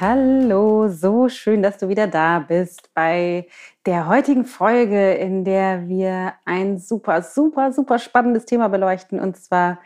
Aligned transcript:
Hallo, 0.00 0.88
so 0.88 1.28
schön, 1.28 1.60
dass 1.60 1.78
du 1.78 1.88
wieder 1.88 2.06
da 2.06 2.38
bist 2.38 2.94
bei 2.94 3.48
der 3.84 4.06
heutigen 4.06 4.44
Folge, 4.44 5.14
in 5.14 5.44
der 5.44 5.88
wir 5.88 6.34
ein 6.44 6.78
super, 6.78 7.20
super, 7.20 7.72
super 7.72 7.98
spannendes 7.98 8.44
Thema 8.44 8.68
beleuchten. 8.68 9.18
Und 9.18 9.36
zwar 9.36 9.80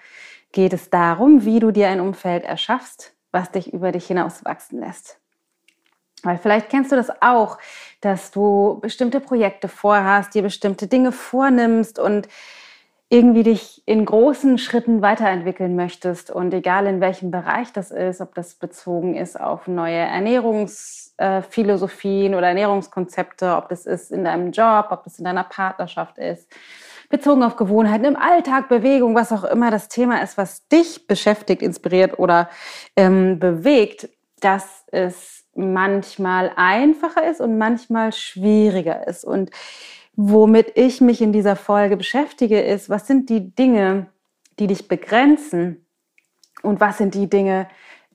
geht 0.52 0.74
es 0.74 0.90
darum, 0.90 1.46
wie 1.46 1.60
du 1.60 1.70
dir 1.70 1.88
ein 1.88 2.00
Umfeld 2.00 2.44
erschaffst, 2.44 3.14
was 3.30 3.52
dich 3.52 3.72
über 3.72 3.90
dich 3.90 4.06
hinaus 4.06 4.44
wachsen 4.44 4.80
lässt. 4.80 5.18
Weil 6.22 6.36
vielleicht 6.36 6.68
kennst 6.68 6.92
du 6.92 6.96
das 6.96 7.10
auch, 7.22 7.56
dass 8.02 8.30
du 8.32 8.80
bestimmte 8.82 9.18
Projekte 9.18 9.68
vorhast, 9.68 10.34
dir 10.34 10.42
bestimmte 10.42 10.88
Dinge 10.88 11.12
vornimmst 11.12 11.98
und 11.98 12.28
irgendwie 13.12 13.42
dich 13.42 13.82
in 13.84 14.06
großen 14.06 14.56
Schritten 14.56 15.02
weiterentwickeln 15.02 15.76
möchtest 15.76 16.30
und 16.30 16.54
egal 16.54 16.86
in 16.86 17.02
welchem 17.02 17.30
Bereich 17.30 17.70
das 17.70 17.90
ist, 17.90 18.22
ob 18.22 18.34
das 18.34 18.54
bezogen 18.54 19.16
ist 19.16 19.38
auf 19.38 19.68
neue 19.68 19.98
Ernährungsphilosophien 19.98 22.34
oder 22.34 22.48
Ernährungskonzepte, 22.48 23.54
ob 23.54 23.68
das 23.68 23.84
ist 23.84 24.12
in 24.12 24.24
deinem 24.24 24.50
Job, 24.50 24.86
ob 24.88 25.04
das 25.04 25.18
in 25.18 25.26
deiner 25.26 25.44
Partnerschaft 25.44 26.16
ist, 26.16 26.50
bezogen 27.10 27.42
auf 27.42 27.56
Gewohnheiten 27.56 28.06
im 28.06 28.16
Alltag, 28.16 28.70
Bewegung, 28.70 29.14
was 29.14 29.30
auch 29.30 29.44
immer 29.44 29.70
das 29.70 29.88
Thema 29.88 30.22
ist, 30.22 30.38
was 30.38 30.66
dich 30.68 31.06
beschäftigt, 31.06 31.60
inspiriert 31.60 32.18
oder 32.18 32.48
ähm, 32.96 33.38
bewegt, 33.38 34.08
dass 34.40 34.86
es 34.90 35.44
manchmal 35.54 36.50
einfacher 36.56 37.30
ist 37.30 37.42
und 37.42 37.58
manchmal 37.58 38.14
schwieriger 38.14 39.06
ist. 39.06 39.26
Und 39.26 39.50
womit 40.14 40.72
ich 40.76 41.00
mich 41.00 41.22
in 41.22 41.32
dieser 41.32 41.56
Folge 41.56 41.96
beschäftige, 41.96 42.60
ist, 42.60 42.90
was 42.90 43.06
sind 43.06 43.30
die 43.30 43.54
Dinge, 43.54 44.08
die 44.58 44.66
dich 44.66 44.88
begrenzen 44.88 45.86
und 46.62 46.80
was 46.80 46.98
sind 46.98 47.14
die 47.14 47.30
Dinge, 47.30 47.68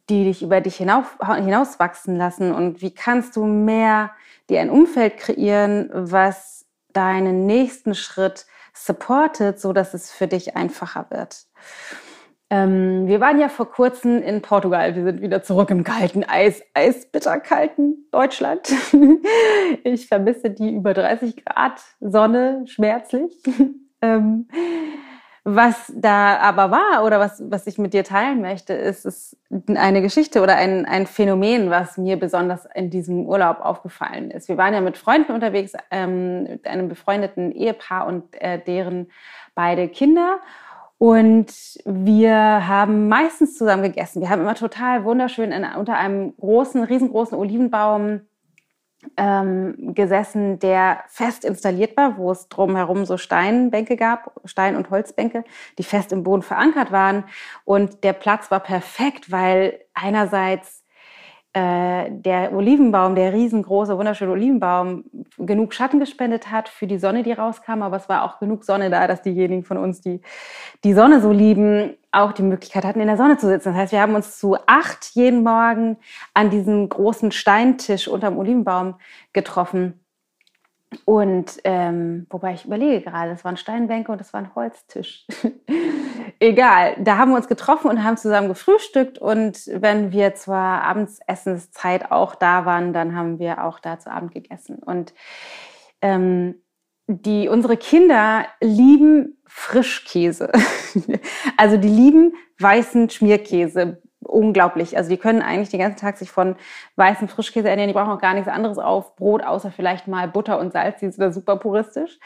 die 0.10 0.26
dich 0.26 0.42
über 0.42 0.62
dich 0.62 0.78
hinauf, 0.78 1.18
hinauswachsen 1.22 2.16
lassen 2.16 2.54
und 2.54 2.82
wie 2.82 2.94
kannst 2.94 3.36
du 3.36 3.46
mehr 3.46 4.12
dir 4.50 4.62
ein 4.62 4.70
Umfeld 4.70 5.18
kreieren, 5.18 5.90
was 5.92 6.66
deinen 6.94 7.46
nächsten 7.46 7.94
Schritt 7.96 8.46
supportet, 8.74 9.60
so 9.60 9.74
dass 9.74 9.94
es 9.94 10.12
für 10.12 10.28
dich 10.28 10.56
einfacher 10.56 11.08
wird. 11.10 11.48
Ähm, 12.50 13.08
wir 13.08 13.20
waren 13.20 13.40
ja 13.40 13.50
vor 13.50 13.70
kurzem 13.70 14.22
in 14.22 14.42
Portugal. 14.42 14.96
Wir 14.96 15.04
sind 15.04 15.22
wieder 15.22 15.44
zurück 15.44 15.70
im 15.70 15.84
kalten 15.84 16.24
Eis, 16.24 16.64
eisbitterkalten 16.74 18.08
Deutschland. 18.12 18.70
ich 19.84 20.08
vermisse 20.08 20.50
die 20.52 20.74
über 20.74 20.94
30 20.94 21.44
Grad 21.44 21.82
Sonne 22.00 22.64
schmerzlich. 22.68 23.34
ähm, 24.02 24.48
was 25.50 25.94
da 25.96 26.40
aber 26.40 26.72
war 26.72 27.06
oder 27.06 27.22
was, 27.22 27.42
was 27.50 27.68
ich 27.68 27.78
mit 27.78 27.94
dir 27.94 28.04
teilen 28.04 28.42
möchte, 28.42 28.74
ist, 28.74 29.06
ist 29.06 29.38
eine 29.74 30.02
Geschichte 30.02 30.42
oder 30.42 30.58
ein, 30.58 30.86
ein 30.86 31.08
Phänomen, 31.08 31.70
was 31.70 31.98
mir 31.98 32.18
besonders 32.20 32.68
in 32.76 32.90
diesem 32.90 33.26
Urlaub 33.26 33.62
aufgefallen 33.62 34.30
ist. 34.30 34.50
Wir 34.50 34.58
waren 34.58 34.74
ja 34.74 34.82
mit 34.82 34.98
Freunden 34.98 35.32
unterwegs, 35.32 35.72
ähm, 35.90 36.44
mit 36.44 36.68
einem 36.68 36.90
befreundeten 36.90 37.54
Ehepaar 37.54 38.08
und 38.08 38.24
äh, 38.42 38.60
deren 38.60 39.10
beide 39.56 39.88
Kinder. 39.88 40.40
Und 40.98 41.54
wir 41.86 42.68
haben 42.68 43.08
meistens 43.08 43.56
zusammen 43.56 43.84
gegessen. 43.84 44.22
Wir 44.22 44.30
haben 44.30 44.42
immer 44.42 44.56
total 44.56 45.04
wunderschön 45.04 45.52
in, 45.52 45.64
unter 45.64 45.96
einem 45.96 46.36
großen, 46.38 46.84
riesengroßen 46.84 47.38
Olivenbaum 47.38 48.22
ähm, 49.16 49.94
gesessen, 49.94 50.58
der 50.60 51.04
fest 51.08 51.46
installiert 51.46 51.96
war, 51.98 52.18
wo 52.18 52.32
es 52.32 52.50
drumherum 52.50 53.06
so 53.06 53.18
Steinbänke 53.18 53.96
gab, 53.96 54.34
Stein- 54.46 54.76
und 54.76 54.90
Holzbänke, 54.90 55.44
die 55.78 55.84
fest 55.84 56.12
im 56.12 56.24
Boden 56.24 56.42
verankert 56.42 56.92
waren. 56.92 57.26
Und 57.64 58.04
der 58.04 58.14
Platz 58.14 58.50
war 58.50 58.60
perfekt, 58.60 59.32
weil 59.32 59.80
einerseits 59.94 60.77
äh, 61.58 62.12
der 62.12 62.54
Olivenbaum, 62.54 63.16
der 63.16 63.34
riesengroße, 63.34 63.98
wunderschöne 63.98 64.32
Olivenbaum, 64.32 65.06
genug 65.40 65.74
Schatten 65.74 66.00
gespendet 66.00 66.52
hat 66.52 66.70
für 66.70 66.86
die 66.86 67.00
Sonne, 67.00 67.24
die 67.24 67.32
rauskam. 67.32 67.82
Aber 67.82 67.98
es 67.98 68.08
war 68.08 68.24
auch 68.24 68.40
genug 68.40 68.64
Sonne 68.64 68.92
da, 68.92 69.08
dass 69.08 69.24
diejenigen 69.24 69.64
von 69.64 69.78
uns, 69.78 70.02
die 70.02 70.22
die 70.84 70.94
Sonne 70.94 71.20
so 71.20 71.32
lieben, 71.32 71.96
auch 72.12 72.32
die 72.32 72.44
Möglichkeit 72.44 72.86
hatten, 72.86 73.00
in 73.00 73.08
der 73.08 73.18
Sonne 73.18 73.38
zu 73.38 73.48
sitzen. 73.48 73.70
Das 73.70 73.78
heißt, 73.78 73.92
wir 73.92 74.02
haben 74.02 74.14
uns 74.14 74.38
zu 74.38 74.56
acht 74.68 75.10
jeden 75.14 75.44
Morgen 75.44 75.98
an 76.36 76.52
diesem 76.52 76.88
großen 76.90 77.32
Steintisch 77.32 78.08
unterm 78.08 78.38
Olivenbaum 78.38 78.96
getroffen 79.34 80.00
und 81.04 81.60
ähm, 81.66 82.28
wobei 82.30 82.54
ich 82.54 82.66
überlege 82.66 83.02
gerade, 83.02 83.32
das 83.32 83.44
waren 83.44 83.58
Steinbänke 83.58 84.12
und 84.12 84.22
das 84.22 84.32
war 84.32 84.42
ein 84.42 84.56
Holztisch. 84.56 85.28
Egal, 86.40 86.96
da 87.00 87.18
haben 87.18 87.32
wir 87.32 87.38
uns 87.38 87.50
getroffen 87.50 87.90
und 87.90 88.04
haben 88.04 88.16
zusammen 88.16 88.48
gefrühstückt. 88.48 89.20
Und 89.20 89.68
wenn 89.68 90.12
wir 90.14 90.36
zur 90.36 90.56
Abendsessenszeit 90.56 92.12
auch 92.12 92.36
da 92.36 92.66
waren, 92.66 92.94
dann 92.94 93.16
haben 93.16 93.38
wir 93.38 93.66
auch 93.66 93.80
da 93.80 94.00
zu 94.00 94.10
Abend 94.10 94.34
gegessen. 94.34 94.78
Und 94.78 95.14
ähm, 96.02 96.56
die, 97.08 97.50
unsere 97.50 97.76
Kinder 97.76 98.46
lieben 98.62 99.42
Frischkäse. 99.46 100.52
also 101.58 101.78
die 101.78 101.90
lieben 101.90 102.34
weißen 102.60 103.10
Schmierkäse, 103.10 104.02
unglaublich. 104.28 104.98
Also 104.98 105.10
die 105.10 105.18
können 105.18 105.42
eigentlich 105.42 105.70
den 105.70 105.80
ganzen 105.80 106.00
Tag 106.00 106.18
sich 106.18 106.32
von 106.32 106.56
weißem 106.96 107.28
Frischkäse 107.28 107.70
ernähren. 107.70 107.90
Die 107.90 107.94
brauchen 107.94 108.12
auch 108.12 108.22
gar 108.22 108.34
nichts 108.34 108.50
anderes 108.50 108.78
auf 108.78 109.16
Brot, 109.16 109.44
außer 109.44 109.72
vielleicht 109.72 110.08
mal 110.08 110.28
Butter 110.28 110.60
und 110.60 110.74
Salz. 110.74 111.00
Die 111.00 111.10
sind 111.10 111.20
da 111.20 111.32
super 111.32 111.58
puristisch. 111.58 112.20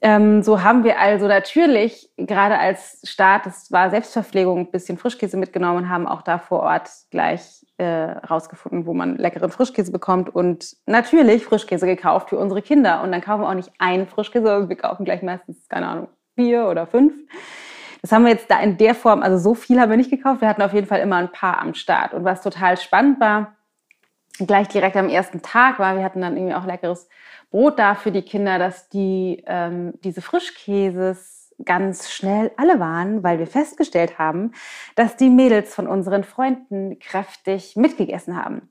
Ähm, 0.00 0.42
so 0.42 0.62
haben 0.62 0.84
wir 0.84 0.98
also 1.00 1.26
natürlich 1.26 2.10
gerade 2.16 2.58
als 2.58 3.00
Start, 3.04 3.46
das 3.46 3.70
war 3.70 3.90
Selbstverpflegung, 3.90 4.60
ein 4.60 4.70
bisschen 4.70 4.98
Frischkäse 4.98 5.36
mitgenommen 5.36 5.84
und 5.84 5.88
haben 5.88 6.06
auch 6.06 6.22
da 6.22 6.38
vor 6.38 6.60
Ort 6.60 6.90
gleich 7.10 7.64
äh, 7.78 7.84
rausgefunden, 7.84 8.86
wo 8.86 8.94
man 8.94 9.16
leckeren 9.16 9.50
Frischkäse 9.50 9.92
bekommt 9.92 10.34
und 10.34 10.76
natürlich 10.86 11.44
Frischkäse 11.44 11.86
gekauft 11.86 12.30
für 12.30 12.38
unsere 12.38 12.62
Kinder. 12.62 13.02
Und 13.02 13.12
dann 13.12 13.20
kaufen 13.20 13.42
wir 13.42 13.48
auch 13.48 13.54
nicht 13.54 13.72
einen 13.78 14.06
Frischkäse, 14.06 14.46
sondern 14.46 14.68
wir 14.68 14.76
kaufen 14.76 15.04
gleich 15.04 15.22
meistens, 15.22 15.68
keine 15.68 15.88
Ahnung, 15.88 16.08
vier 16.36 16.66
oder 16.68 16.86
fünf. 16.86 17.14
Das 18.04 18.12
haben 18.12 18.24
wir 18.26 18.32
jetzt 18.32 18.50
da 18.50 18.60
in 18.60 18.76
der 18.76 18.94
Form, 18.94 19.22
also 19.22 19.38
so 19.38 19.54
viel 19.54 19.80
haben 19.80 19.88
wir 19.88 19.96
nicht 19.96 20.10
gekauft. 20.10 20.42
Wir 20.42 20.48
hatten 20.48 20.60
auf 20.60 20.74
jeden 20.74 20.86
Fall 20.86 21.00
immer 21.00 21.16
ein 21.16 21.32
paar 21.32 21.62
am 21.62 21.72
Start. 21.72 22.12
Und 22.12 22.22
was 22.22 22.42
total 22.42 22.76
spannend 22.76 23.18
war, 23.18 23.54
gleich 24.46 24.68
direkt 24.68 24.98
am 24.98 25.08
ersten 25.08 25.40
Tag 25.40 25.78
war, 25.78 25.96
wir 25.96 26.04
hatten 26.04 26.20
dann 26.20 26.36
irgendwie 26.36 26.54
auch 26.54 26.66
leckeres 26.66 27.08
Brot 27.50 27.78
da 27.78 27.94
für 27.94 28.12
die 28.12 28.20
Kinder, 28.20 28.58
dass 28.58 28.90
die 28.90 29.42
ähm, 29.46 29.94
diese 30.04 30.20
Frischkäses 30.20 31.54
ganz 31.64 32.10
schnell 32.10 32.50
alle 32.58 32.78
waren, 32.78 33.22
weil 33.22 33.38
wir 33.38 33.46
festgestellt 33.46 34.18
haben, 34.18 34.52
dass 34.96 35.16
die 35.16 35.30
Mädels 35.30 35.74
von 35.74 35.86
unseren 35.86 36.24
Freunden 36.24 36.98
kräftig 36.98 37.74
mitgegessen 37.74 38.36
haben. 38.36 38.70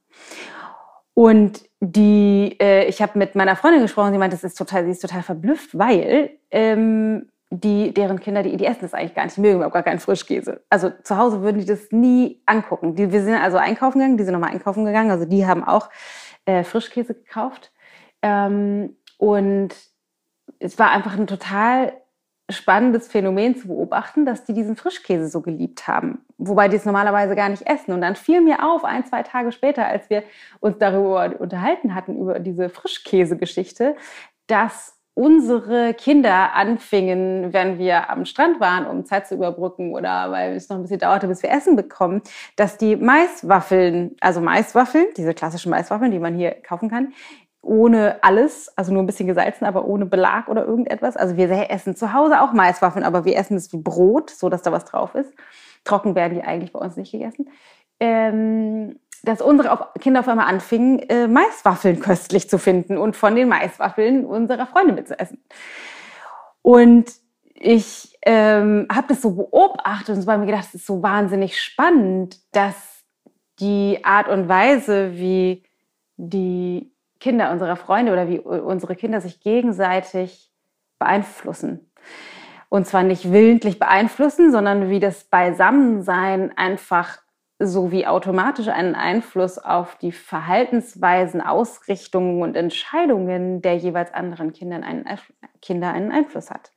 Und 1.15 1.63
die, 1.79 2.55
äh, 2.61 2.85
ich 2.85 3.01
habe 3.01 3.17
mit 3.17 3.33
meiner 3.33 3.55
Freundin 3.55 3.81
gesprochen, 3.81 4.11
sie 4.11 4.19
meinte, 4.19 4.35
das 4.35 4.43
ist 4.43 4.59
total, 4.59 4.85
sie 4.85 4.91
ist 4.91 5.01
total 5.01 5.23
verblüfft, 5.23 5.75
weil 5.75 6.37
ähm, 6.51 7.29
die, 7.55 7.93
deren 7.93 8.19
Kinder, 8.19 8.41
die, 8.41 8.57
die 8.57 8.65
essen 8.65 8.81
das 8.81 8.93
eigentlich 8.93 9.13
gar 9.13 9.25
nicht, 9.25 9.37
die 9.37 9.41
mögen 9.41 9.55
überhaupt 9.55 9.75
gar 9.75 9.83
keinen 9.83 9.99
Frischkäse. 9.99 10.63
Also 10.69 10.91
zu 11.03 11.17
Hause 11.17 11.41
würden 11.43 11.59
die 11.59 11.65
das 11.65 11.91
nie 11.91 12.41
angucken. 12.47 12.95
Die, 12.95 13.11
wir 13.11 13.21
sind 13.21 13.35
also 13.35 13.57
einkaufen 13.57 13.99
gegangen, 13.99 14.17
die 14.17 14.23
sind 14.23 14.33
nochmal 14.33 14.51
einkaufen 14.51 14.85
gegangen, 14.85 15.11
also 15.11 15.25
die 15.25 15.45
haben 15.45 15.63
auch 15.63 15.89
äh, 16.45 16.63
Frischkäse 16.63 17.13
gekauft. 17.13 17.71
Ähm, 18.23 18.97
und 19.17 19.69
es 20.57 20.79
war 20.79 20.91
einfach 20.91 21.15
ein 21.15 21.27
total 21.27 21.93
spannendes 22.49 23.07
Phänomen 23.07 23.55
zu 23.55 23.67
beobachten, 23.67 24.25
dass 24.25 24.45
die 24.45 24.53
diesen 24.53 24.75
Frischkäse 24.75 25.29
so 25.29 25.41
geliebt 25.41 25.87
haben, 25.87 26.25
wobei 26.37 26.67
die 26.67 26.75
es 26.75 26.85
normalerweise 26.85 27.35
gar 27.35 27.49
nicht 27.49 27.67
essen. 27.67 27.93
Und 27.93 28.01
dann 28.01 28.15
fiel 28.15 28.41
mir 28.41 28.67
auf, 28.67 28.83
ein, 28.83 29.05
zwei 29.05 29.21
Tage 29.21 29.51
später, 29.51 29.85
als 29.85 30.09
wir 30.09 30.23
uns 30.59 30.77
darüber 30.79 31.39
unterhalten 31.39 31.93
hatten, 31.93 32.17
über 32.17 32.39
diese 32.39 32.69
Frischkäse-Geschichte, 32.69 33.95
dass 34.47 34.97
unsere 35.15 35.93
Kinder 35.93 36.53
anfingen, 36.53 37.53
wenn 37.53 37.77
wir 37.77 38.09
am 38.09 38.25
Strand 38.25 38.59
waren, 38.59 38.87
um 38.87 39.05
Zeit 39.05 39.27
zu 39.27 39.35
überbrücken 39.35 39.93
oder 39.93 40.31
weil 40.31 40.55
es 40.55 40.69
noch 40.69 40.77
ein 40.77 40.81
bisschen 40.81 40.99
dauerte, 40.99 41.27
bis 41.27 41.43
wir 41.43 41.51
Essen 41.51 41.75
bekommen, 41.75 42.21
dass 42.55 42.77
die 42.77 42.95
Maiswaffeln, 42.95 44.15
also 44.21 44.41
Maiswaffeln, 44.41 45.05
diese 45.15 45.33
klassischen 45.33 45.69
Maiswaffeln, 45.69 46.11
die 46.11 46.19
man 46.19 46.35
hier 46.35 46.51
kaufen 46.51 46.89
kann, 46.89 47.13
ohne 47.61 48.21
alles, 48.23 48.75
also 48.75 48.91
nur 48.91 49.03
ein 49.03 49.05
bisschen 49.05 49.27
gesalzen, 49.27 49.65
aber 49.65 49.85
ohne 49.85 50.05
Belag 50.05 50.49
oder 50.49 50.65
irgendetwas. 50.65 51.15
Also 51.15 51.37
wir 51.37 51.49
essen 51.71 51.95
zu 51.95 52.13
Hause 52.13 52.41
auch 52.41 52.51
Maiswaffeln, 52.51 53.05
aber 53.05 53.23
wir 53.23 53.37
essen 53.37 53.55
es 53.55 53.71
wie 53.71 53.77
Brot, 53.77 54.31
so 54.31 54.49
dass 54.49 54.63
da 54.63 54.71
was 54.71 54.85
drauf 54.85 55.15
ist. 55.15 55.33
Trocken 55.85 56.15
werden 56.15 56.35
die 56.35 56.43
eigentlich 56.43 56.73
bei 56.73 56.79
uns 56.79 56.97
nicht 56.97 57.11
gegessen. 57.11 57.49
Ähm, 57.99 58.99
dass 59.23 59.41
unsere 59.41 59.89
Kinder 59.99 60.19
auf 60.19 60.27
einmal 60.27 60.47
anfingen, 60.47 60.99
äh, 61.09 61.27
Maiswaffeln 61.27 61.99
köstlich 61.99 62.49
zu 62.49 62.59
finden 62.59 62.97
und 62.97 63.15
von 63.15 63.35
den 63.35 63.47
Maiswaffeln 63.47 64.25
unserer 64.25 64.67
Freunde 64.67 64.93
mitzuessen. 64.93 65.41
Und 66.61 67.05
ich 67.55 68.17
ähm, 68.25 68.87
habe 68.93 69.07
das 69.07 69.21
so 69.21 69.31
beobachtet 69.31 70.15
und 70.15 70.21
so 70.21 70.27
bei 70.27 70.37
mir 70.37 70.45
gedacht, 70.45 70.65
es 70.67 70.75
ist 70.75 70.85
so 70.85 71.01
wahnsinnig 71.01 71.59
spannend, 71.61 72.37
dass 72.51 72.75
die 73.59 73.99
Art 74.03 74.27
und 74.27 74.49
Weise, 74.49 75.13
wie 75.15 75.63
die 76.17 76.91
Kinder 77.19 77.51
unserer 77.51 77.77
Freunde 77.77 78.11
oder 78.11 78.27
wie 78.27 78.39
unsere 78.39 78.95
Kinder 78.97 79.21
sich 79.21 79.39
gegenseitig 79.39 80.51
beeinflussen. 80.99 81.91
Und 82.67 82.87
zwar 82.87 83.03
nicht 83.03 83.31
willentlich 83.31 83.79
beeinflussen, 83.79 84.51
sondern 84.51 84.89
wie 84.89 84.99
das 84.99 85.23
Beisammensein 85.25 86.57
einfach 86.57 87.22
so 87.59 87.91
wie 87.91 88.07
automatisch 88.07 88.67
einen 88.67 88.95
Einfluss 88.95 89.57
auf 89.57 89.95
die 89.97 90.11
Verhaltensweisen, 90.11 91.41
Ausrichtungen 91.41 92.41
und 92.41 92.55
Entscheidungen 92.55 93.61
der 93.61 93.77
jeweils 93.77 94.13
anderen 94.13 94.53
Kinder 94.53 94.77
einen, 94.77 95.05
Kinder 95.61 95.91
einen 95.91 96.11
Einfluss 96.11 96.49
hat. 96.49 96.71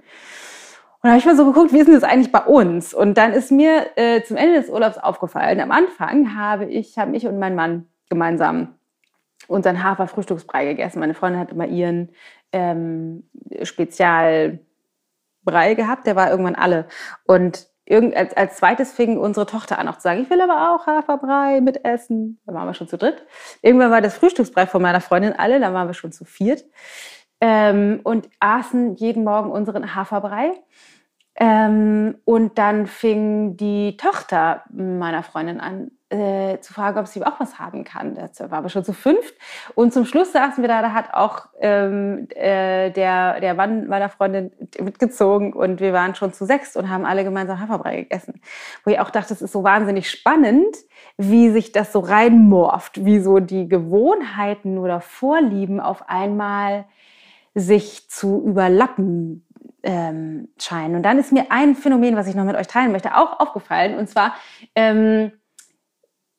Und 1.03 1.09
da 1.09 1.11
habe 1.11 1.19
ich 1.19 1.27
mal 1.27 1.37
so 1.37 1.47
geguckt, 1.47 1.73
wie 1.73 1.79
ist 1.79 1.87
denn 1.87 1.95
das 1.95 2.05
eigentlich 2.05 2.33
bei 2.33 2.45
uns? 2.45 2.95
Und 2.95 3.17
dann 3.19 3.33
ist 3.33 3.51
mir 3.51 3.87
äh, 3.97 4.23
zum 4.23 4.37
Ende 4.37 4.61
des 4.61 4.71
Urlaubs 4.71 4.99
aufgefallen, 4.99 5.61
am 5.61 5.71
Anfang 5.71 6.37
habe 6.37 6.67
ich, 6.67 6.99
haben 6.99 7.15
ich 7.15 7.27
und 7.27 7.39
mein 7.39 7.55
Mann 7.55 7.87
gemeinsam 8.09 8.75
unseren 9.49 9.83
Hafer-Frühstücksbrei 9.83 10.67
gegessen. 10.67 11.01
Meine 11.01 11.15
Freundin 11.15 11.41
hat 11.41 11.53
immer 11.53 11.67
ihren 11.67 12.11
ähm, 12.53 13.29
Spezialbrei 13.63 14.59
gehabt, 15.75 16.07
der 16.07 16.17
war 16.17 16.31
irgendwann 16.31 16.55
alle. 16.55 16.87
Und 17.25 17.69
irgend, 17.87 18.17
als, 18.17 18.37
als 18.37 18.57
zweites 18.57 18.93
fing 18.93 19.17
unsere 19.17 19.47
Tochter 19.47 19.79
an 19.79 19.89
auch 19.89 19.97
zu 19.97 20.03
sagen, 20.03 20.23
ich 20.23 20.31
will 20.31 20.41
aber 20.41 20.75
auch 20.75 20.87
Haferbrei 20.87 21.61
mit 21.61 21.85
essen. 21.85 22.41
Da 22.45 22.53
waren 22.53 22.67
wir 22.67 22.75
schon 22.75 22.89
zu 22.89 22.99
dritt. 22.99 23.25
Irgendwann 23.63 23.91
war 23.91 24.03
das 24.03 24.19
Frühstücksbrei 24.19 24.67
von 24.67 24.83
meiner 24.83 25.01
Freundin 25.01 25.33
alle, 25.33 25.61
da 25.61 25.73
waren 25.73 25.89
wir 25.89 25.95
schon 25.95 26.13
zu 26.13 26.25
viert. 26.25 26.65
Ähm, 27.41 28.01
und 28.03 28.29
aßen 28.41 28.97
jeden 28.97 29.25
Morgen 29.25 29.51
unseren 29.51 29.95
Haferbrei. 29.95 30.53
Ähm, 31.37 32.17
und 32.25 32.59
dann 32.59 32.87
fing 32.87 33.57
die 33.57 33.97
Tochter 33.97 34.65
meiner 34.71 35.23
Freundin 35.23 35.61
an 35.61 35.91
äh, 36.09 36.59
zu 36.61 36.73
fragen, 36.73 36.99
ob 36.99 37.09
sie 37.09 37.25
auch 37.25 37.41
was 37.41 37.59
haben 37.59 37.83
kann. 37.83 38.15
Das 38.15 38.39
war 38.39 38.59
aber 38.59 38.69
schon 38.69 38.85
zu 38.85 38.93
fünft. 38.93 39.35
Und 39.75 39.93
zum 39.93 40.05
Schluss 40.05 40.33
saßen 40.33 40.63
wir 40.63 40.69
da, 40.69 40.81
da 40.81 40.93
hat 40.93 41.15
auch 41.15 41.47
ähm, 41.61 42.29
äh, 42.31 42.91
der, 42.91 43.41
der 43.41 43.55
Mann 43.55 43.89
meiner 43.89 44.09
Freundin 44.09 44.53
mitgezogen 44.81 45.53
und 45.53 45.81
wir 45.81 45.93
waren 45.93 46.15
schon 46.15 46.33
zu 46.33 46.45
sechs 46.45 46.77
und 46.77 46.89
haben 46.89 47.05
alle 47.05 47.25
gemeinsam 47.25 47.59
Haferbrei 47.59 47.97
gegessen. 47.97 48.41
Wo 48.85 48.91
ich 48.91 49.01
auch 49.01 49.11
dachte, 49.11 49.35
es 49.35 49.43
ist 49.43 49.53
so 49.53 49.65
wahnsinnig 49.65 50.09
spannend, 50.09 50.77
wie 51.17 51.51
sich 51.51 51.73
das 51.73 51.93
so 51.93 51.99
reinmorft, 51.99 53.05
wie 53.05 53.19
so 53.19 53.41
die 53.41 53.69
Gewohnheiten 53.69 54.79
oder 54.79 55.01
Vorlieben 55.01 55.81
auf 55.81 56.09
einmal 56.09 56.85
sich 57.55 58.09
zu 58.09 58.45
überlappen 58.45 59.45
ähm, 59.83 60.49
scheinen. 60.59 60.97
Und 60.97 61.03
dann 61.03 61.19
ist 61.19 61.33
mir 61.33 61.47
ein 61.51 61.75
Phänomen, 61.75 62.17
was 62.17 62.27
ich 62.27 62.35
noch 62.35 62.45
mit 62.45 62.57
euch 62.57 62.67
teilen 62.67 62.93
möchte, 62.93 63.17
auch 63.17 63.41
aufgefallen. 63.41 63.99
Und 63.99 64.09
zwar 64.09 64.35
ähm, 64.75 65.33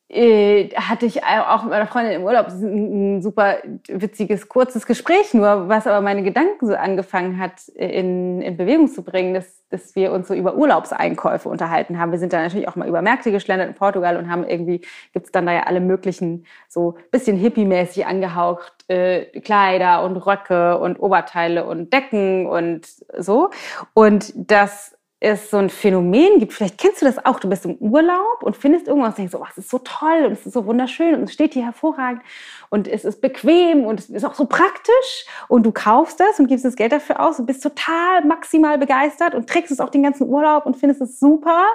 äh, 0.10 0.70
hatte 0.76 1.06
ich 1.06 1.24
auch 1.24 1.64
mit 1.64 1.72
meiner 1.72 1.88
Freundin 1.88 2.14
im 2.14 2.24
Urlaub 2.24 2.48
ein, 2.48 3.22
super 3.22 3.58
witziges, 3.88 4.48
kurzes 4.48 4.86
Gespräch, 4.86 5.34
nur 5.34 5.68
was 5.68 5.86
aber 5.86 6.00
meine 6.00 6.24
Gedanken 6.24 6.66
so 6.66 6.76
angefangen 6.76 7.40
hat, 7.40 7.68
in, 7.76 8.42
in 8.42 8.56
Bewegung 8.56 8.88
zu 8.88 9.04
bringen, 9.04 9.34
dass, 9.34 9.68
dass 9.70 9.96
wir 9.96 10.14
uns 10.14 10.30
so 10.30 10.34
über 10.34 10.56
Urlaubseinkäufe 10.56 11.50
unterhalten 11.50 12.00
haben. 12.00 12.12
Wir 12.12 12.20
sind 12.20 12.32
dann 12.32 12.44
natürlich 12.44 12.70
auch 12.70 12.78
mal 12.78 12.88
über 12.88 13.02
Märkte 13.02 13.32
geschlendert 13.32 13.68
in 13.68 13.76
Portugal 13.76 14.16
und 14.16 14.30
haben 14.30 14.46
irgendwie, 14.46 14.82
gibt's 15.12 15.32
dann 15.32 15.46
da 15.46 15.52
ja 15.52 15.64
alle 15.64 15.82
möglichen, 15.82 16.46
so 16.70 16.96
bisschen 17.12 17.38
hippie-mäßig 17.38 18.06
angehaucht, 18.06 18.86
äh, 18.88 19.26
Kleider 19.42 20.04
und 20.04 20.16
Röcke 20.16 20.78
und 20.78 20.98
Oberteile 21.00 21.66
und 21.66 21.92
Decken 21.92 22.48
und 22.48 22.88
so. 23.18 23.50
Und 23.94 24.34
das 24.36 24.97
es 25.20 25.50
so 25.50 25.58
ein 25.58 25.72
Phänomen 25.72 26.38
gibt, 26.38 26.54
vielleicht 26.54 26.78
kennst 26.78 27.02
du 27.02 27.06
das 27.06 27.26
auch, 27.26 27.40
du 27.40 27.50
bist 27.50 27.66
im 27.66 27.76
Urlaub 27.78 28.44
und 28.44 28.56
findest 28.56 28.88
irgendwas 28.88 29.10
und 29.10 29.18
denkst 29.18 29.32
so, 29.32 29.40
oh, 29.40 29.48
es 29.50 29.58
ist 29.58 29.70
so 29.70 29.80
toll 29.80 30.26
und 30.26 30.34
es 30.34 30.46
ist 30.46 30.54
so 30.54 30.66
wunderschön 30.68 31.16
und 31.16 31.24
es 31.24 31.34
steht 31.34 31.54
hier 31.54 31.66
hervorragend 31.66 32.22
und 32.70 32.88
es 32.88 33.04
ist 33.04 33.20
bequem 33.20 33.84
und 33.86 34.00
es 34.00 34.10
ist 34.10 34.24
auch 34.24 34.36
so 34.36 34.46
praktisch 34.46 35.26
und 35.48 35.66
du 35.66 35.72
kaufst 35.72 36.20
das 36.20 36.40
und 36.40 36.48
gibst 36.48 36.66
das 36.66 36.76
Geld 36.76 36.92
dafür 36.92 37.20
aus 37.20 37.40
und 37.40 37.48
bist 37.48 37.64
total 37.64 38.26
maximal 38.26 38.78
begeistert 38.78 39.34
und 39.34 39.50
trägst 39.50 39.72
es 39.72 39.80
auch 39.80 39.90
den 39.90 40.04
ganzen 40.04 40.30
Urlaub 40.30 40.68
und 40.68 40.78
findest 40.78 41.02
es 41.02 41.20
super. 41.20 41.66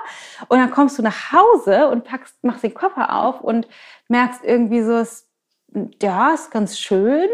Und 0.48 0.58
dann 0.58 0.70
kommst 0.70 0.98
du 0.98 1.02
nach 1.02 1.32
Hause 1.32 1.88
und 1.88 2.04
packst, 2.04 2.36
machst 2.44 2.62
den 2.62 2.74
Koffer 2.74 3.12
auf 3.12 3.40
und 3.40 3.66
merkst 4.06 4.44
irgendwie 4.44 4.82
so, 4.82 5.02
ja, 6.00 6.34
ist 6.34 6.52
ganz 6.52 6.78
schön, 6.78 7.28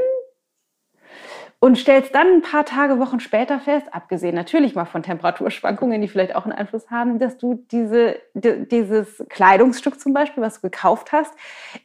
und 1.60 1.76
stellst 1.76 2.14
dann 2.14 2.28
ein 2.28 2.42
paar 2.42 2.64
Tage, 2.64 3.00
Wochen 3.00 3.18
später 3.18 3.58
fest, 3.58 3.86
abgesehen 3.90 4.34
natürlich 4.34 4.76
mal 4.76 4.84
von 4.84 5.02
Temperaturschwankungen, 5.02 6.00
die 6.00 6.06
vielleicht 6.06 6.36
auch 6.36 6.44
einen 6.44 6.52
Einfluss 6.52 6.88
haben, 6.88 7.18
dass 7.18 7.36
du 7.36 7.64
diese, 7.72 8.16
dieses 8.34 9.24
Kleidungsstück 9.28 10.00
zum 10.00 10.12
Beispiel, 10.12 10.40
was 10.40 10.60
du 10.60 10.70
gekauft 10.70 11.10
hast, 11.10 11.34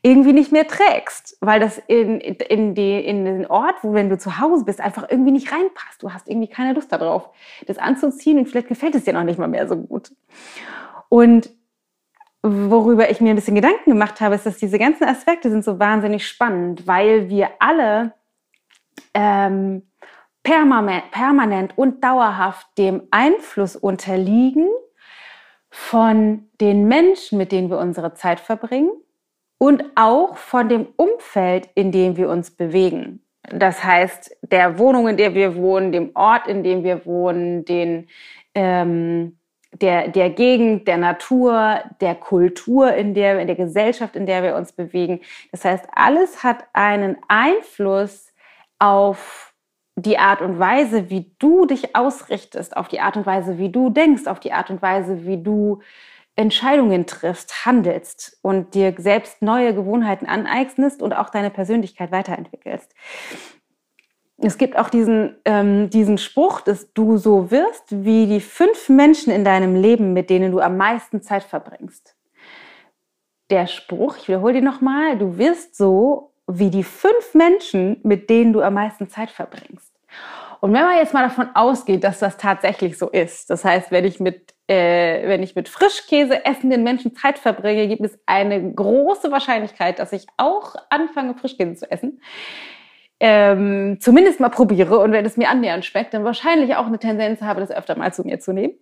irgendwie 0.04 0.34
nicht 0.34 0.52
mehr 0.52 0.68
trägst, 0.68 1.38
weil 1.42 1.60
das 1.60 1.80
in, 1.88 2.22
in, 2.22 2.75
die, 2.75 3.04
in 3.04 3.25
den 3.25 3.48
Ort, 3.48 3.75
wo 3.81 3.94
wenn 3.94 4.10
du 4.10 4.18
zu 4.18 4.40
Hause 4.40 4.64
bist, 4.64 4.80
einfach 4.80 5.10
irgendwie 5.10 5.31
nicht 5.31 5.52
reinpasst. 5.52 6.04
Du 6.04 6.14
hast 6.14 6.30
irgendwie 6.30 6.50
keine 6.50 6.74
Lust 6.74 6.92
darauf, 6.92 7.31
das 7.66 7.80
anzuziehen 7.80 8.38
und 8.38 8.48
vielleicht 8.48 8.68
gefällt 8.68 8.94
es 8.94 9.06
dir 9.06 9.14
noch 9.14 9.24
nicht 9.24 9.40
mal 9.40 9.48
mehr 9.48 9.68
so 9.68 9.75
gut. 9.75 10.12
Und 11.10 11.50
worüber 12.44 13.10
ich 13.10 13.22
mir 13.22 13.31
ein 13.31 13.36
bisschen 13.38 13.56
Gedanken 13.56 13.90
gemacht 13.90 14.22
habe, 14.22 14.36
ist, 14.36 14.46
dass 14.46 14.58
diese 14.58 14.78
ganzen 14.78 15.06
Aspekte 15.06 15.50
sind 15.50 15.64
so 15.64 15.80
wahnsinnig 15.80 16.28
spannend, 16.28 16.86
weil 16.86 17.30
wir 17.30 17.50
alle 17.58 18.14
ähm, 19.13 19.84
permanent, 20.44 21.12
permanent 21.12 21.78
und 21.78 22.04
dauerhaft 22.04 22.68
dem 22.78 23.04
Einfluss 23.12 23.75
unterliegen 23.75 24.69
von 25.69 26.50
den 26.62 26.88
Menschen, 26.88 27.38
mit 27.38 27.51
denen 27.51 27.69
wir 27.69 27.80
unsere 27.80 28.13
Zeit 28.13 28.40
verbringen 28.40 28.92
und 29.57 29.84
auch 29.95 30.38
von 30.38 30.69
dem 30.69 30.88
Umfeld, 30.98 31.69
in 31.74 31.92
dem 31.92 32.18
wir 32.18 32.30
uns 32.30 32.51
bewegen. 32.51 33.24
Das 33.50 33.84
heißt, 33.84 34.38
der 34.42 34.78
Wohnung, 34.78 35.07
in 35.07 35.18
der 35.18 35.34
wir 35.34 35.56
wohnen, 35.56 35.92
dem 35.92 36.12
Ort, 36.16 36.48
in 36.48 36.63
dem 36.63 36.84
wir 36.84 37.06
wohnen, 37.06 37.66
den, 37.66 38.07
ähm, 38.56 39.38
der, 39.72 40.10
der 40.10 40.30
Gegend, 40.30 40.88
der 40.88 40.98
Natur, 40.98 41.80
der 42.00 42.16
Kultur, 42.16 42.94
in 42.94 43.13
der, 43.13 43.39
in 43.39 43.48
der 43.48 43.56
Gesellschaft, 43.56 44.16
in 44.16 44.25
der 44.25 44.44
wir 44.44 44.56
uns 44.56 44.72
bewegen. 44.72 45.22
Das 45.51 45.66
heißt, 45.66 45.86
alles 45.94 46.44
hat 46.44 46.66
einen 46.74 47.18
Einfluss 47.28 48.33
auf 48.84 49.54
die 49.96 50.18
Art 50.18 50.42
und 50.42 50.60
Weise, 50.60 51.10
wie 51.10 51.34
du 51.40 51.66
dich 51.66 51.96
ausrichtest, 51.96 52.76
auf 52.76 52.90
die 52.90 53.00
Art 53.00 53.16
und 53.16 53.26
Weise, 53.26 53.58
wie 53.58 53.70
du 53.70 53.90
denkst, 53.90 54.28
auf 54.28 54.42
die 54.42 54.52
Art 54.52 54.70
und 54.70 54.82
Weise, 54.82 55.25
wie 55.25 55.42
du 55.42 55.80
Entscheidungen 56.36 57.06
triffst, 57.06 57.66
handelst 57.66 58.38
und 58.42 58.74
dir 58.74 58.94
selbst 58.98 59.42
neue 59.42 59.74
Gewohnheiten 59.74 60.25
aneignest 60.25 61.02
und 61.02 61.13
auch 61.13 61.30
deine 61.30 61.50
Persönlichkeit 61.50 62.12
weiterentwickelst. 62.12 62.94
Es 64.40 64.58
gibt 64.58 64.78
auch 64.78 64.90
diesen, 64.90 65.38
ähm, 65.46 65.90
diesen 65.90 66.18
Spruch, 66.18 66.60
dass 66.60 66.92
du 66.92 67.16
so 67.16 67.52
wirst 67.52 67.86
wie 68.04 68.28
die 68.28 68.42
fünf 68.42 68.90
Menschen 68.90 69.32
in 69.32 69.46
deinem 69.46 69.75
Leben, 69.75 70.12
mit 70.12 70.30
denen 70.30 70.52
du 70.52 70.60
am 70.60 70.75
meisten 70.75 71.22
Zeit 71.22 71.44
verbringst. 71.44 72.18
Der 73.50 73.68
Spruch, 73.68 74.18
ich 74.18 74.28
wiederhole 74.28 74.56
den 74.56 74.66
nochmal, 74.66 75.18
du 75.18 75.38
wirst 75.38 75.78
so 75.78 76.33
wie 76.48 76.70
die 76.70 76.84
fünf 76.84 77.34
Menschen, 77.34 78.00
mit 78.04 78.30
denen 78.30 78.54
du 78.54 78.62
am 78.62 78.74
meisten 78.74 79.10
Zeit 79.10 79.32
verbringst. 79.32 79.94
Und 80.60 80.72
wenn 80.74 80.84
man 80.84 80.98
jetzt 80.98 81.14
mal 81.14 81.24
davon 81.24 81.50
ausgeht, 81.56 82.04
dass 82.06 82.20
das 82.20 82.38
tatsächlich 82.38 82.98
so 82.98 83.10
ist, 83.10 83.50
das 83.50 83.66
heißt, 83.66 83.92
wenn 83.92 84.06
ich 84.06 84.22
mit, 84.22 84.54
äh, 84.68 85.28
wenn 85.28 85.44
ich 85.44 85.56
mit 85.56 85.68
Frischkäse 85.68 86.46
essenden 86.46 86.84
Menschen 86.84 87.16
Zeit 87.16 87.38
verbringe, 87.38 87.88
gibt 87.90 88.02
es 88.02 88.18
eine 88.26 88.74
große 88.74 89.30
Wahrscheinlichkeit, 89.30 90.00
dass 90.00 90.14
ich 90.14 90.26
auch 90.38 90.76
anfange, 90.90 91.36
Frischkäse 91.36 91.76
zu 91.76 91.92
essen. 91.92 92.22
Ähm, 93.20 93.98
zumindest 94.00 94.40
mal 94.40 94.50
probiere 94.50 95.00
und 95.00 95.12
wenn 95.12 95.26
es 95.26 95.38
mir 95.38 95.50
annähernd 95.50 95.86
schmeckt, 95.86 96.14
dann 96.14 96.24
wahrscheinlich 96.24 96.76
auch 96.76 96.88
eine 96.88 97.00
Tendenz 97.00 97.42
habe, 97.42 97.60
das 97.60 97.72
öfter 97.72 97.98
mal 97.98 98.14
zu 98.14 98.24
mir 98.24 98.40
zu 98.40 98.54
nehmen 98.54 98.76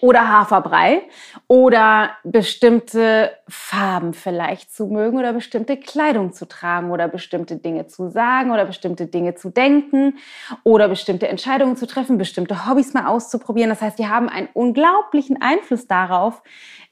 oder 0.00 0.28
Haferbrei 0.28 1.02
oder 1.46 2.10
bestimmte 2.24 3.30
Farben 3.48 4.14
vielleicht 4.14 4.74
zu 4.74 4.86
mögen 4.86 5.18
oder 5.18 5.32
bestimmte 5.32 5.76
Kleidung 5.76 6.32
zu 6.32 6.46
tragen 6.46 6.90
oder 6.90 7.08
bestimmte 7.08 7.56
Dinge 7.56 7.86
zu 7.86 8.08
sagen 8.08 8.50
oder 8.50 8.64
bestimmte 8.64 9.06
Dinge 9.06 9.34
zu 9.34 9.50
denken 9.50 10.18
oder 10.64 10.88
bestimmte 10.88 11.28
Entscheidungen 11.28 11.76
zu 11.76 11.86
treffen, 11.86 12.18
bestimmte 12.18 12.66
Hobbys 12.66 12.94
mal 12.94 13.06
auszuprobieren. 13.06 13.70
Das 13.70 13.82
heißt, 13.82 13.98
die 13.98 14.08
haben 14.08 14.28
einen 14.28 14.48
unglaublichen 14.52 15.40
Einfluss 15.40 15.86
darauf, 15.86 16.42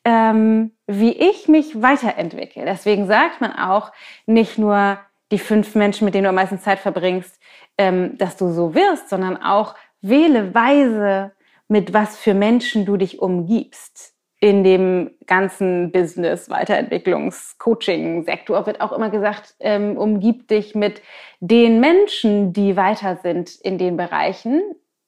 ähm, 0.04 0.72
wie 0.86 1.12
ich 1.12 1.48
mich 1.48 1.80
weiterentwickle. 1.80 2.64
Deswegen 2.64 3.06
sagt 3.06 3.40
man 3.40 3.52
auch 3.52 3.92
nicht 4.26 4.58
nur 4.58 4.98
die 5.32 5.38
fünf 5.38 5.74
Menschen, 5.74 6.04
mit 6.04 6.14
denen 6.14 6.24
du 6.24 6.28
am 6.28 6.34
meisten 6.34 6.60
Zeit 6.60 6.78
verbringst, 6.78 7.40
ähm, 7.78 8.16
dass 8.18 8.36
du 8.36 8.50
so 8.52 8.74
wirst, 8.74 9.08
sondern 9.08 9.42
auch 9.42 9.74
wähle 10.00 10.54
weise 10.54 11.32
mit 11.68 11.92
was 11.92 12.18
für 12.18 12.34
Menschen 12.34 12.84
du 12.84 12.96
dich 12.96 13.20
umgibst. 13.20 14.14
In 14.40 14.62
dem 14.62 15.12
ganzen 15.26 15.90
Business, 15.90 16.50
Weiterentwicklungs-, 16.50 17.56
Coaching-Sektor 17.58 18.66
wird 18.66 18.80
auch 18.80 18.92
immer 18.92 19.08
gesagt, 19.08 19.54
ähm, 19.60 19.96
umgib 19.96 20.48
dich 20.48 20.74
mit 20.74 21.00
den 21.40 21.80
Menschen, 21.80 22.52
die 22.52 22.76
weiter 22.76 23.16
sind 23.22 23.54
in 23.62 23.78
den 23.78 23.96
Bereichen, 23.96 24.60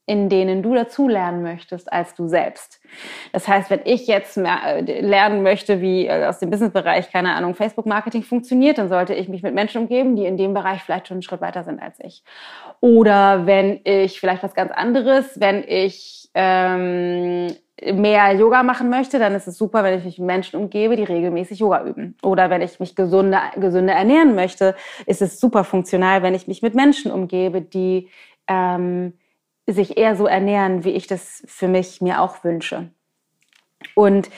in 0.07 0.29
denen 0.29 0.63
du 0.63 0.73
dazulernen 0.73 1.43
möchtest 1.43 1.93
als 1.93 2.15
du 2.15 2.29
selbst. 2.29 2.81
Das 3.33 3.49
heißt, 3.49 3.71
wenn 3.71 3.81
ich 3.85 4.07
jetzt 4.07 4.37
äh, 4.37 4.81
lernen 5.01 5.43
möchte, 5.43 5.81
wie 5.81 6.07
äh, 6.07 6.27
aus 6.27 6.39
dem 6.39 6.49
Businessbereich, 6.49 7.11
keine 7.11 7.35
Ahnung, 7.35 7.55
Facebook-Marketing 7.57 8.23
funktioniert, 8.23 8.79
dann 8.79 8.89
sollte 8.89 9.15
ich 9.15 9.29
mich 9.29 9.43
mit 9.43 9.53
Menschen 9.53 9.83
umgeben, 9.83 10.15
die 10.15 10.25
in 10.25 10.37
dem 10.37 10.55
Bereich 10.55 10.83
vielleicht 10.83 11.09
schon 11.09 11.17
einen 11.17 11.23
Schritt 11.23 11.41
weiter 11.41 11.65
sind 11.65 11.83
als 11.83 11.99
ich. 11.99 12.23
Oder 12.81 13.47
wenn 13.47 13.81
ich 13.83 14.21
vielleicht 14.21 14.45
was 14.45 14.55
ganz 14.55 14.71
anderes, 14.71 15.41
wenn 15.41 15.65
ich 15.67 16.25
ähm, 16.37 17.49
mehr 17.83 18.33
Yoga 18.33 18.62
machen 18.62 18.90
möchte, 18.90 19.19
dann 19.19 19.35
ist 19.35 19.49
es 19.49 19.57
super, 19.57 19.83
wenn 19.83 19.99
ich 19.99 20.05
mich 20.05 20.19
mit 20.19 20.26
Menschen 20.26 20.61
umgebe, 20.61 20.97
die 20.97 21.02
regelmäßig 21.02 21.59
Yoga 21.59 21.83
üben. 21.85 22.14
Oder 22.23 22.50
wenn 22.50 22.61
ich 22.61 22.78
mich 22.78 22.95
gesunde, 22.95 23.38
gesünder 23.57 23.95
ernähren 23.95 24.35
möchte, 24.35 24.76
ist 25.07 25.23
es 25.23 25.40
super 25.40 25.64
funktional, 25.64 26.23
wenn 26.23 26.35
ich 26.35 26.47
mich 26.47 26.61
mit 26.61 26.75
Menschen 26.75 27.11
umgebe, 27.11 27.62
die 27.62 28.09
ähm, 28.49 29.14
sich 29.66 29.97
eher 29.97 30.14
so 30.14 30.26
ernähren, 30.26 30.85
wie 30.85 30.90
ich 30.90 31.07
das 31.07 31.43
für 31.47 31.69
mich 31.69 32.02
mir 32.02 32.21
auch 32.21 32.45
wünsche. 32.45 32.90
Und 33.95 34.28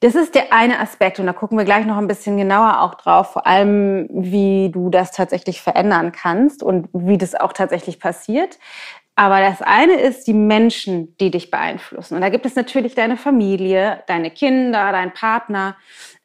das 0.00 0.14
ist 0.14 0.34
der 0.34 0.52
eine 0.52 0.80
Aspekt 0.80 1.18
und 1.18 1.26
da 1.26 1.32
gucken 1.32 1.56
wir 1.56 1.64
gleich 1.64 1.86
noch 1.86 1.96
ein 1.96 2.08
bisschen 2.08 2.36
genauer 2.36 2.80
auch 2.80 2.94
drauf, 2.94 3.32
vor 3.32 3.46
allem 3.46 4.08
wie 4.10 4.70
du 4.70 4.90
das 4.90 5.12
tatsächlich 5.12 5.60
verändern 5.60 6.12
kannst 6.12 6.62
und 6.62 6.88
wie 6.92 7.18
das 7.18 7.34
auch 7.34 7.52
tatsächlich 7.52 8.00
passiert. 8.00 8.58
Aber 9.18 9.40
das 9.40 9.62
eine 9.62 9.94
ist 9.94 10.26
die 10.26 10.34
Menschen, 10.34 11.16
die 11.16 11.30
dich 11.30 11.50
beeinflussen. 11.50 12.16
Und 12.16 12.20
da 12.20 12.28
gibt 12.28 12.44
es 12.44 12.54
natürlich 12.54 12.94
deine 12.94 13.16
Familie, 13.16 14.02
deine 14.06 14.30
Kinder, 14.30 14.92
dein 14.92 15.14
Partner, 15.14 15.76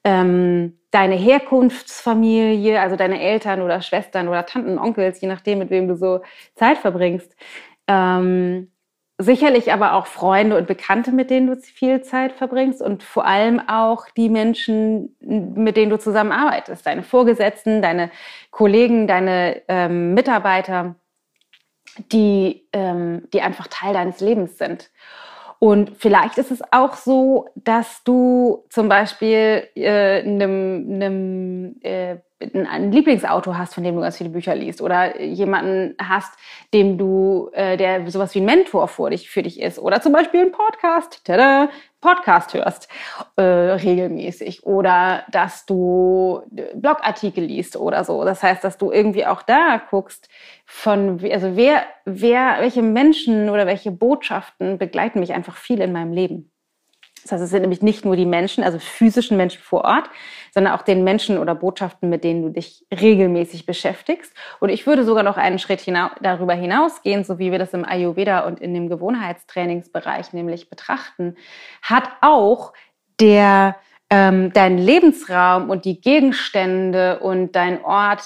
ähm, 0.03 0.77
deine 0.91 1.15
Herkunftsfamilie, 1.15 2.81
also 2.81 2.97
deine 2.97 3.21
Eltern 3.21 3.61
oder 3.61 3.81
Schwestern 3.81 4.27
oder 4.27 4.45
Tanten, 4.45 4.77
Onkels, 4.77 5.21
je 5.21 5.29
nachdem, 5.29 5.59
mit 5.59 5.69
wem 5.69 5.87
du 5.87 5.95
so 5.95 6.21
Zeit 6.55 6.77
verbringst. 6.79 7.33
Ähm, 7.87 8.69
sicherlich 9.17 9.71
aber 9.71 9.93
auch 9.93 10.07
Freunde 10.07 10.57
und 10.57 10.67
Bekannte, 10.67 11.13
mit 11.13 11.29
denen 11.29 11.47
du 11.47 11.55
viel 11.55 12.01
Zeit 12.01 12.33
verbringst 12.33 12.81
und 12.81 13.03
vor 13.03 13.25
allem 13.25 13.61
auch 13.69 14.07
die 14.17 14.29
Menschen, 14.29 15.15
mit 15.21 15.77
denen 15.77 15.91
du 15.91 15.99
zusammenarbeitest, 15.99 16.85
deine 16.85 17.03
Vorgesetzten, 17.03 17.81
deine 17.81 18.11
Kollegen, 18.49 19.07
deine 19.07 19.61
ähm, 19.69 20.13
Mitarbeiter, 20.13 20.95
die, 22.11 22.67
ähm, 22.73 23.27
die 23.33 23.41
einfach 23.41 23.67
Teil 23.67 23.93
deines 23.93 24.19
Lebens 24.19 24.57
sind. 24.57 24.89
Und 25.59 25.91
vielleicht 25.99 26.37
ist 26.39 26.49
es 26.49 26.61
auch 26.71 26.95
so, 26.95 27.47
dass 27.55 28.03
du 28.03 28.65
zum 28.69 28.89
Beispiel 28.89 29.67
äh, 29.75 30.21
einem, 30.21 30.87
einem 30.89 31.75
äh, 31.81 32.17
ein 32.53 32.91
Lieblingsautor 32.91 33.57
hast, 33.57 33.73
von 33.73 33.83
dem 33.83 33.95
du 33.95 34.01
ganz 34.01 34.17
viele 34.17 34.29
Bücher 34.29 34.55
liest, 34.55 34.81
oder 34.81 35.19
jemanden 35.21 35.95
hast, 36.01 36.33
dem 36.73 36.97
du, 36.97 37.49
äh, 37.53 37.77
der 37.77 38.09
sowas 38.09 38.33
wie 38.35 38.39
ein 38.39 38.45
Mentor 38.45 38.87
für 38.87 39.09
dich, 39.09 39.29
für 39.29 39.43
dich 39.43 39.59
ist, 39.59 39.79
oder 39.79 40.01
zum 40.01 40.13
Beispiel 40.13 40.41
einen 40.41 40.51
Podcast, 40.51 41.21
tada, 41.25 41.69
Podcast 42.01 42.55
hörst 42.55 42.89
äh, 43.35 43.41
regelmäßig, 43.43 44.65
oder 44.65 45.23
dass 45.31 45.65
du 45.65 46.41
Blogartikel 46.73 47.43
liest 47.43 47.77
oder 47.77 48.03
so. 48.03 48.25
Das 48.25 48.41
heißt, 48.41 48.63
dass 48.63 48.77
du 48.77 48.91
irgendwie 48.91 49.25
auch 49.25 49.43
da 49.43 49.81
guckst, 49.89 50.27
von, 50.65 51.19
also 51.31 51.55
wer, 51.55 51.83
wer, 52.05 52.57
welche 52.59 52.81
Menschen 52.81 53.49
oder 53.49 53.67
welche 53.67 53.91
Botschaften 53.91 54.77
begleiten 54.77 55.19
mich 55.19 55.33
einfach 55.33 55.57
viel 55.57 55.79
in 55.79 55.91
meinem 55.91 56.13
Leben. 56.13 56.51
Das 57.23 57.31
heißt, 57.31 57.43
es 57.43 57.49
sind 57.49 57.61
nämlich 57.61 57.81
nicht 57.81 58.05
nur 58.05 58.15
die 58.15 58.25
Menschen, 58.25 58.63
also 58.63 58.79
physischen 58.79 59.37
Menschen 59.37 59.61
vor 59.61 59.83
Ort, 59.83 60.09
sondern 60.53 60.73
auch 60.73 60.81
den 60.81 61.03
Menschen 61.03 61.37
oder 61.37 61.55
Botschaften, 61.55 62.09
mit 62.09 62.23
denen 62.23 62.41
du 62.41 62.49
dich 62.49 62.85
regelmäßig 62.91 63.65
beschäftigst. 63.65 64.33
Und 64.59 64.69
ich 64.69 64.85
würde 64.85 65.03
sogar 65.03 65.23
noch 65.23 65.37
einen 65.37 65.59
Schritt 65.59 65.81
hinaus, 65.81 66.11
darüber 66.21 66.53
hinausgehen, 66.53 67.23
so 67.23 67.39
wie 67.39 67.51
wir 67.51 67.59
das 67.59 67.73
im 67.73 67.85
Ayurveda 67.85 68.41
und 68.41 68.59
in 68.59 68.73
dem 68.73 68.89
Gewohnheitstrainingsbereich 68.89 70.33
nämlich 70.33 70.69
betrachten, 70.69 71.35
hat 71.81 72.09
auch 72.21 72.73
der, 73.19 73.75
ähm, 74.09 74.51
dein 74.53 74.77
Lebensraum 74.77 75.69
und 75.69 75.85
die 75.85 76.01
Gegenstände 76.01 77.19
und 77.19 77.55
dein 77.55 77.83
Ort, 77.83 78.23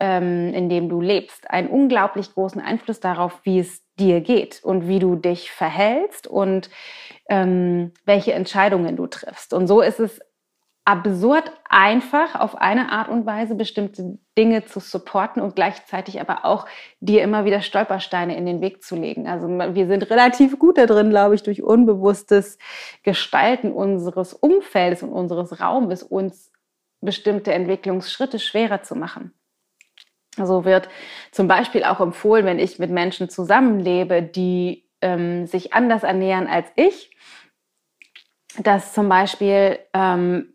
ähm, 0.00 0.52
in 0.54 0.68
dem 0.68 0.88
du 0.88 1.00
lebst, 1.00 1.50
einen 1.50 1.68
unglaublich 1.68 2.32
großen 2.34 2.60
Einfluss 2.60 3.00
darauf, 3.00 3.40
wie 3.44 3.58
es 3.58 3.82
dir 3.98 4.20
geht 4.20 4.62
und 4.62 4.88
wie 4.88 4.98
du 4.98 5.16
dich 5.16 5.50
verhältst 5.50 6.26
und 6.26 6.68
ähm, 7.28 7.92
welche 8.04 8.32
Entscheidungen 8.32 8.96
du 8.96 9.06
triffst. 9.06 9.54
Und 9.54 9.66
so 9.66 9.80
ist 9.80 10.00
es 10.00 10.20
absurd 10.84 11.50
einfach, 11.68 12.38
auf 12.38 12.56
eine 12.56 12.92
Art 12.92 13.08
und 13.08 13.24
Weise 13.24 13.54
bestimmte 13.54 14.18
Dinge 14.36 14.66
zu 14.66 14.80
supporten 14.80 15.40
und 15.40 15.56
gleichzeitig 15.56 16.20
aber 16.20 16.44
auch 16.44 16.66
dir 17.00 17.22
immer 17.22 17.46
wieder 17.46 17.62
Stolpersteine 17.62 18.36
in 18.36 18.44
den 18.44 18.60
Weg 18.60 18.82
zu 18.82 18.94
legen. 18.94 19.26
Also 19.26 19.48
wir 19.48 19.86
sind 19.86 20.10
relativ 20.10 20.58
gut 20.58 20.76
da 20.76 20.84
drin, 20.84 21.08
glaube 21.08 21.34
ich, 21.34 21.42
durch 21.42 21.62
unbewusstes 21.62 22.58
Gestalten 23.02 23.72
unseres 23.72 24.34
Umfeldes 24.34 25.02
und 25.02 25.10
unseres 25.10 25.58
Raumes 25.60 26.02
uns 26.02 26.52
bestimmte 27.00 27.52
Entwicklungsschritte 27.54 28.38
schwerer 28.38 28.82
zu 28.82 28.94
machen. 28.94 29.32
So 30.36 30.64
wird 30.64 30.88
zum 31.30 31.48
Beispiel 31.48 31.84
auch 31.84 32.00
empfohlen, 32.00 32.44
wenn 32.44 32.58
ich 32.58 32.78
mit 32.78 32.90
Menschen 32.90 33.30
zusammenlebe, 33.30 34.22
die 34.22 34.83
ähm, 35.04 35.46
sich 35.46 35.72
anders 35.74 36.02
ernähren 36.02 36.48
als 36.48 36.66
ich, 36.74 37.10
dass 38.58 38.94
zum 38.94 39.08
Beispiel 39.08 39.78
ähm, 39.92 40.54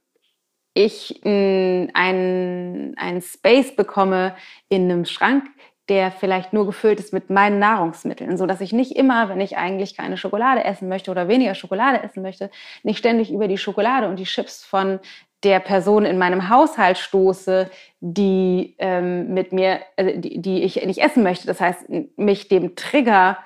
ich 0.74 1.22
einen 1.24 2.96
ein 2.98 3.22
Space 3.22 3.76
bekomme 3.76 4.36
in 4.70 4.84
einem 4.84 5.06
Schrank, 5.06 5.46
der 5.88 6.12
vielleicht 6.12 6.54
nur 6.54 6.66
gefüllt 6.66 7.00
ist 7.00 7.14
mit 7.14 7.30
meinen 7.30 7.60
Nahrungsmitteln, 7.60 8.38
so 8.38 8.46
dass 8.46 8.62
ich 8.62 8.74
nicht 8.74 8.96
immer, 8.96 9.30
wenn 9.30 9.42
ich 9.42 9.58
eigentlich 9.58 9.98
keine 9.98 10.18
Schokolade 10.18 10.64
essen 10.64 10.88
möchte 10.88 11.12
oder 11.12 11.28
weniger 11.28 11.56
Schokolade 11.56 12.02
essen 12.04 12.22
möchte, 12.22 12.50
nicht 12.84 13.00
ständig 13.00 13.32
über 13.32 13.48
die 13.48 13.58
Schokolade 13.58 14.08
und 14.08 14.18
die 14.18 14.26
Chips 14.26 14.64
von 14.64 15.00
der 15.44 15.60
Person 15.60 16.06
in 16.06 16.18
meinem 16.18 16.50
Haushalt 16.50 16.98
stoße, 16.98 17.70
die 18.02 18.76
ähm, 18.78 19.34
mit 19.34 19.54
mir, 19.54 19.80
äh, 19.96 20.18
die, 20.20 20.42
die 20.42 20.64
ich 20.64 20.86
nicht 20.86 21.00
essen 21.00 21.24
möchte. 21.24 21.48
Das 21.48 21.62
heißt, 21.62 21.86
mich 22.18 22.48
dem 22.50 22.76
Trigger 22.76 23.38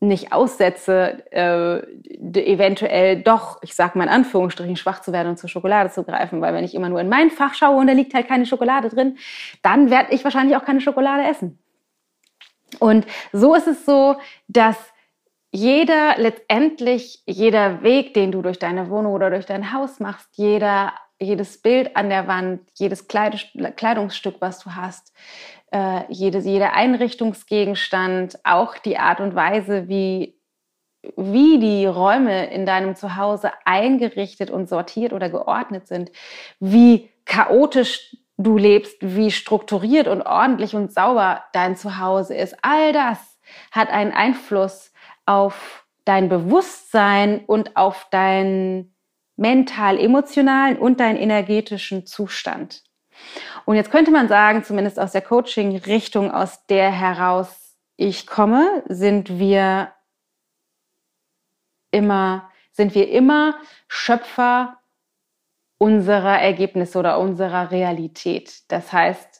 nicht 0.00 0.32
aussetze, 0.32 1.24
äh, 1.32 1.78
eventuell 2.40 3.22
doch, 3.22 3.58
ich 3.62 3.74
sag 3.74 3.96
mal 3.96 4.04
in 4.04 4.10
Anführungsstrichen, 4.10 4.76
schwach 4.76 5.00
zu 5.00 5.12
werden 5.12 5.28
und 5.28 5.38
zur 5.38 5.48
Schokolade 5.48 5.90
zu 5.90 6.04
greifen. 6.04 6.40
Weil 6.40 6.54
wenn 6.54 6.64
ich 6.64 6.74
immer 6.74 6.88
nur 6.88 7.00
in 7.00 7.08
mein 7.08 7.30
Fach 7.30 7.54
schaue 7.54 7.76
und 7.76 7.88
da 7.88 7.92
liegt 7.92 8.14
halt 8.14 8.28
keine 8.28 8.46
Schokolade 8.46 8.90
drin, 8.90 9.18
dann 9.62 9.90
werde 9.90 10.12
ich 10.12 10.22
wahrscheinlich 10.22 10.56
auch 10.56 10.64
keine 10.64 10.80
Schokolade 10.80 11.28
essen. 11.28 11.58
Und 12.78 13.06
so 13.32 13.54
ist 13.54 13.66
es 13.66 13.84
so, 13.84 14.16
dass 14.46 14.76
jeder 15.50 16.16
letztendlich, 16.18 17.22
jeder 17.26 17.82
Weg, 17.82 18.14
den 18.14 18.30
du 18.30 18.42
durch 18.42 18.58
deine 18.58 18.90
Wohnung 18.90 19.14
oder 19.14 19.30
durch 19.30 19.46
dein 19.46 19.72
Haus 19.72 19.98
machst, 19.98 20.28
jeder, 20.34 20.92
jedes 21.18 21.60
Bild 21.60 21.96
an 21.96 22.10
der 22.10 22.28
Wand, 22.28 22.60
jedes 22.74 23.08
Kleidungsstück, 23.08 24.36
was 24.40 24.60
du 24.60 24.74
hast, 24.74 25.12
äh, 25.70 26.02
jede, 26.08 26.38
jeder 26.38 26.74
Einrichtungsgegenstand, 26.74 28.38
auch 28.44 28.78
die 28.78 28.98
Art 28.98 29.20
und 29.20 29.34
Weise, 29.34 29.88
wie, 29.88 30.38
wie 31.16 31.58
die 31.58 31.86
Räume 31.86 32.50
in 32.50 32.66
deinem 32.66 32.96
Zuhause 32.96 33.52
eingerichtet 33.64 34.50
und 34.50 34.68
sortiert 34.68 35.12
oder 35.12 35.28
geordnet 35.28 35.86
sind, 35.86 36.10
wie 36.60 37.10
chaotisch 37.24 38.16
du 38.38 38.56
lebst, 38.56 38.96
wie 39.00 39.30
strukturiert 39.30 40.08
und 40.08 40.22
ordentlich 40.22 40.74
und 40.74 40.92
sauber 40.92 41.44
dein 41.52 41.76
Zuhause 41.76 42.34
ist. 42.34 42.56
All 42.62 42.92
das 42.92 43.18
hat 43.72 43.90
einen 43.90 44.12
Einfluss 44.12 44.92
auf 45.26 45.84
dein 46.04 46.28
Bewusstsein 46.28 47.44
und 47.44 47.76
auf 47.76 48.06
deinen 48.10 48.94
mental-emotionalen 49.36 50.78
und 50.78 51.00
deinen 51.00 51.18
energetischen 51.18 52.06
Zustand. 52.06 52.82
Und 53.64 53.76
jetzt 53.76 53.90
könnte 53.90 54.10
man 54.10 54.28
sagen, 54.28 54.64
zumindest 54.64 54.98
aus 54.98 55.12
der 55.12 55.22
Coaching-Richtung, 55.22 56.30
aus 56.30 56.66
der 56.66 56.90
heraus 56.90 57.76
ich 57.96 58.26
komme, 58.26 58.82
sind 58.88 59.38
wir 59.38 59.92
immer, 61.90 62.50
sind 62.72 62.94
wir 62.94 63.10
immer 63.10 63.58
Schöpfer 63.88 64.78
unserer 65.78 66.40
Ergebnisse 66.40 66.98
oder 66.98 67.18
unserer 67.18 67.70
Realität. 67.70 68.62
Das 68.68 68.92
heißt, 68.92 69.37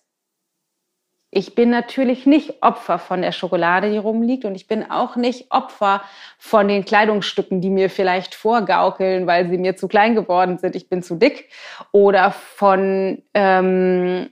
ich 1.31 1.55
bin 1.55 1.69
natürlich 1.69 2.25
nicht 2.25 2.63
Opfer 2.63 2.99
von 2.99 3.21
der 3.21 3.33
Schokolade, 3.33 3.91
die 3.91 3.99
rumliegt 3.99 4.45
und 4.45 4.55
ich 4.55 4.67
bin 4.67 4.91
auch 4.91 5.17
nicht 5.17 5.51
Opfer 5.51 6.03
von 6.39 6.69
den 6.69 6.85
Kleidungsstücken, 6.85 7.61
die 7.61 7.71
mir 7.71 7.91
vielleicht 7.91 8.35
vorgaukeln, 8.35 9.27
weil 9.27 9.49
sie 9.51 9.59
mir 9.59 9.77
zu 9.77 9.89
klein 9.89 10.15
geworden 10.15 10.59
sind, 10.59 10.75
ich 10.75 10.89
bin 10.89 11.03
zu 11.03 11.17
dick 11.17 11.51
oder 11.93 12.31
von, 12.31 13.23
ähm, 13.35 14.31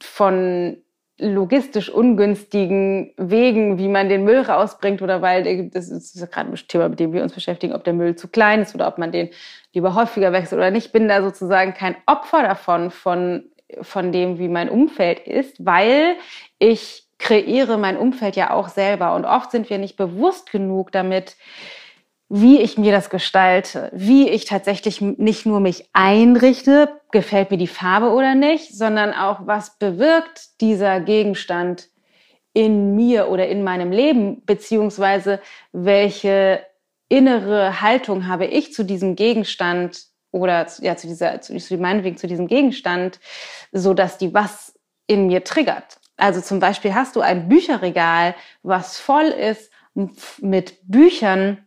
von 0.00 0.76
logistisch 1.18 1.90
ungünstigen 1.90 3.12
Wegen, 3.16 3.78
wie 3.78 3.88
man 3.88 4.08
den 4.08 4.24
Müll 4.24 4.40
rausbringt 4.40 5.02
oder 5.02 5.22
weil, 5.22 5.70
das 5.70 5.88
ist 5.88 6.30
gerade 6.30 6.50
ein 6.50 6.56
Thema, 6.68 6.90
mit 6.90 7.00
dem 7.00 7.12
wir 7.12 7.22
uns 7.22 7.32
beschäftigen, 7.32 7.72
ob 7.72 7.84
der 7.84 7.94
Müll 7.94 8.16
zu 8.16 8.28
klein 8.28 8.60
ist 8.60 8.74
oder 8.74 8.86
ob 8.86 8.98
man 8.98 9.12
den 9.12 9.30
lieber 9.72 9.94
häufiger 9.94 10.32
wechselt 10.32 10.58
oder 10.58 10.70
nicht. 10.70 10.86
Ich 10.86 10.92
bin 10.92 11.08
da 11.08 11.22
sozusagen 11.22 11.74
kein 11.74 11.96
Opfer 12.06 12.42
davon, 12.42 12.90
von 12.90 13.50
von 13.82 14.12
dem, 14.12 14.38
wie 14.38 14.48
mein 14.48 14.68
Umfeld 14.68 15.20
ist, 15.20 15.64
weil 15.64 16.16
ich 16.58 17.04
kreiere 17.18 17.78
mein 17.78 17.96
Umfeld 17.96 18.36
ja 18.36 18.50
auch 18.50 18.68
selber. 18.68 19.14
Und 19.14 19.24
oft 19.24 19.50
sind 19.50 19.68
wir 19.70 19.78
nicht 19.78 19.96
bewusst 19.96 20.50
genug 20.50 20.92
damit, 20.92 21.36
wie 22.28 22.60
ich 22.60 22.76
mir 22.76 22.92
das 22.92 23.08
gestalte, 23.08 23.90
wie 23.92 24.28
ich 24.28 24.44
tatsächlich 24.44 25.00
nicht 25.00 25.46
nur 25.46 25.60
mich 25.60 25.88
einrichte, 25.94 27.00
gefällt 27.10 27.50
mir 27.50 27.56
die 27.56 27.66
Farbe 27.66 28.10
oder 28.10 28.34
nicht, 28.34 28.76
sondern 28.76 29.14
auch, 29.14 29.46
was 29.46 29.78
bewirkt 29.78 30.60
dieser 30.60 31.00
Gegenstand 31.00 31.88
in 32.52 32.94
mir 32.94 33.28
oder 33.28 33.48
in 33.48 33.62
meinem 33.62 33.92
Leben, 33.92 34.44
beziehungsweise 34.44 35.40
welche 35.72 36.60
innere 37.08 37.80
Haltung 37.80 38.26
habe 38.26 38.44
ich 38.44 38.74
zu 38.74 38.84
diesem 38.84 39.16
Gegenstand 39.16 40.07
oder 40.38 40.66
ja, 40.80 40.96
zu 40.96 41.06
dieser, 41.06 41.40
zu, 41.40 41.56
zu 41.58 41.76
meinetwegen 41.76 42.16
zu 42.16 42.26
diesem 42.26 42.46
Gegenstand, 42.46 43.20
so 43.72 43.94
dass 43.94 44.18
die 44.18 44.32
was 44.34 44.74
in 45.06 45.26
mir 45.26 45.44
triggert. 45.44 45.98
Also 46.16 46.40
zum 46.40 46.58
Beispiel 46.58 46.94
hast 46.94 47.16
du 47.16 47.20
ein 47.20 47.48
Bücherregal, 47.48 48.34
was 48.62 48.98
voll 48.98 49.26
ist 49.26 49.70
mit 50.40 50.78
Büchern, 50.82 51.64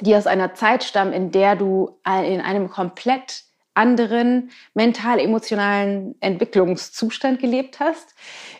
die 0.00 0.14
aus 0.14 0.26
einer 0.26 0.54
Zeit 0.54 0.84
stammen, 0.84 1.12
in 1.12 1.30
der 1.30 1.56
du 1.56 1.98
in 2.06 2.40
einem 2.40 2.68
komplett 2.68 3.44
anderen 3.74 4.50
mental-emotionalen 4.74 6.16
Entwicklungszustand 6.20 7.40
gelebt 7.40 7.80
hast. 7.80 8.14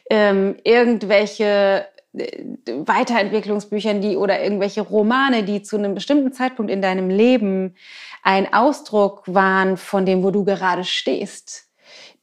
Ähm, 0.08 0.56
irgendwelche 0.64 1.86
äh, 2.16 2.44
Weiterentwicklungsbüchern, 2.66 4.00
die 4.00 4.16
oder 4.16 4.42
irgendwelche 4.42 4.80
Romane, 4.80 5.42
die 5.42 5.62
zu 5.62 5.76
einem 5.76 5.94
bestimmten 5.94 6.32
Zeitpunkt 6.32 6.70
in 6.70 6.80
deinem 6.80 7.10
Leben 7.10 7.74
ein 8.23 8.52
Ausdruck 8.52 9.23
waren 9.26 9.76
von 9.76 10.07
dem, 10.07 10.23
wo 10.23 10.31
du 10.31 10.45
gerade 10.45 10.85
stehst 10.85 11.73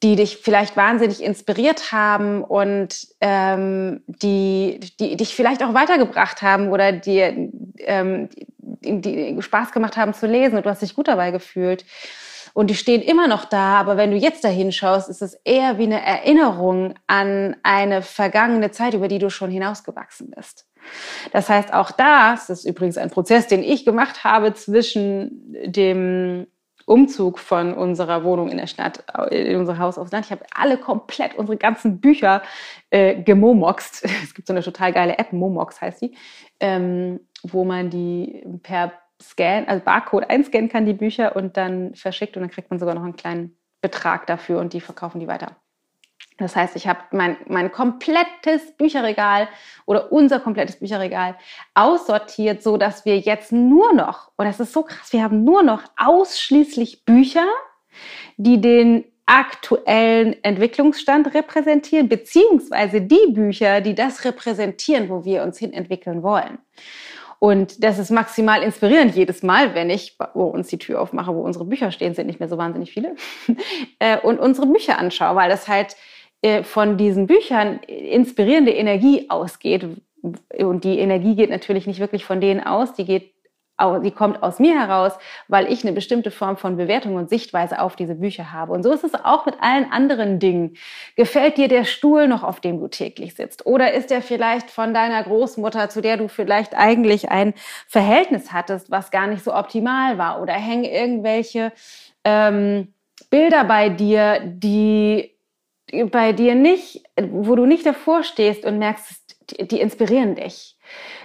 die 0.01 0.15
dich 0.15 0.37
vielleicht 0.37 0.77
wahnsinnig 0.77 1.21
inspiriert 1.21 1.91
haben 1.91 2.43
und 2.43 3.07
ähm, 3.19 4.01
die, 4.07 4.79
die 4.99 5.17
dich 5.17 5.35
vielleicht 5.35 5.61
auch 5.61 5.73
weitergebracht 5.73 6.41
haben 6.41 6.69
oder 6.69 6.93
dir 6.93 7.49
ähm, 7.79 8.29
die, 8.59 9.01
die 9.01 9.41
Spaß 9.41 9.71
gemacht 9.73 9.97
haben 9.97 10.13
zu 10.13 10.25
lesen 10.25 10.55
und 10.55 10.65
du 10.65 10.69
hast 10.69 10.81
dich 10.81 10.95
gut 10.95 11.09
dabei 11.09 11.31
gefühlt. 11.31 11.85
Und 12.53 12.69
die 12.69 12.75
stehen 12.75 13.01
immer 13.01 13.27
noch 13.27 13.45
da, 13.45 13.79
aber 13.79 13.95
wenn 13.95 14.11
du 14.11 14.17
jetzt 14.17 14.43
dahin 14.43 14.71
schaust, 14.71 15.09
ist 15.09 15.21
es 15.21 15.35
eher 15.43 15.77
wie 15.77 15.83
eine 15.83 16.03
Erinnerung 16.03 16.95
an 17.05 17.55
eine 17.63 18.01
vergangene 18.01 18.71
Zeit, 18.71 18.93
über 18.93 19.07
die 19.07 19.19
du 19.19 19.29
schon 19.29 19.51
hinausgewachsen 19.51 20.31
bist. 20.35 20.65
Das 21.31 21.49
heißt, 21.49 21.73
auch 21.73 21.91
das, 21.91 22.49
ist 22.49 22.65
übrigens 22.65 22.97
ein 22.97 23.09
Prozess, 23.09 23.47
den 23.47 23.63
ich 23.63 23.85
gemacht 23.85 24.23
habe 24.23 24.53
zwischen 24.53 25.55
dem 25.65 26.47
Umzug 26.89 27.37
von 27.37 27.75
unserer 27.75 28.23
Wohnung 28.23 28.49
in 28.49 28.57
der 28.57 28.65
Stadt, 28.65 29.03
in 29.29 29.57
unser 29.57 29.77
Haus 29.77 29.99
aufs 29.99 30.11
Land. 30.11 30.25
Ich 30.25 30.31
habe 30.31 30.43
alle 30.55 30.77
komplett 30.77 31.35
unsere 31.35 31.55
ganzen 31.55 31.99
Bücher 32.01 32.41
äh, 32.89 33.21
gemomoxt. 33.21 34.05
Es 34.23 34.33
gibt 34.33 34.47
so 34.47 34.53
eine 34.53 34.63
total 34.63 34.91
geile 34.91 35.19
App, 35.19 35.31
Momox 35.31 35.79
heißt 35.81 36.01
die, 36.01 36.15
ähm, 36.59 37.19
wo 37.43 37.63
man 37.63 37.91
die 37.91 38.43
per 38.63 38.93
Scan, 39.21 39.65
also 39.67 39.83
Barcode 39.83 40.29
einscannen 40.29 40.69
kann, 40.69 40.85
die 40.85 40.93
Bücher 40.93 41.35
und 41.35 41.57
dann 41.57 41.93
verschickt 41.93 42.35
und 42.37 42.41
dann 42.41 42.49
kriegt 42.49 42.71
man 42.71 42.79
sogar 42.79 42.95
noch 42.95 43.03
einen 43.03 43.15
kleinen 43.15 43.55
Betrag 43.81 44.25
dafür 44.25 44.59
und 44.59 44.73
die 44.73 44.81
verkaufen 44.81 45.19
die 45.19 45.27
weiter. 45.27 45.57
Das 46.39 46.55
heißt, 46.55 46.75
ich 46.75 46.87
habe 46.87 46.99
mein, 47.11 47.37
mein 47.47 47.71
komplettes 47.71 48.71
Bücherregal 48.77 49.47
oder 49.85 50.11
unser 50.11 50.39
komplettes 50.39 50.79
Bücherregal 50.79 51.35
aussortiert, 51.73 52.63
so 52.63 52.77
dass 52.77 53.05
wir 53.05 53.19
jetzt 53.19 53.51
nur 53.51 53.93
noch, 53.93 54.31
und 54.37 54.45
das 54.45 54.59
ist 54.59 54.73
so 54.73 54.83
krass, 54.83 55.11
wir 55.11 55.21
haben 55.21 55.43
nur 55.43 55.63
noch 55.63 55.83
ausschließlich 55.97 57.05
Bücher, 57.05 57.45
die 58.37 58.61
den 58.61 59.03
aktuellen 59.25 60.43
Entwicklungsstand 60.43 61.35
repräsentieren, 61.35 62.09
beziehungsweise 62.09 63.01
die 63.01 63.31
Bücher, 63.31 63.79
die 63.81 63.93
das 63.93 64.25
repräsentieren, 64.25 65.07
wo 65.09 65.23
wir 65.23 65.43
uns 65.43 65.59
hin 65.59 65.71
entwickeln 65.71 66.23
wollen. 66.23 66.57
Und 67.37 67.83
das 67.83 67.99
ist 67.99 68.11
maximal 68.11 68.63
inspirierend 68.63 69.15
jedes 69.15 69.43
Mal, 69.43 69.73
wenn 69.73 69.89
ich 69.89 70.17
bei 70.17 70.25
uns 70.25 70.67
die 70.67 70.77
Tür 70.77 70.99
aufmache, 70.99 71.33
wo 71.33 71.41
unsere 71.41 71.63
Bücher 71.63 71.91
stehen, 71.91 72.13
sind 72.13 72.27
nicht 72.27 72.39
mehr 72.39 72.49
so 72.49 72.57
wahnsinnig 72.57 72.91
viele, 72.91 73.15
äh, 73.99 74.19
und 74.19 74.39
unsere 74.39 74.67
Bücher 74.67 74.97
anschaue, 74.97 75.35
weil 75.35 75.49
das 75.49 75.67
halt 75.67 75.95
von 76.63 76.97
diesen 76.97 77.27
Büchern 77.27 77.79
inspirierende 77.83 78.71
Energie 78.71 79.29
ausgeht. 79.29 79.85
Und 80.57 80.83
die 80.83 80.99
Energie 80.99 81.35
geht 81.35 81.49
natürlich 81.49 81.87
nicht 81.87 81.99
wirklich 81.99 82.25
von 82.25 82.41
denen 82.41 82.61
aus, 82.61 82.93
die 82.93 83.05
geht 83.05 83.33
die 84.03 84.11
kommt 84.11 84.43
aus 84.43 84.59
mir 84.59 84.77
heraus, 84.77 85.13
weil 85.47 85.71
ich 85.71 85.83
eine 85.83 85.93
bestimmte 85.93 86.31
Form 86.31 86.57
von 86.57 86.75
Bewertung 86.75 87.15
und 87.15 87.29
Sichtweise 87.29 87.79
auf 87.79 87.95
diese 87.95 88.15
Bücher 88.15 88.51
habe. 88.51 88.73
Und 88.73 88.83
so 88.83 88.91
ist 88.91 89.03
es 89.03 89.13
auch 89.15 89.45
mit 89.45 89.55
allen 89.61 89.89
anderen 89.91 90.39
Dingen. 90.39 90.75
Gefällt 91.15 91.57
dir 91.57 91.67
der 91.67 91.85
Stuhl 91.85 92.27
noch, 92.27 92.43
auf 92.43 92.59
dem 92.59 92.79
du 92.79 92.87
täglich 92.87 93.35
sitzt? 93.35 93.65
Oder 93.65 93.93
ist 93.93 94.09
der 94.09 94.21
vielleicht 94.21 94.69
von 94.69 94.93
deiner 94.93 95.23
Großmutter, 95.23 95.89
zu 95.89 96.01
der 96.01 96.17
du 96.17 96.27
vielleicht 96.27 96.75
eigentlich 96.75 97.29
ein 97.29 97.53
Verhältnis 97.87 98.51
hattest, 98.51 98.91
was 98.91 99.11
gar 99.11 99.27
nicht 99.27 99.43
so 99.43 99.53
optimal 99.53 100.17
war? 100.17 100.41
Oder 100.41 100.53
hängen 100.53 100.83
irgendwelche 100.83 101.71
ähm, 102.25 102.93
Bilder 103.29 103.63
bei 103.63 103.89
dir, 103.89 104.41
die 104.43 105.31
bei 106.11 106.33
dir 106.33 106.55
nicht, 106.55 107.03
wo 107.19 107.55
du 107.55 107.65
nicht 107.65 107.85
davor 107.85 108.23
stehst 108.23 108.65
und 108.65 108.79
merkst, 108.79 109.37
die, 109.51 109.67
die 109.67 109.81
inspirieren 109.81 110.35
dich. 110.35 110.77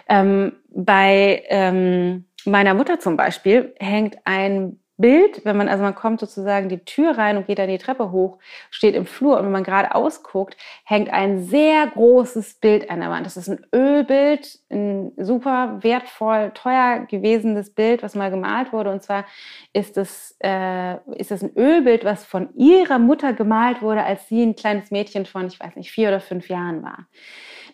Ähm, 0.08 0.52
bei 0.68 1.44
ähm, 1.48 2.26
meiner 2.44 2.74
Mutter 2.74 2.98
zum 3.00 3.16
Beispiel 3.16 3.74
hängt 3.78 4.18
ein 4.24 4.80
Bild, 4.96 5.44
wenn 5.44 5.56
man, 5.56 5.68
also 5.68 5.82
man 5.82 5.94
kommt 5.94 6.20
sozusagen 6.20 6.68
die 6.68 6.84
Tür 6.84 7.18
rein 7.18 7.36
und 7.36 7.46
geht 7.46 7.58
dann 7.58 7.68
die 7.68 7.78
Treppe 7.78 8.12
hoch, 8.12 8.38
steht 8.70 8.94
im 8.94 9.06
Flur 9.06 9.38
und 9.38 9.44
wenn 9.46 9.52
man 9.52 9.64
gerade 9.64 9.94
ausguckt, 9.94 10.56
hängt 10.84 11.12
ein 11.12 11.44
sehr 11.44 11.88
großes 11.88 12.54
Bild 12.54 12.90
an 12.90 13.00
der 13.00 13.10
Wand. 13.10 13.26
Das 13.26 13.36
ist 13.36 13.48
ein 13.48 13.66
Ölbild, 13.74 14.58
ein 14.70 15.12
super 15.16 15.78
wertvoll, 15.82 16.52
teuer 16.54 17.06
gewesenes 17.08 17.74
Bild, 17.74 18.02
was 18.02 18.14
mal 18.14 18.30
gemalt 18.30 18.72
wurde. 18.72 18.90
Und 18.90 19.02
zwar 19.02 19.24
ist 19.72 19.96
es, 19.96 20.36
äh, 20.40 20.94
ist 21.16 21.32
es 21.32 21.42
ein 21.42 21.56
Ölbild, 21.56 22.04
was 22.04 22.24
von 22.24 22.54
ihrer 22.54 22.98
Mutter 23.00 23.32
gemalt 23.32 23.82
wurde, 23.82 24.04
als 24.04 24.28
sie 24.28 24.42
ein 24.44 24.54
kleines 24.54 24.90
Mädchen 24.92 25.26
von, 25.26 25.48
ich 25.48 25.58
weiß 25.58 25.74
nicht, 25.76 25.90
vier 25.90 26.08
oder 26.08 26.20
fünf 26.20 26.48
Jahren 26.48 26.82
war. 26.84 27.06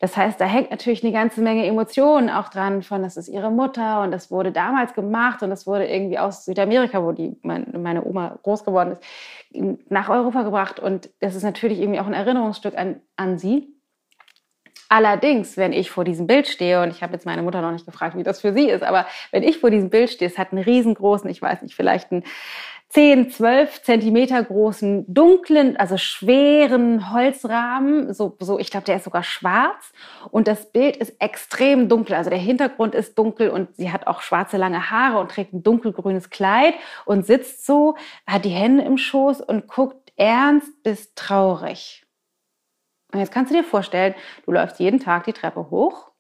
Das 0.01 0.17
heißt, 0.17 0.41
da 0.41 0.47
hängt 0.47 0.71
natürlich 0.71 1.05
eine 1.05 1.13
ganze 1.13 1.43
Menge 1.43 1.67
Emotionen 1.67 2.31
auch 2.31 2.49
dran 2.49 2.83
von, 2.83 3.03
das 3.03 3.19
ist 3.19 3.29
ihre 3.29 3.51
Mutter 3.51 4.03
und 4.03 4.11
das 4.11 4.31
wurde 4.31 4.51
damals 4.51 4.95
gemacht 4.95 5.43
und 5.43 5.51
das 5.51 5.67
wurde 5.67 5.87
irgendwie 5.87 6.19
aus 6.19 6.47
Südamerika, 6.47 7.05
wo 7.05 7.13
die, 7.13 7.37
meine 7.43 8.03
Oma 8.03 8.39
groß 8.43 8.65
geworden 8.65 8.93
ist, 8.93 9.03
nach 9.91 10.09
Europa 10.09 10.43
gebracht 10.43 10.81
und 10.81 11.11
das 11.21 11.35
ist 11.35 11.43
natürlich 11.43 11.81
irgendwie 11.81 12.01
auch 12.01 12.07
ein 12.07 12.15
Erinnerungsstück 12.15 12.79
an, 12.79 13.03
an 13.17 13.39
sie. 13.39 13.69
Allerdings, 14.89 15.59
wenn 15.59 15.75
ich 15.75 15.91
vor 15.91 16.05
diesem 16.05 16.27
Bild 16.27 16.49
stehe, 16.49 16.83
und 16.83 16.91
ich 16.91 17.03
habe 17.03 17.13
jetzt 17.13 17.27
meine 17.27 17.43
Mutter 17.43 17.61
noch 17.61 17.71
nicht 17.71 17.87
gefragt, 17.87 18.17
wie 18.17 18.23
das 18.23 18.41
für 18.41 18.55
sie 18.55 18.71
ist, 18.71 18.83
aber 18.83 19.07
wenn 19.33 19.43
ich 19.43 19.59
vor 19.59 19.71
diesem 19.71 19.91
Bild 19.91 20.09
stehe, 20.09 20.31
es 20.31 20.39
hat 20.39 20.51
einen 20.51 20.65
riesengroßen, 20.65 21.29
ich 21.29 21.43
weiß 21.43 21.61
nicht, 21.61 21.77
vielleicht 21.77 22.11
einen 22.11 22.25
10, 22.91 23.31
12 23.31 23.83
Zentimeter 23.83 24.43
großen, 24.43 25.05
dunklen, 25.07 25.77
also 25.77 25.97
schweren 25.97 27.13
Holzrahmen. 27.13 28.13
So, 28.13 28.37
so 28.41 28.59
ich 28.59 28.71
glaube, 28.71 28.87
der 28.87 28.97
ist 28.97 29.05
sogar 29.05 29.23
schwarz. 29.23 29.93
Und 30.33 30.49
das 30.49 30.73
Bild 30.73 30.97
ist 30.97 31.15
extrem 31.21 31.89
dunkel. 31.89 32.17
Also 32.17 32.31
der 32.31 32.39
Hintergrund 32.41 32.97
ist 32.97 33.17
dunkel 33.17 33.51
und 33.51 33.77
sie 33.77 33.93
hat 33.93 34.09
auch 34.09 34.23
schwarze 34.23 34.57
lange 34.57 34.91
Haare 34.91 35.21
und 35.21 35.31
trägt 35.31 35.53
ein 35.53 35.63
dunkelgrünes 35.63 36.31
Kleid 36.31 36.75
und 37.05 37.25
sitzt 37.25 37.65
so, 37.65 37.97
hat 38.27 38.45
die 38.45 38.51
Hände 38.51 38.83
im 38.83 38.99
Schoß 38.99 39.41
und 39.41 39.69
guckt 39.69 40.13
ernst 40.17 40.83
bis 40.83 41.15
traurig. 41.15 42.05
Und 43.13 43.21
jetzt 43.21 43.33
kannst 43.33 43.53
du 43.53 43.57
dir 43.57 43.65
vorstellen, 43.65 44.17
du 44.47 44.53
läufst 44.53 44.81
jeden 44.81 44.99
Tag 44.99 45.25
die 45.25 45.33
Treppe 45.33 45.71
hoch 45.71 46.11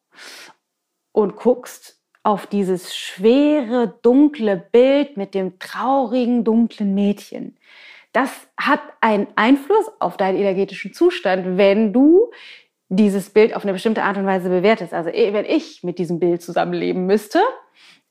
und 1.12 1.34
guckst 1.34 1.99
auf 2.22 2.46
dieses 2.46 2.96
schwere, 2.96 3.94
dunkle 4.02 4.56
Bild 4.56 5.16
mit 5.16 5.34
dem 5.34 5.58
traurigen, 5.58 6.44
dunklen 6.44 6.94
Mädchen. 6.94 7.56
Das 8.12 8.48
hat 8.58 8.80
einen 9.00 9.28
Einfluss 9.36 9.90
auf 10.00 10.16
deinen 10.16 10.36
energetischen 10.36 10.92
Zustand, 10.92 11.56
wenn 11.56 11.92
du 11.92 12.30
dieses 12.88 13.30
Bild 13.30 13.54
auf 13.54 13.62
eine 13.62 13.72
bestimmte 13.72 14.02
Art 14.02 14.16
und 14.16 14.26
Weise 14.26 14.48
bewertest. 14.48 14.92
Also 14.92 15.10
eh, 15.10 15.32
wenn 15.32 15.44
ich 15.44 15.82
mit 15.84 15.98
diesem 15.98 16.18
Bild 16.18 16.42
zusammenleben 16.42 17.06
müsste, 17.06 17.40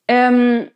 ähm, 0.08 0.72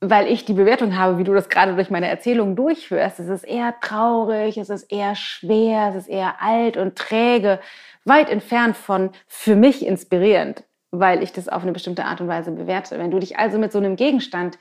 weil 0.00 0.26
ich 0.26 0.44
die 0.44 0.52
Bewertung 0.52 0.96
habe, 0.98 1.18
wie 1.18 1.24
du 1.24 1.32
das 1.32 1.48
gerade 1.48 1.74
durch 1.74 1.88
meine 1.88 2.08
Erzählung 2.08 2.56
durchführst, 2.56 3.20
es 3.20 3.28
ist 3.28 3.44
eher 3.44 3.74
traurig, 3.80 4.58
es 4.58 4.68
ist 4.68 4.92
eher 4.92 5.14
schwer, 5.14 5.88
es 5.90 5.96
ist 5.96 6.08
eher 6.08 6.42
alt 6.42 6.76
und 6.76 6.96
träge, 6.96 7.60
weit 8.04 8.28
entfernt 8.28 8.76
von 8.76 9.10
für 9.26 9.56
mich 9.56 9.86
inspirierend 9.86 10.64
weil 10.92 11.22
ich 11.22 11.32
das 11.32 11.48
auf 11.48 11.62
eine 11.62 11.72
bestimmte 11.72 12.04
Art 12.04 12.20
und 12.20 12.28
Weise 12.28 12.52
bewerte. 12.52 12.98
Wenn 12.98 13.10
du 13.10 13.18
dich 13.18 13.38
also 13.38 13.58
mit 13.58 13.72
so 13.72 13.78
einem 13.78 13.96
Gegenstand 13.96 14.58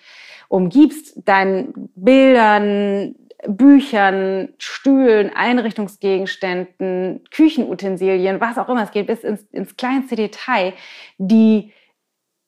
umgibst, 0.48 1.28
deinen 1.28 1.92
Bildern, 1.96 3.16
Büchern, 3.48 4.50
Stühlen, 4.58 5.32
Einrichtungsgegenständen, 5.36 7.24
Küchenutensilien, 7.32 8.40
was 8.40 8.58
auch 8.58 8.70
immer, 8.70 8.84
es 8.84 8.92
geht 8.92 9.08
bis 9.08 9.24
ins, 9.24 9.44
ins 9.52 9.76
kleinste 9.76 10.16
Detail, 10.16 10.74
die 11.18 11.74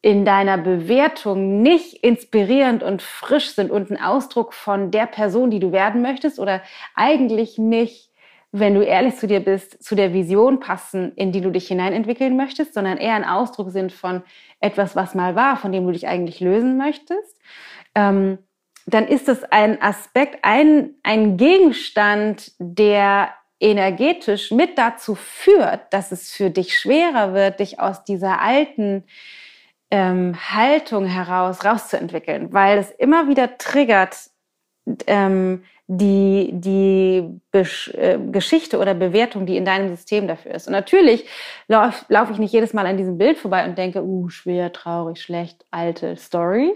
in 0.01 0.25
deiner 0.25 0.57
Bewertung 0.57 1.61
nicht 1.61 2.03
inspirierend 2.03 2.83
und 2.83 3.01
frisch 3.01 3.51
sind 3.51 3.71
und 3.71 3.89
ein 3.89 4.01
Ausdruck 4.01 4.53
von 4.53 4.91
der 4.91 5.07
Person, 5.07 5.49
die 5.49 5.59
du 5.59 5.71
werden 5.71 6.01
möchtest 6.01 6.39
oder 6.39 6.61
eigentlich 6.95 7.57
nicht 7.57 8.12
wenn 8.55 8.75
du 8.75 8.81
ehrlich 8.81 9.15
zu 9.15 9.25
dir 9.25 9.39
bist, 9.39 9.83
zu 9.83 9.95
der 9.95 10.13
Vision 10.13 10.59
passen, 10.59 11.11
in 11.15 11.31
die 11.31 11.41
du 11.41 11.49
dich 11.49 11.67
hineinentwickeln 11.67 12.37
möchtest, 12.37 12.75
sondern 12.75 12.99
eher 12.99 13.15
ein 13.15 13.25
Ausdruck 13.25 13.71
sind 13.71 13.91
von 13.91 14.21
etwas, 14.59 14.95
was 14.95 15.15
mal 15.15 15.35
war, 15.35 15.57
von 15.57 15.71
dem 15.71 15.87
du 15.87 15.91
dich 15.91 16.07
eigentlich 16.07 16.39
lösen 16.39 16.77
möchtest, 16.77 17.41
ähm, 17.95 18.37
dann 18.85 19.07
ist 19.07 19.27
es 19.27 19.43
ein 19.43 19.81
Aspekt, 19.81 20.39
ein, 20.43 20.91
ein 21.01 21.35
Gegenstand, 21.35 22.51
der 22.59 23.29
energetisch 23.59 24.51
mit 24.51 24.77
dazu 24.77 25.15
führt, 25.15 25.91
dass 25.91 26.11
es 26.11 26.31
für 26.31 26.51
dich 26.51 26.77
schwerer 26.77 27.33
wird, 27.33 27.59
dich 27.59 27.79
aus 27.79 28.03
dieser 28.03 28.39
alten 28.39 29.03
ähm, 29.89 30.35
Haltung 30.51 31.05
heraus 31.05 31.65
rauszuentwickeln, 31.65 32.53
weil 32.53 32.77
es 32.77 32.91
immer 32.91 33.27
wieder 33.27 33.57
triggert, 33.57 34.29
ähm, 35.07 35.63
die, 35.87 36.49
die 36.53 37.41
Besch 37.51 37.89
äh, 37.93 38.17
Geschichte 38.31 38.79
oder 38.79 38.93
Bewertung, 38.93 39.45
die 39.45 39.57
in 39.57 39.65
deinem 39.65 39.89
System 39.89 40.27
dafür 40.27 40.53
ist. 40.53 40.67
Und 40.67 40.73
natürlich 40.73 41.25
laufe 41.67 42.05
lauf 42.07 42.29
ich 42.31 42.37
nicht 42.37 42.53
jedes 42.53 42.73
Mal 42.73 42.85
an 42.85 42.97
diesem 42.97 43.17
Bild 43.17 43.37
vorbei 43.37 43.65
und 43.65 43.77
denke, 43.77 44.03
uh, 44.03 44.29
schwer, 44.29 44.71
traurig, 44.71 45.21
schlecht, 45.21 45.65
alte 45.71 46.15
Story. 46.15 46.73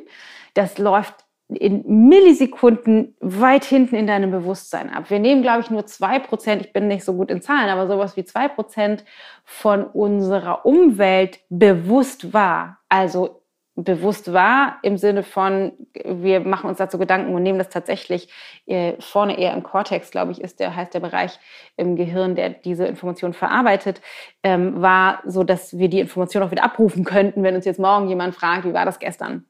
Das 0.53 0.77
läuft 0.77 1.15
in 1.49 2.09
Millisekunden 2.09 3.15
weit 3.21 3.63
hinten 3.63 3.95
in 3.95 4.07
deinem 4.07 4.31
Bewusstsein 4.31 4.89
ab. 4.89 5.09
Wir 5.09 5.19
nehmen, 5.19 5.41
glaube 5.41 5.61
ich, 5.61 5.69
nur 5.69 5.85
zwei 5.85 6.19
Prozent, 6.19 6.65
ich 6.65 6.73
bin 6.73 6.89
nicht 6.89 7.05
so 7.05 7.13
gut 7.13 7.31
in 7.31 7.41
Zahlen, 7.41 7.69
aber 7.69 7.87
sowas 7.87 8.17
wie 8.17 8.25
zwei 8.25 8.49
Prozent 8.49 9.05
von 9.45 9.85
unserer 9.85 10.65
Umwelt 10.65 11.39
bewusst 11.49 12.33
wahr. 12.33 12.79
Also 12.89 13.36
bewusst 13.79 14.33
wahr 14.33 14.79
im 14.81 14.97
Sinne 14.97 15.21
von, 15.21 15.71
wir 16.03 16.39
machen 16.39 16.67
uns 16.67 16.79
dazu 16.79 16.97
Gedanken 16.97 17.35
und 17.35 17.43
nehmen 17.43 17.59
das 17.59 17.69
tatsächlich 17.69 18.27
äh, 18.65 18.93
vorne 18.99 19.37
eher 19.37 19.53
im 19.53 19.61
Kortex, 19.61 20.09
glaube 20.09 20.31
ich, 20.31 20.41
ist 20.41 20.59
der, 20.59 20.75
heißt 20.75 20.95
der 20.95 20.99
Bereich 20.99 21.39
im 21.75 21.95
Gehirn, 21.95 22.33
der 22.33 22.49
diese 22.49 22.85
Information 22.87 23.33
verarbeitet, 23.33 24.01
ähm, 24.41 24.81
war 24.81 25.21
so, 25.27 25.43
dass 25.43 25.77
wir 25.77 25.89
die 25.89 25.99
Information 25.99 26.41
auch 26.41 26.49
wieder 26.49 26.63
abrufen 26.63 27.03
könnten, 27.03 27.43
wenn 27.43 27.55
uns 27.55 27.65
jetzt 27.65 27.79
morgen 27.79 28.09
jemand 28.09 28.33
fragt, 28.33 28.65
wie 28.65 28.73
war 28.73 28.85
das 28.85 28.97
gestern? 28.97 29.45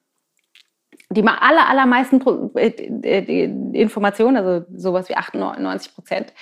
Die 1.09 1.25
aller, 1.25 1.69
allermeisten 1.69 2.21
äh, 2.57 3.45
Informationen, 3.81 4.35
also 4.35 4.65
sowas 4.75 5.07
wie 5.07 5.15
98 5.15 5.95
Prozent 5.95 6.33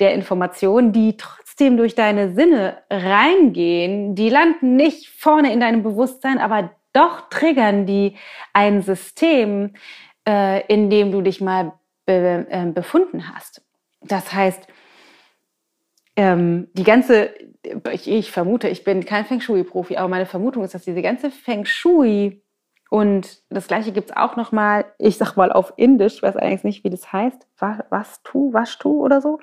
der 0.00 0.12
Informationen, 0.12 0.92
die 0.92 1.16
trotzdem 1.16 1.76
durch 1.76 1.94
deine 1.94 2.34
Sinne 2.34 2.78
reingehen, 2.90 4.16
die 4.16 4.28
landen 4.28 4.74
nicht 4.74 5.08
vorne 5.08 5.52
in 5.52 5.60
deinem 5.60 5.84
Bewusstsein, 5.84 6.38
aber 6.38 6.70
doch 6.92 7.28
triggern 7.28 7.86
die 7.86 8.16
ein 8.52 8.82
System, 8.82 9.74
äh, 10.26 10.66
in 10.66 10.90
dem 10.90 11.12
du 11.12 11.22
dich 11.22 11.40
mal 11.40 11.72
be 12.06 12.46
äh, 12.48 12.66
befunden 12.66 13.34
hast. 13.34 13.62
Das 14.00 14.32
heißt, 14.32 14.66
ähm, 16.16 16.68
die 16.72 16.84
ganze, 16.84 17.30
ich, 17.92 18.08
ich, 18.08 18.30
vermute, 18.32 18.68
ich 18.68 18.84
bin 18.84 19.04
kein 19.04 19.24
Feng 19.24 19.40
Shui-Profi, 19.40 19.96
aber 19.96 20.08
meine 20.08 20.26
Vermutung 20.26 20.64
ist, 20.64 20.74
dass 20.74 20.84
diese 20.84 21.02
ganze 21.02 21.30
Feng 21.30 21.64
Shui 21.64 22.42
und 22.90 23.42
das 23.50 23.68
gleiche 23.68 23.92
gibt 23.92 24.10
es 24.10 24.16
auch 24.16 24.36
nochmal, 24.36 24.86
ich 24.98 25.18
sag 25.18 25.36
mal 25.36 25.52
auf 25.52 25.74
Indisch, 25.76 26.16
ich 26.16 26.22
weiß 26.22 26.36
eigentlich 26.36 26.64
nicht, 26.64 26.84
wie 26.84 26.90
das 26.90 27.12
heißt, 27.12 27.46
was 27.90 28.22
tu, 28.22 28.52
was 28.52 28.78
tu 28.78 29.04
oder 29.04 29.20
so. 29.20 29.40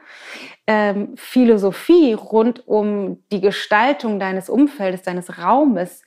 Ähm, 0.66 1.14
Philosophie 1.16 2.14
rund 2.14 2.68
um 2.68 3.24
die 3.32 3.42
Gestaltung 3.42 4.20
deines 4.20 4.50
Umfeldes, 4.50 5.04
deines 5.04 5.38
Raumes 5.38 6.02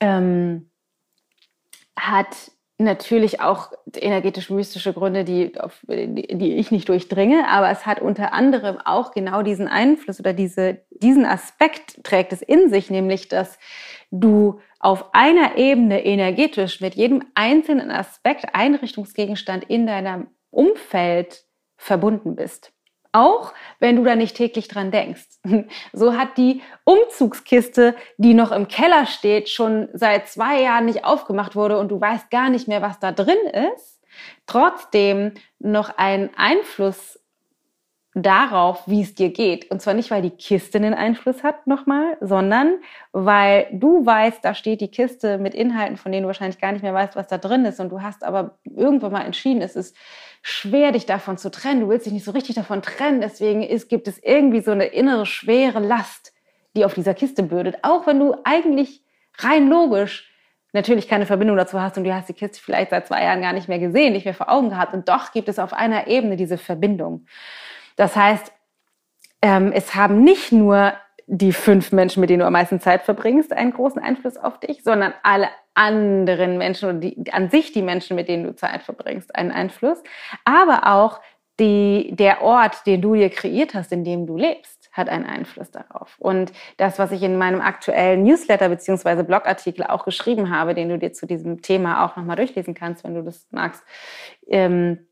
ähm, 0.00 0.70
hat 1.98 2.50
natürlich 2.80 3.40
auch 3.40 3.72
energetisch-mystische 3.94 4.92
Gründe, 4.92 5.24
die, 5.24 5.58
auf, 5.60 5.84
die, 5.86 6.26
die, 6.38 6.56
ich 6.56 6.70
nicht 6.70 6.88
durchdringe, 6.88 7.46
aber 7.48 7.70
es 7.70 7.86
hat 7.86 8.00
unter 8.00 8.32
anderem 8.32 8.78
auch 8.78 9.12
genau 9.12 9.42
diesen 9.42 9.68
Einfluss 9.68 10.18
oder 10.18 10.32
diese, 10.32 10.80
diesen 10.90 11.26
Aspekt 11.26 12.02
trägt 12.02 12.32
es 12.32 12.42
in 12.42 12.70
sich, 12.70 12.90
nämlich 12.90 13.28
dass 13.28 13.58
du 14.10 14.60
auf 14.80 15.14
einer 15.14 15.56
Ebene 15.56 16.04
energetisch 16.04 16.80
mit 16.80 16.94
jedem 16.94 17.22
einzelnen 17.34 17.90
Aspekt, 17.90 18.54
Einrichtungsgegenstand 18.54 19.64
in 19.64 19.86
deinem 19.86 20.28
Umfeld 20.50 21.44
verbunden 21.76 22.34
bist. 22.34 22.72
Auch 23.12 23.52
wenn 23.80 23.96
du 23.96 24.04
da 24.04 24.14
nicht 24.14 24.36
täglich 24.36 24.68
dran 24.68 24.90
denkst. 24.90 25.26
So 25.92 26.16
hat 26.16 26.36
die 26.36 26.62
Umzugskiste, 26.84 27.96
die 28.18 28.34
noch 28.34 28.52
im 28.52 28.68
Keller 28.68 29.06
steht, 29.06 29.48
schon 29.48 29.88
seit 29.92 30.28
zwei 30.28 30.62
Jahren 30.62 30.86
nicht 30.86 31.04
aufgemacht 31.04 31.56
wurde 31.56 31.78
und 31.78 31.88
du 31.88 32.00
weißt 32.00 32.30
gar 32.30 32.50
nicht 32.50 32.68
mehr, 32.68 32.82
was 32.82 32.98
da 33.00 33.12
drin 33.12 33.38
ist, 33.74 34.00
trotzdem 34.46 35.34
noch 35.58 35.96
einen 35.96 36.30
Einfluss 36.36 37.19
darauf, 38.14 38.82
wie 38.86 39.02
es 39.02 39.14
dir 39.14 39.30
geht. 39.30 39.70
Und 39.70 39.80
zwar 39.80 39.94
nicht, 39.94 40.10
weil 40.10 40.22
die 40.22 40.30
Kiste 40.30 40.78
einen 40.78 40.94
Einfluss 40.94 41.44
hat 41.44 41.66
nochmal, 41.68 42.16
sondern 42.20 42.80
weil 43.12 43.68
du 43.72 44.04
weißt, 44.04 44.44
da 44.44 44.54
steht 44.54 44.80
die 44.80 44.90
Kiste 44.90 45.38
mit 45.38 45.54
Inhalten, 45.54 45.96
von 45.96 46.10
denen 46.10 46.24
du 46.24 46.26
wahrscheinlich 46.26 46.60
gar 46.60 46.72
nicht 46.72 46.82
mehr 46.82 46.94
weißt, 46.94 47.14
was 47.14 47.28
da 47.28 47.38
drin 47.38 47.64
ist. 47.64 47.78
Und 47.78 47.90
du 47.90 48.02
hast 48.02 48.24
aber 48.24 48.58
irgendwann 48.64 49.12
mal 49.12 49.24
entschieden, 49.24 49.62
es 49.62 49.76
ist 49.76 49.94
schwer, 50.42 50.90
dich 50.90 51.06
davon 51.06 51.38
zu 51.38 51.50
trennen. 51.52 51.82
Du 51.82 51.88
willst 51.88 52.06
dich 52.06 52.12
nicht 52.12 52.24
so 52.24 52.32
richtig 52.32 52.56
davon 52.56 52.82
trennen. 52.82 53.20
Deswegen 53.20 53.62
ist, 53.62 53.88
gibt 53.88 54.08
es 54.08 54.18
irgendwie 54.18 54.60
so 54.60 54.72
eine 54.72 54.86
innere 54.86 55.24
schwere 55.24 55.78
Last, 55.78 56.32
die 56.76 56.84
auf 56.84 56.94
dieser 56.94 57.14
Kiste 57.14 57.44
bürdet. 57.44 57.78
Auch 57.82 58.08
wenn 58.08 58.18
du 58.18 58.34
eigentlich 58.42 59.04
rein 59.38 59.68
logisch 59.68 60.26
natürlich 60.72 61.08
keine 61.08 61.26
Verbindung 61.26 61.56
dazu 61.56 61.80
hast 61.80 61.96
und 61.96 62.04
du 62.04 62.14
hast 62.14 62.28
die 62.28 62.32
Kiste 62.32 62.60
vielleicht 62.60 62.90
seit 62.90 63.06
zwei 63.06 63.24
Jahren 63.24 63.40
gar 63.40 63.52
nicht 63.52 63.68
mehr 63.68 63.78
gesehen, 63.78 64.12
nicht 64.12 64.24
mehr 64.24 64.34
vor 64.34 64.50
Augen 64.50 64.70
gehabt. 64.70 64.94
Und 64.94 65.08
doch 65.08 65.32
gibt 65.32 65.48
es 65.48 65.58
auf 65.58 65.72
einer 65.72 66.06
Ebene 66.06 66.36
diese 66.36 66.58
Verbindung. 66.58 67.26
Das 67.96 68.16
heißt, 68.16 68.52
ähm, 69.42 69.72
es 69.72 69.94
haben 69.94 70.22
nicht 70.22 70.52
nur 70.52 70.94
die 71.26 71.52
fünf 71.52 71.92
Menschen, 71.92 72.20
mit 72.20 72.30
denen 72.30 72.40
du 72.40 72.46
am 72.46 72.52
meisten 72.52 72.80
Zeit 72.80 73.02
verbringst, 73.02 73.52
einen 73.52 73.72
großen 73.72 74.02
Einfluss 74.02 74.36
auf 74.36 74.58
dich, 74.58 74.82
sondern 74.82 75.14
alle 75.22 75.48
anderen 75.74 76.58
Menschen 76.58 76.88
oder 76.88 76.98
die, 76.98 77.32
an 77.32 77.50
sich 77.50 77.72
die 77.72 77.82
Menschen, 77.82 78.16
mit 78.16 78.28
denen 78.28 78.44
du 78.44 78.54
Zeit 78.56 78.82
verbringst, 78.82 79.34
einen 79.36 79.52
Einfluss. 79.52 80.02
Aber 80.44 80.88
auch 80.88 81.20
die, 81.60 82.10
der 82.16 82.42
Ort, 82.42 82.86
den 82.86 83.00
du 83.00 83.14
dir 83.14 83.30
kreiert 83.30 83.74
hast, 83.74 83.92
in 83.92 84.02
dem 84.02 84.26
du 84.26 84.36
lebst, 84.36 84.90
hat 84.92 85.08
einen 85.08 85.26
Einfluss 85.26 85.70
darauf. 85.70 86.16
Und 86.18 86.52
das, 86.78 86.98
was 86.98 87.12
ich 87.12 87.22
in 87.22 87.38
meinem 87.38 87.60
aktuellen 87.60 88.24
Newsletter 88.24 88.68
bzw. 88.68 89.22
Blogartikel 89.22 89.84
auch 89.86 90.04
geschrieben 90.04 90.50
habe, 90.50 90.74
den 90.74 90.88
du 90.88 90.98
dir 90.98 91.12
zu 91.12 91.26
diesem 91.26 91.62
Thema 91.62 92.04
auch 92.04 92.16
nochmal 92.16 92.36
durchlesen 92.36 92.74
kannst, 92.74 93.04
wenn 93.04 93.14
du 93.14 93.22
das 93.22 93.46
magst, 93.50 93.84
ähm, 94.48 95.06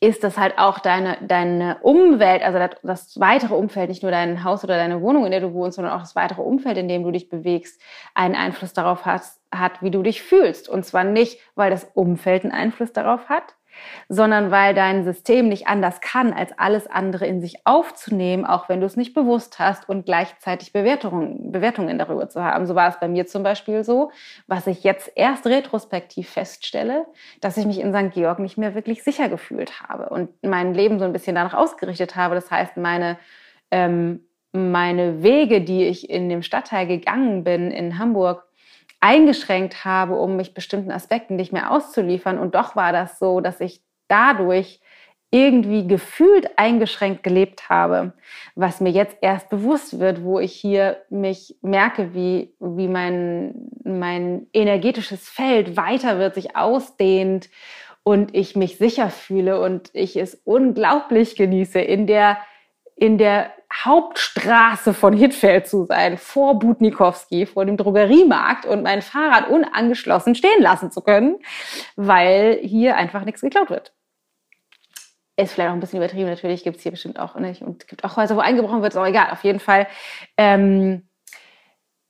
ist 0.00 0.24
das 0.24 0.38
halt 0.38 0.58
auch 0.58 0.78
deine, 0.78 1.18
deine 1.22 1.78
Umwelt, 1.82 2.42
also 2.42 2.58
das, 2.58 2.70
das, 2.82 3.20
weitere 3.20 3.54
Umfeld, 3.54 3.88
nicht 3.88 4.02
nur 4.02 4.12
dein 4.12 4.44
Haus 4.44 4.64
oder 4.64 4.76
deine 4.76 5.00
Wohnung, 5.00 5.24
in 5.24 5.30
der 5.30 5.40
du 5.40 5.52
wohnst, 5.52 5.76
sondern 5.76 5.94
auch 5.94 6.00
das 6.00 6.16
weitere 6.16 6.42
Umfeld, 6.42 6.76
in 6.76 6.88
dem 6.88 7.02
du 7.02 7.10
dich 7.10 7.28
bewegst, 7.28 7.80
einen 8.14 8.34
Einfluss 8.34 8.72
darauf 8.72 9.06
hast, 9.06 9.40
hat, 9.52 9.82
wie 9.82 9.90
du 9.90 10.02
dich 10.02 10.22
fühlst. 10.22 10.68
Und 10.68 10.84
zwar 10.84 11.04
nicht, 11.04 11.40
weil 11.54 11.70
das 11.70 11.84
Umfeld 11.94 12.44
einen 12.44 12.52
Einfluss 12.52 12.92
darauf 12.92 13.28
hat, 13.28 13.56
sondern 14.08 14.50
weil 14.50 14.74
dein 14.74 15.04
System 15.04 15.48
nicht 15.48 15.66
anders 15.66 16.00
kann, 16.00 16.32
als 16.32 16.56
alles 16.58 16.86
andere 16.86 17.26
in 17.26 17.40
sich 17.40 17.56
aufzunehmen, 17.64 18.44
auch 18.44 18.68
wenn 18.68 18.80
du 18.80 18.86
es 18.86 18.96
nicht 18.96 19.14
bewusst 19.14 19.58
hast 19.58 19.88
und 19.88 20.06
gleichzeitig 20.06 20.72
Bewertungen, 20.72 21.52
Bewertungen 21.52 21.98
darüber 21.98 22.28
zu 22.28 22.42
haben. 22.42 22.66
So 22.66 22.74
war 22.74 22.88
es 22.88 23.00
bei 23.00 23.08
mir 23.08 23.26
zum 23.26 23.42
Beispiel 23.42 23.84
so, 23.84 24.10
was 24.46 24.66
ich 24.66 24.84
jetzt 24.84 25.12
erst 25.14 25.46
retrospektiv 25.46 26.28
feststelle, 26.28 27.06
dass 27.40 27.56
ich 27.56 27.66
mich 27.66 27.80
in 27.80 27.92
St. 27.92 28.14
Georg 28.14 28.38
nicht 28.38 28.58
mehr 28.58 28.74
wirklich 28.74 29.02
sicher 29.02 29.28
gefühlt 29.28 29.82
habe 29.82 30.08
und 30.08 30.30
mein 30.42 30.74
Leben 30.74 30.98
so 30.98 31.04
ein 31.04 31.12
bisschen 31.12 31.34
danach 31.34 31.54
ausgerichtet 31.54 32.16
habe. 32.16 32.34
Das 32.34 32.50
heißt, 32.50 32.76
meine 32.76 33.18
ähm, 33.70 34.20
meine 34.52 35.22
Wege, 35.22 35.60
die 35.60 35.84
ich 35.84 36.10
in 36.10 36.28
dem 36.28 36.42
Stadtteil 36.42 36.86
gegangen 36.86 37.44
bin 37.44 37.70
in 37.70 37.98
Hamburg, 37.98 38.44
eingeschränkt 39.00 39.84
habe, 39.84 40.14
um 40.14 40.36
mich 40.36 40.54
bestimmten 40.54 40.90
Aspekten 40.90 41.36
nicht 41.36 41.52
mehr 41.52 41.70
auszuliefern. 41.70 42.38
Und 42.38 42.54
doch 42.54 42.76
war 42.76 42.92
das 42.92 43.18
so, 43.18 43.40
dass 43.40 43.60
ich 43.60 43.82
dadurch 44.08 44.80
irgendwie 45.32 45.86
gefühlt 45.86 46.58
eingeschränkt 46.58 47.22
gelebt 47.22 47.68
habe, 47.68 48.12
was 48.56 48.80
mir 48.80 48.90
jetzt 48.90 49.16
erst 49.20 49.48
bewusst 49.48 50.00
wird, 50.00 50.24
wo 50.24 50.40
ich 50.40 50.52
hier 50.52 51.02
mich 51.08 51.56
merke, 51.62 52.14
wie, 52.14 52.52
wie 52.58 52.88
mein, 52.88 53.70
mein 53.84 54.48
energetisches 54.52 55.28
Feld 55.28 55.76
weiter 55.76 56.18
wird, 56.18 56.34
sich 56.34 56.56
ausdehnt 56.56 57.48
und 58.02 58.34
ich 58.34 58.56
mich 58.56 58.78
sicher 58.78 59.08
fühle 59.08 59.60
und 59.60 59.90
ich 59.92 60.16
es 60.16 60.34
unglaublich 60.44 61.36
genieße, 61.36 61.80
in 61.80 62.08
der, 62.08 62.38
in 62.96 63.16
der 63.16 63.52
Hauptstraße 63.72 64.94
von 64.94 65.12
Hittfeld 65.12 65.68
zu 65.68 65.84
sein, 65.84 66.18
vor 66.18 66.58
Budnikowski, 66.58 67.46
vor 67.46 67.64
dem 67.64 67.76
Drogeriemarkt 67.76 68.66
und 68.66 68.82
mein 68.82 69.00
Fahrrad 69.00 69.48
unangeschlossen 69.48 70.34
stehen 70.34 70.60
lassen 70.60 70.90
zu 70.90 71.00
können, 71.00 71.38
weil 71.96 72.58
hier 72.62 72.96
einfach 72.96 73.24
nichts 73.24 73.40
geklaut 73.40 73.70
wird. 73.70 73.92
Ist 75.36 75.52
vielleicht 75.52 75.70
auch 75.70 75.74
ein 75.74 75.80
bisschen 75.80 75.98
übertrieben, 75.98 76.28
natürlich 76.28 76.64
gibt 76.64 76.76
es 76.78 76.82
hier 76.82 76.92
bestimmt 76.92 77.18
auch 77.18 77.36
nicht. 77.36 77.62
Und 77.62 77.86
gibt 77.86 78.04
auch 78.04 78.16
Häuser, 78.16 78.36
wo 78.36 78.40
eingebrochen 78.40 78.82
wird, 78.82 78.92
ist 78.92 78.98
auch 78.98 79.06
egal. 79.06 79.30
Auf 79.30 79.44
jeden 79.44 79.60
Fall 79.60 79.86
ähm, 80.36 81.08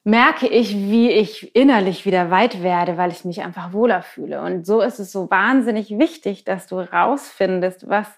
merke 0.03 0.49
ich, 0.49 0.75
wie 0.75 1.11
ich 1.11 1.55
innerlich 1.55 2.07
wieder 2.07 2.31
weit 2.31 2.63
werde, 2.63 2.97
weil 2.97 3.13
ich 3.13 3.25
mich 3.25 3.43
einfach 3.43 3.73
wohler 3.73 4.03
fühle. 4.03 4.41
Und 4.41 4.67
so 4.67 4.81
ist 4.81 4.99
es 4.99 5.13
so 5.13 5.31
wahnsinnig 5.31 5.91
wichtig, 5.91 6.45
dass 6.45 6.67
du 6.67 6.81
rausfindest, 6.81 7.89
was, 7.89 8.09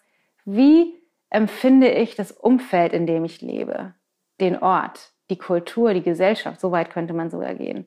wie 0.44 1.01
empfinde 1.32 1.88
ich 1.88 2.14
das 2.14 2.30
Umfeld, 2.30 2.92
in 2.92 3.06
dem 3.06 3.24
ich 3.24 3.40
lebe, 3.40 3.94
den 4.40 4.58
Ort, 4.62 5.12
die 5.30 5.38
Kultur, 5.38 5.94
die 5.94 6.02
Gesellschaft, 6.02 6.60
so 6.60 6.70
weit 6.72 6.90
könnte 6.90 7.14
man 7.14 7.30
sogar 7.30 7.54
gehen. 7.54 7.86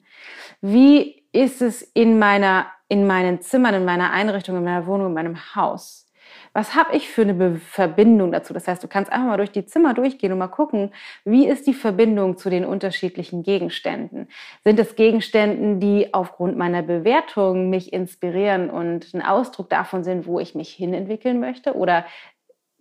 Wie 0.62 1.23
ist 1.31 1.62
es 1.62 1.81
in 1.81 2.17
meiner, 2.17 2.67
in 2.89 3.05
meinen 3.05 3.41
Zimmern, 3.41 3.75
in 3.75 3.86
meiner 3.86 4.12
Einrichtung, 4.12 4.58
in 4.58 4.63
meiner 4.63 4.88
Wohnung, 4.88 5.08
in 5.08 5.13
meinem 5.13 5.55
Haus? 5.55 6.05
Was 6.53 6.73
habe 6.73 6.95
ich 6.95 7.10
für 7.10 7.21
eine 7.21 7.34
Be 7.34 7.55
Verbindung 7.55 8.31
dazu? 8.31 8.53
Das 8.53 8.67
heißt, 8.67 8.84
du 8.84 8.88
kannst 8.88 9.12
einfach 9.12 9.27
mal 9.27 9.38
durch 9.38 9.51
die 9.51 9.65
Zimmer 9.65 9.93
durchgehen 9.93 10.31
und 10.31 10.39
mal 10.39 10.47
gucken, 10.47 10.91
wie 11.23 11.47
ist 11.47 11.67
die 11.67 11.73
Verbindung 11.73 12.38
zu 12.38 12.49
den 12.49 12.65
unterschiedlichen 12.65 13.43
Gegenständen? 13.43 14.29
Sind 14.63 14.79
es 14.79 14.95
Gegenstände, 14.95 15.86
die 15.86 16.13
aufgrund 16.13 16.58
meiner 16.58 16.81
Bewertung 16.81 17.69
mich 17.69 17.93
inspirieren 17.93 18.69
und 18.69 19.13
ein 19.13 19.21
Ausdruck 19.21 19.69
davon 19.69 20.03
sind, 20.03 20.25
wo 20.25 20.39
ich 20.39 20.55
mich 20.55 20.69
hinentwickeln 20.69 21.39
möchte 21.39 21.75
oder 21.75 22.05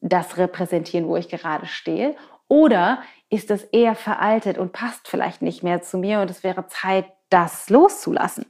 das 0.04 0.36
repräsentieren, 0.36 1.08
wo 1.08 1.16
ich 1.16 1.28
gerade 1.28 1.66
stehe? 1.66 2.14
Oder 2.46 3.02
ist 3.30 3.50
das 3.50 3.64
eher 3.64 3.94
veraltet 3.94 4.58
und 4.58 4.72
passt 4.72 5.08
vielleicht 5.08 5.42
nicht 5.42 5.62
mehr 5.62 5.82
zu 5.82 5.98
mir 5.98 6.20
und 6.20 6.30
es 6.30 6.44
wäre 6.44 6.66
Zeit, 6.66 7.06
das 7.30 7.70
loszulassen? 7.70 8.46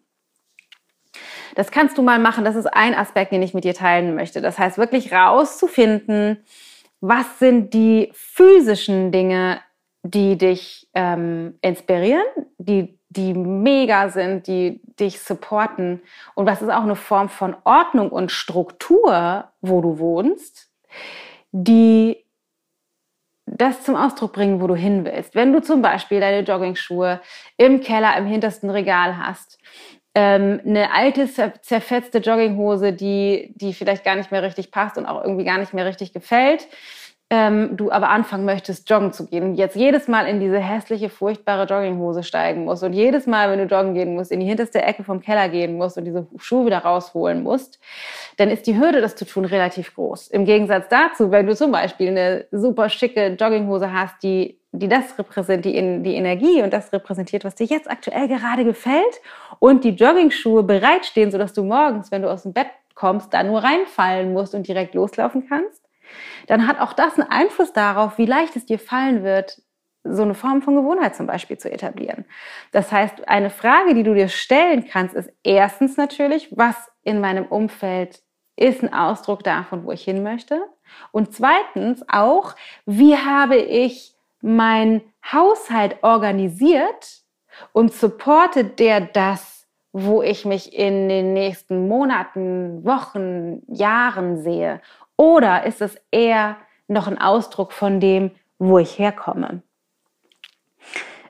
Das 1.55 1.71
kannst 1.71 1.97
du 1.97 2.03
mal 2.03 2.19
machen. 2.19 2.45
Das 2.45 2.57
ist 2.57 2.67
ein 2.67 2.95
Aspekt, 2.95 3.31
den 3.33 3.43
ich 3.43 3.55
mit 3.55 3.63
dir 3.63 3.75
teilen 3.75 4.17
möchte. 4.17 4.41
Das 4.41 4.59
heißt, 4.59 4.79
wirklich 4.79 5.13
rauszufinden, 5.13 6.45
was 7.01 7.39
sind 7.39 7.73
die 7.73 8.11
physischen 8.13 9.13
Dinge, 9.13 9.61
die 10.03 10.37
dich 10.37 10.89
ähm, 10.95 11.57
inspirieren, 11.63 12.25
die, 12.59 12.99
die 13.11 13.33
mega 13.33 14.09
sind, 14.09 14.49
die 14.49 14.81
dich 14.99 15.21
supporten. 15.21 16.03
Und 16.35 16.47
was 16.47 16.63
ist 16.63 16.71
auch 16.71 16.83
eine 16.83 16.97
Form 16.97 17.29
von 17.29 17.57
Ordnung 17.63 18.11
und 18.11 18.33
Struktur, 18.33 19.53
wo 19.61 19.81
du 19.81 19.99
wohnst, 19.99 20.69
die 21.57 22.17
das 23.47 23.85
zum 23.85 23.95
Ausdruck 23.95 24.33
bringen, 24.33 24.61
wo 24.61 24.67
du 24.67 24.75
hin 24.75 25.05
willst. 25.05 25.37
Wenn 25.37 25.53
du 25.53 25.63
zum 25.63 25.83
Beispiel 25.83 26.19
deine 26.19 26.41
Joggingschuhe 26.41 27.21
im 27.57 27.81
Keller 27.81 28.17
im 28.17 28.27
hintersten 28.27 28.69
Regal 28.71 29.17
hast 29.17 29.59
ähm, 30.15 30.61
eine 30.65 30.93
alte, 30.93 31.29
zerfetzte 31.29 32.19
Jogginghose, 32.19 32.93
die, 32.93 33.53
die 33.57 33.75
vielleicht 33.75 34.05
gar 34.05 34.15
nicht 34.15 34.31
mehr 34.31 34.43
richtig 34.43 34.71
passt 34.71 34.97
und 34.97 35.07
auch 35.07 35.23
irgendwie 35.23 35.45
gar 35.45 35.59
nicht 35.59 35.75
mehr 35.75 35.87
richtig 35.87 36.13
gefällt. 36.13 36.69
Ähm, 37.37 37.77
du 37.77 37.91
aber 37.91 38.11
anfangen 38.11 38.45
möchtest, 38.45 38.89
joggen 38.89 39.13
zu 39.13 39.27
gehen 39.27 39.43
und 39.43 39.55
jetzt 39.57 39.75
jedes 39.75 40.07
Mal 40.07 40.29
in 40.29 40.39
diese 40.39 40.61
hässliche, 40.61 41.09
furchtbare 41.09 41.65
Jogginghose 41.65 42.23
steigen 42.23 42.65
musst 42.65 42.85
und 42.85 42.93
jedes 42.93 43.27
Mal, 43.27 43.51
wenn 43.51 43.59
du 43.59 43.65
joggen 43.65 43.93
gehen 43.95 44.15
musst, 44.15 44.31
in 44.31 44.39
die 44.39 44.47
hinterste 44.47 44.81
Ecke 44.81 45.03
vom 45.03 45.21
Keller 45.21 45.49
gehen 45.49 45.77
musst 45.77 45.99
und 45.99 46.05
diese 46.05 46.29
Schuhe 46.37 46.67
wieder 46.67 46.79
rausholen 46.79 47.43
musst, 47.43 47.81
dann 48.37 48.51
ist 48.51 48.69
die 48.69 48.79
Hürde, 48.79 49.01
das 49.01 49.17
zu 49.17 49.25
tun, 49.25 49.47
relativ 49.47 49.97
groß. 49.97 50.29
Im 50.29 50.45
Gegensatz 50.45 50.87
dazu, 50.89 51.33
wenn 51.33 51.49
du 51.49 51.57
zum 51.57 51.73
Beispiel 51.73 52.11
eine 52.11 52.45
super 52.53 52.89
schicke 52.89 53.35
Jogginghose 53.37 53.93
hast, 53.93 54.23
die 54.23 54.61
die 54.77 54.89
das 54.89 55.17
repräsentiert, 55.17 55.65
die, 55.65 56.03
die 56.03 56.17
Energie 56.17 56.61
und 56.61 56.73
das 56.73 56.93
repräsentiert, 56.93 57.45
was 57.45 57.55
dir 57.55 57.67
jetzt 57.67 57.89
aktuell 57.89 58.27
gerade 58.27 58.65
gefällt 58.65 59.21
und 59.61 59.85
die 59.85 59.91
Joggingschuhe 59.91 60.65
bereitstehen, 60.65 61.31
sodass 61.31 61.53
du 61.53 61.63
morgens, 61.63 62.11
wenn 62.11 62.23
du 62.23 62.31
aus 62.31 62.43
dem 62.43 62.53
Bett 62.53 62.67
kommst, 62.97 63.33
da 63.33 63.45
nur 63.45 63.63
reinfallen 63.63 64.33
musst 64.33 64.53
und 64.53 64.67
direkt 64.67 64.95
loslaufen 64.95 65.47
kannst, 65.49 65.84
dann 66.47 66.67
hat 66.67 66.81
auch 66.81 66.93
das 66.93 67.19
einen 67.19 67.31
Einfluss 67.31 67.73
darauf, 67.73 68.19
wie 68.19 68.27
leicht 68.27 68.57
es 68.57 68.67
dir 68.67 68.79
fallen 68.79 69.25
wird, 69.25 69.63
so 70.05 70.23
eine 70.23 70.35
Form 70.35 70.61
von 70.63 70.75
Gewohnheit 70.75 71.17
zum 71.17 71.27
Beispiel 71.27 71.57
zu 71.57 71.71
etablieren. 71.71 72.27
Das 72.73 72.93
heißt, 72.93 73.27
eine 73.29 73.51
Frage, 73.51 73.95
die 73.95 74.03
du 74.03 74.15
dir 74.15 74.29
stellen 74.29 74.87
kannst, 74.87 75.15
ist 75.15 75.33
erstens 75.43 75.97
natürlich, 75.97 76.57
was 76.57 76.77
in 77.03 77.21
meinem 77.21 77.47
Umfeld 77.47 78.23
ist 78.57 78.83
ein 78.83 78.93
Ausdruck 78.93 79.43
davon, 79.43 79.85
wo 79.85 79.93
ich 79.93 80.05
hin 80.05 80.23
möchte. 80.23 80.61
Und 81.11 81.35
zweitens 81.35 82.05
auch, 82.09 82.55
wie 82.87 83.17
habe 83.17 83.57
ich 83.57 84.15
mein 84.43 85.03
Haushalt 85.33 86.03
organisiert 86.03 87.23
und 87.73 87.93
supportet 87.93 88.79
der 88.79 89.01
das, 89.01 89.67
wo 89.93 90.23
ich 90.23 90.45
mich 90.45 90.77
in 90.77 91.09
den 91.09 91.33
nächsten 91.33 91.89
Monaten, 91.89 92.85
Wochen, 92.85 93.63
Jahren 93.69 94.43
sehe? 94.43 94.81
Oder 95.17 95.65
ist 95.65 95.81
es 95.81 95.97
eher 96.11 96.57
noch 96.89 97.07
ein 97.07 97.19
Ausdruck 97.19 97.73
von 97.73 98.01
dem, 98.01 98.33
wo 98.59 98.79
ich 98.79 98.99
herkomme? 98.99 99.63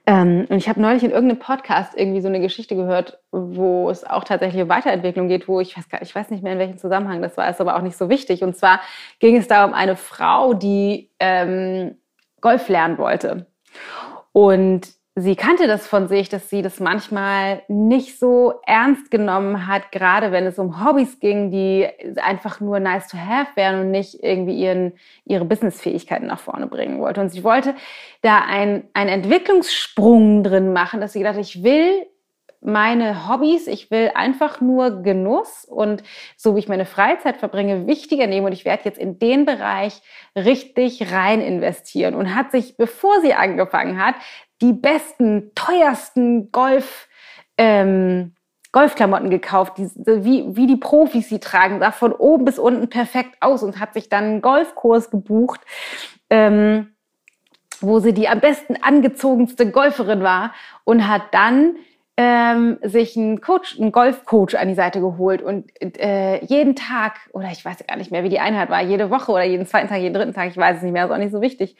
Ähm, 0.07 0.47
und 0.51 0.57
ich 0.57 0.69
habe 0.69 0.83
neulich 0.83 1.03
in 1.03 1.11
irgendeinem 1.11 1.39
Podcast 1.39 1.95
irgendwie 1.97 2.21
so 2.21 2.29
eine 2.29 2.41
Geschichte 2.41 2.77
gehört, 2.77 3.19
wo 3.31 3.89
es 3.89 4.05
auch 4.05 4.25
tatsächlich 4.25 4.63
um 4.63 4.69
Weiterentwicklung 4.69 5.29
geht, 5.29 5.49
wo 5.49 5.61
ich 5.61 5.77
weiß, 5.77 5.89
gar, 5.89 6.03
ich 6.03 6.15
weiß 6.15 6.31
nicht 6.31 6.43
mehr, 6.43 6.53
in 6.53 6.59
welchem 6.59 6.79
Zusammenhang 6.79 7.23
das 7.23 7.39
war, 7.39 7.49
ist 7.49 7.61
aber 7.61 7.77
auch 7.77 7.81
nicht 7.81 7.97
so 7.97 8.11
wichtig. 8.11 8.43
Und 8.43 8.55
zwar 8.55 8.81
ging 9.19 9.37
es 9.37 9.49
da 9.49 9.65
um 9.65 9.73
eine 9.73 9.97
Frau, 9.97 10.53
die 10.53 11.11
ähm, 11.21 11.97
Golf 12.43 12.69
lernen 12.69 12.99
wollte. 12.99 13.47
Und 14.33 14.89
sie 15.17 15.37
kannte 15.37 15.69
das 15.69 15.87
von 15.87 16.09
sich, 16.09 16.29
dass 16.29 16.51
sie 16.51 16.63
das 16.63 16.81
manchmal 16.81 17.63
nicht 17.69 18.19
so 18.19 18.55
ernst 18.67 19.11
genommen 19.11 19.69
hat, 19.69 19.93
gerade 19.93 20.33
wenn 20.33 20.45
es 20.45 20.59
um 20.59 20.85
Hobbys 20.85 21.21
ging, 21.21 21.53
die 21.53 21.89
einfach 22.17 22.61
nur 22.61 22.81
nice 22.81 23.07
to 23.09 23.17
have 23.17 23.51
wären 23.55 23.81
und 23.81 23.91
nicht 23.93 24.23
irgendwie 24.23 24.59
ihren, 24.59 24.95
ihre 25.25 25.45
Businessfähigkeiten 25.45 26.27
nach 26.27 26.41
vorne 26.41 26.67
bringen 26.67 27.01
wollte. 27.01 27.21
Und 27.21 27.29
sie 27.29 27.45
wollte 27.45 27.77
da 28.23 28.41
einen 28.41 28.89
Entwicklungssprung 28.95 30.43
drin 30.43 30.73
machen, 30.73 31.01
dass 31.01 31.13
sie 31.13 31.21
gedacht 31.21 31.39
ich 31.39 31.63
will 31.63 32.07
meine 32.65 33.29
Hobbys, 33.29 33.67
ich 33.67 33.91
will 33.91 34.11
einfach 34.15 34.63
nur 34.63 35.03
Genuss 35.03 35.67
und 35.67 36.03
so 36.37 36.57
wie 36.57 36.61
ich 36.61 36.69
meine 36.69 36.87
Freizeit 36.87 37.37
verbringe, 37.37 37.87
wichtiger 37.87 38.27
nehmen 38.27 38.47
und 38.47 38.53
ich 38.53 38.65
werde 38.65 38.85
jetzt 38.87 38.99
in 38.99 39.19
den 39.19 39.45
Bereich 39.45 40.01
richtig 40.35 41.13
rein 41.13 41.43
investieren 41.43 42.15
und 42.15 42.35
hat 42.35 42.51
sich, 42.53 42.79
bevor 42.79 43.21
sie 43.21 43.35
angefangen 43.35 44.03
hat, 44.03 44.15
die 44.61 44.73
besten, 44.73 45.53
teuersten 45.55 46.51
Golf, 46.53 47.09
ähm, 47.59 48.35
Golfklamotten 48.73 49.31
gekauft, 49.31 49.75
die, 49.79 49.89
wie, 49.95 50.57
wie 50.57 50.67
die 50.67 50.77
Profis 50.77 51.29
sie 51.29 51.39
tragen, 51.39 51.79
sah 51.79 51.93
von 51.93 52.13
oben 52.13 52.45
bis 52.45 52.59
unten 52.59 52.89
perfekt 52.89 53.37
aus 53.41 53.63
und 53.63 53.79
hat 53.79 53.95
sich 53.95 54.09
dann 54.09 54.25
einen 54.25 54.43
Golfkurs 54.43 55.11
gebucht, 55.11 55.61
ähm, 56.29 56.95
wo 57.81 58.01
sie 58.01 58.13
die 58.13 58.29
am 58.29 58.41
besten 58.41 58.77
angezogenste 58.83 59.71
Golferin 59.71 60.23
war 60.23 60.53
und 60.85 61.07
hat 61.07 61.23
dann 61.33 61.77
ähm, 62.17 62.79
sich 62.83 63.17
einen 63.17 63.41
Coach, 63.41 63.79
einen 63.79 63.91
Golfcoach 63.91 64.57
an 64.57 64.69
die 64.69 64.75
Seite 64.75 65.01
geholt 65.01 65.43
und 65.43 65.71
äh, 65.81 66.45
jeden 66.45 66.77
Tag, 66.77 67.19
oder 67.33 67.51
ich 67.51 67.65
weiß 67.65 67.85
gar 67.87 67.97
nicht 67.97 68.13
mehr, 68.13 68.23
wie 68.23 68.29
die 68.29 68.39
Einheit 68.39 68.71
war, 68.71 68.83
jede 68.83 69.11
Woche 69.11 69.33
oder 69.33 69.45
jeden 69.45 69.67
zweiten 69.67 69.89
Tag, 69.89 69.99
jeden 69.99 70.15
dritten 70.15 70.33
Tag, 70.33 70.49
ich 70.49 70.57
weiß 70.57 70.77
es 70.77 70.83
nicht 70.83 70.93
mehr, 70.93 71.07
ist 71.07 71.11
auch 71.11 71.19
nicht 71.19 71.33
so 71.33 71.41
wichtig, 71.41 71.77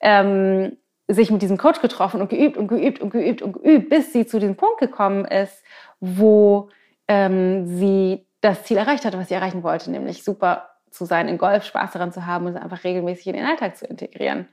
ähm, 0.00 0.76
sich 1.08 1.30
mit 1.30 1.42
diesem 1.42 1.56
Coach 1.56 1.80
getroffen 1.80 2.20
und 2.20 2.28
geübt 2.28 2.56
und 2.56 2.68
geübt 2.68 3.00
und 3.00 3.10
geübt 3.10 3.42
und 3.42 3.52
geübt, 3.52 3.88
bis 3.88 4.12
sie 4.12 4.26
zu 4.26 4.38
diesem 4.38 4.56
Punkt 4.56 4.78
gekommen 4.78 5.24
ist, 5.24 5.62
wo 6.00 6.68
ähm, 7.08 7.66
sie 7.66 8.26
das 8.40 8.64
Ziel 8.64 8.76
erreicht 8.76 9.04
hatte, 9.04 9.18
was 9.18 9.28
sie 9.28 9.34
erreichen 9.34 9.62
wollte, 9.62 9.90
nämlich 9.90 10.22
super 10.22 10.68
zu 10.90 11.04
sein 11.04 11.28
in 11.28 11.38
Golf, 11.38 11.64
Spaß 11.64 11.92
daran 11.92 12.12
zu 12.12 12.26
haben 12.26 12.46
und 12.46 12.56
es 12.56 12.62
einfach 12.62 12.84
regelmäßig 12.84 13.28
in 13.28 13.32
den 13.34 13.46
Alltag 13.46 13.76
zu 13.76 13.86
integrieren. 13.86 14.48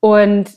Und 0.00 0.50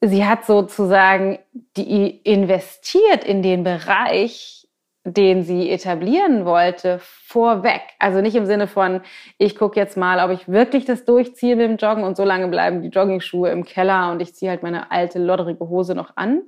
sie 0.00 0.24
hat 0.24 0.46
sozusagen 0.46 1.38
die 1.76 2.18
investiert 2.22 3.24
in 3.24 3.42
den 3.42 3.64
Bereich, 3.64 4.61
den 5.04 5.42
sie 5.42 5.70
etablieren 5.70 6.44
wollte, 6.44 7.00
vorweg. 7.00 7.82
Also 7.98 8.20
nicht 8.20 8.36
im 8.36 8.46
Sinne 8.46 8.68
von, 8.68 9.00
ich 9.36 9.56
gucke 9.56 9.78
jetzt 9.78 9.96
mal, 9.96 10.24
ob 10.24 10.30
ich 10.30 10.48
wirklich 10.48 10.84
das 10.84 11.04
durchziehe 11.04 11.56
mit 11.56 11.68
dem 11.68 11.76
Joggen 11.76 12.04
und 12.04 12.16
so 12.16 12.24
lange 12.24 12.46
bleiben 12.48 12.82
die 12.82 12.88
Joggingschuhe 12.88 13.50
im 13.50 13.64
Keller 13.64 14.12
und 14.12 14.22
ich 14.22 14.34
ziehe 14.34 14.50
halt 14.50 14.62
meine 14.62 14.92
alte, 14.92 15.18
lodderige 15.18 15.68
Hose 15.68 15.94
noch 15.96 16.16
an, 16.16 16.42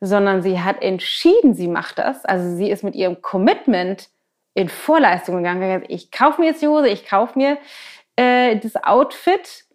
sondern 0.00 0.42
sie 0.42 0.60
hat 0.60 0.82
entschieden, 0.82 1.54
sie 1.54 1.68
macht 1.68 1.98
das. 1.98 2.24
Also 2.24 2.56
sie 2.56 2.70
ist 2.70 2.82
mit 2.82 2.94
ihrem 2.94 3.20
Commitment 3.20 4.08
in 4.54 4.70
Vorleistung 4.70 5.36
gegangen. 5.36 5.84
Ich 5.88 6.10
kaufe 6.10 6.40
mir 6.40 6.48
jetzt 6.48 6.62
die 6.62 6.68
Hose, 6.68 6.88
ich 6.88 7.06
kaufe 7.06 7.38
mir 7.38 7.58
äh, 8.16 8.56
das 8.56 8.76
Outfit 8.76 9.67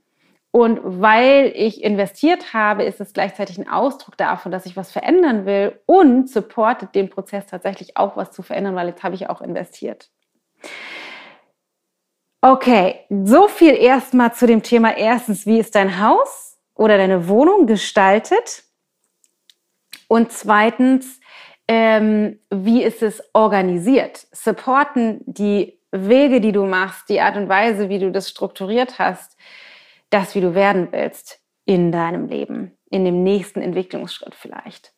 und 0.56 0.80
weil 0.84 1.52
ich 1.56 1.84
investiert 1.84 2.54
habe, 2.54 2.84
ist 2.84 3.02
es 3.02 3.14
gleichzeitig 3.14 3.58
ein 3.58 3.68
Ausdruck 3.68 4.18
davon, 4.18 4.52
dass 4.52 4.68
ich 4.68 4.78
was 4.78 4.92
verändern 4.92 5.48
will 5.48 5.82
und 5.88 6.30
supportet 6.30 6.94
den 6.94 7.10
Prozess 7.10 7.48
tatsächlich 7.48 7.98
auch 7.98 8.16
was 8.18 8.32
zu 8.32 8.44
verändern, 8.44 8.76
weil 8.76 8.90
jetzt 8.90 9.02
habe 9.02 9.16
ich 9.16 9.28
auch 9.32 9.42
investiert. 9.42 10.12
Okay, 12.40 13.00
so 13.10 13.48
viel 13.48 13.74
erstmal 13.74 14.36
zu 14.36 14.46
dem 14.46 14.62
Thema 14.62 14.96
erstens, 14.96 15.48
wie 15.48 15.58
ist 15.58 15.74
dein 15.74 16.00
Haus 16.00 16.60
oder 16.76 17.00
deine 17.00 17.28
Wohnung 17.28 17.66
gestaltet? 17.66 18.64
Und 20.08 20.32
zweitens, 20.32 21.20
ähm, 21.68 22.40
wie 22.52 22.84
ist 22.84 23.02
es 23.02 23.24
organisiert? 23.34 24.28
Supporten 24.32 25.22
die 25.26 25.80
Wege, 25.92 26.42
die 26.42 26.52
du 26.52 26.66
machst, 26.66 27.10
die 27.10 27.22
Art 27.22 27.38
und 27.38 27.50
Weise, 27.50 27.90
wie 27.90 27.98
du 27.98 28.12
das 28.12 28.30
strukturiert 28.30 29.00
hast, 29.00 29.36
das, 30.14 30.36
wie 30.36 30.42
du 30.42 30.56
werden 30.56 30.90
willst 30.92 31.42
in 31.66 31.92
deinem 31.92 32.28
Leben, 32.28 32.78
in 32.90 33.06
dem 33.06 33.24
nächsten 33.24 33.62
Entwicklungsschritt 33.62 34.36
vielleicht. 34.36 34.94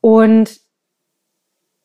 Und 0.00 0.60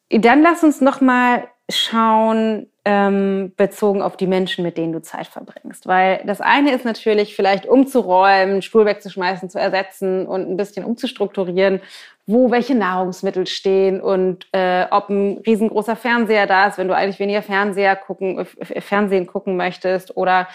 dann 0.10 0.42
lass 0.42 0.64
uns 0.64 0.80
noch 0.80 1.02
mal 1.02 1.48
schauen, 1.70 2.70
ähm, 2.86 3.54
bezogen 3.56 4.02
auf 4.02 4.18
die 4.18 4.28
Menschen, 4.28 4.64
mit 4.64 4.78
denen 4.78 4.92
du 4.92 5.02
Zeit 5.02 5.28
verbringst. 5.28 5.88
Weil 5.88 6.22
das 6.26 6.42
eine 6.42 6.74
ist 6.74 6.84
natürlich 6.84 7.36
vielleicht 7.36 7.66
umzuräumen, 7.66 8.62
Stuhl 8.62 8.86
wegzuschmeißen, 8.86 9.50
zu 9.50 9.60
ersetzen 9.60 10.28
und 10.28 10.50
ein 10.50 10.58
bisschen 10.58 10.84
umzustrukturieren, 10.84 11.82
wo 12.26 12.52
welche 12.52 12.74
Nahrungsmittel 12.74 13.48
stehen 13.48 14.00
und 14.00 14.48
äh, 14.54 14.86
ob 14.92 15.10
ein 15.10 15.40
riesengroßer 15.46 15.98
Fernseher 15.98 16.48
da 16.48 16.68
ist, 16.68 16.78
wenn 16.78 16.88
du 16.88 16.96
eigentlich 16.96 17.20
weniger 17.20 17.42
Fernseher 17.42 17.98
gucken, 17.98 18.40
äh, 18.40 18.82
Fernsehen 18.82 19.28
gucken 19.28 19.58
möchtest 19.58 20.16
oder 20.16 20.48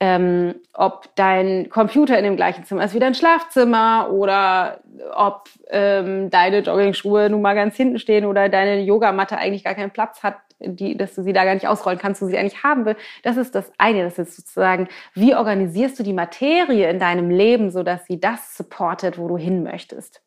ähm, 0.00 0.56
ob 0.74 1.14
dein 1.16 1.70
Computer 1.70 2.18
in 2.18 2.24
dem 2.24 2.36
gleichen 2.36 2.64
Zimmer 2.64 2.84
ist 2.84 2.94
wie 2.94 2.98
dein 2.98 3.14
Schlafzimmer 3.14 4.10
oder 4.12 4.80
ob 5.14 5.48
ähm, 5.70 6.28
deine 6.28 6.58
Joggingschuhe 6.58 7.30
nun 7.30 7.40
mal 7.40 7.54
ganz 7.54 7.74
hinten 7.74 7.98
stehen 7.98 8.26
oder 8.26 8.50
deine 8.50 8.82
Yogamatte 8.82 9.38
eigentlich 9.38 9.64
gar 9.64 9.74
keinen 9.74 9.92
Platz 9.92 10.22
hat 10.22 10.36
die, 10.60 10.96
dass 10.96 11.14
du 11.14 11.22
sie 11.22 11.32
da 11.32 11.44
gar 11.44 11.54
nicht 11.54 11.66
ausrollen 11.66 11.98
kannst, 11.98 12.22
du 12.22 12.26
sie 12.26 12.38
eigentlich 12.38 12.62
haben 12.62 12.84
will. 12.84 12.96
Das 13.22 13.36
ist 13.36 13.54
das 13.54 13.70
eine. 13.78 14.04
Das 14.04 14.18
ist 14.18 14.36
sozusagen, 14.36 14.88
wie 15.14 15.34
organisierst 15.34 15.98
du 15.98 16.02
die 16.02 16.12
Materie 16.12 16.88
in 16.88 16.98
deinem 16.98 17.30
Leben, 17.30 17.70
sodass 17.70 18.06
sie 18.06 18.20
das 18.20 18.56
supportet, 18.56 19.18
wo 19.18 19.28
du 19.28 19.36
hin 19.36 19.62
möchtest. 19.62 20.22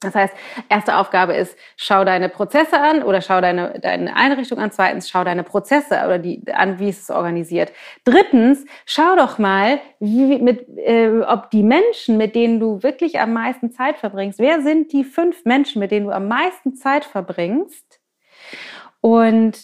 Das 0.00 0.14
heißt, 0.14 0.32
erste 0.68 0.96
Aufgabe 0.96 1.34
ist, 1.34 1.56
schau 1.76 2.04
deine 2.04 2.28
Prozesse 2.28 2.80
an 2.80 3.02
oder 3.02 3.20
schau 3.20 3.40
deine, 3.40 3.80
deine 3.80 4.14
Einrichtung 4.14 4.58
an. 4.58 4.70
Zweitens, 4.70 5.10
schau 5.10 5.24
deine 5.24 5.42
Prozesse 5.42 6.04
oder 6.04 6.20
die, 6.20 6.40
an, 6.52 6.78
wie 6.78 6.88
ist 6.88 7.02
es 7.02 7.10
organisiert. 7.10 7.72
Drittens, 8.04 8.64
schau 8.86 9.16
doch 9.16 9.38
mal, 9.38 9.80
wie, 9.98 10.38
mit, 10.38 10.68
äh, 10.78 11.20
ob 11.26 11.50
die 11.50 11.64
Menschen, 11.64 12.16
mit 12.16 12.36
denen 12.36 12.60
du 12.60 12.82
wirklich 12.84 13.18
am 13.18 13.32
meisten 13.32 13.72
Zeit 13.72 13.98
verbringst, 13.98 14.38
wer 14.38 14.62
sind 14.62 14.92
die 14.92 15.02
fünf 15.02 15.44
Menschen, 15.44 15.80
mit 15.80 15.90
denen 15.90 16.06
du 16.06 16.12
am 16.12 16.28
meisten 16.28 16.76
Zeit 16.76 17.04
verbringst? 17.04 18.00
Und 19.00 19.58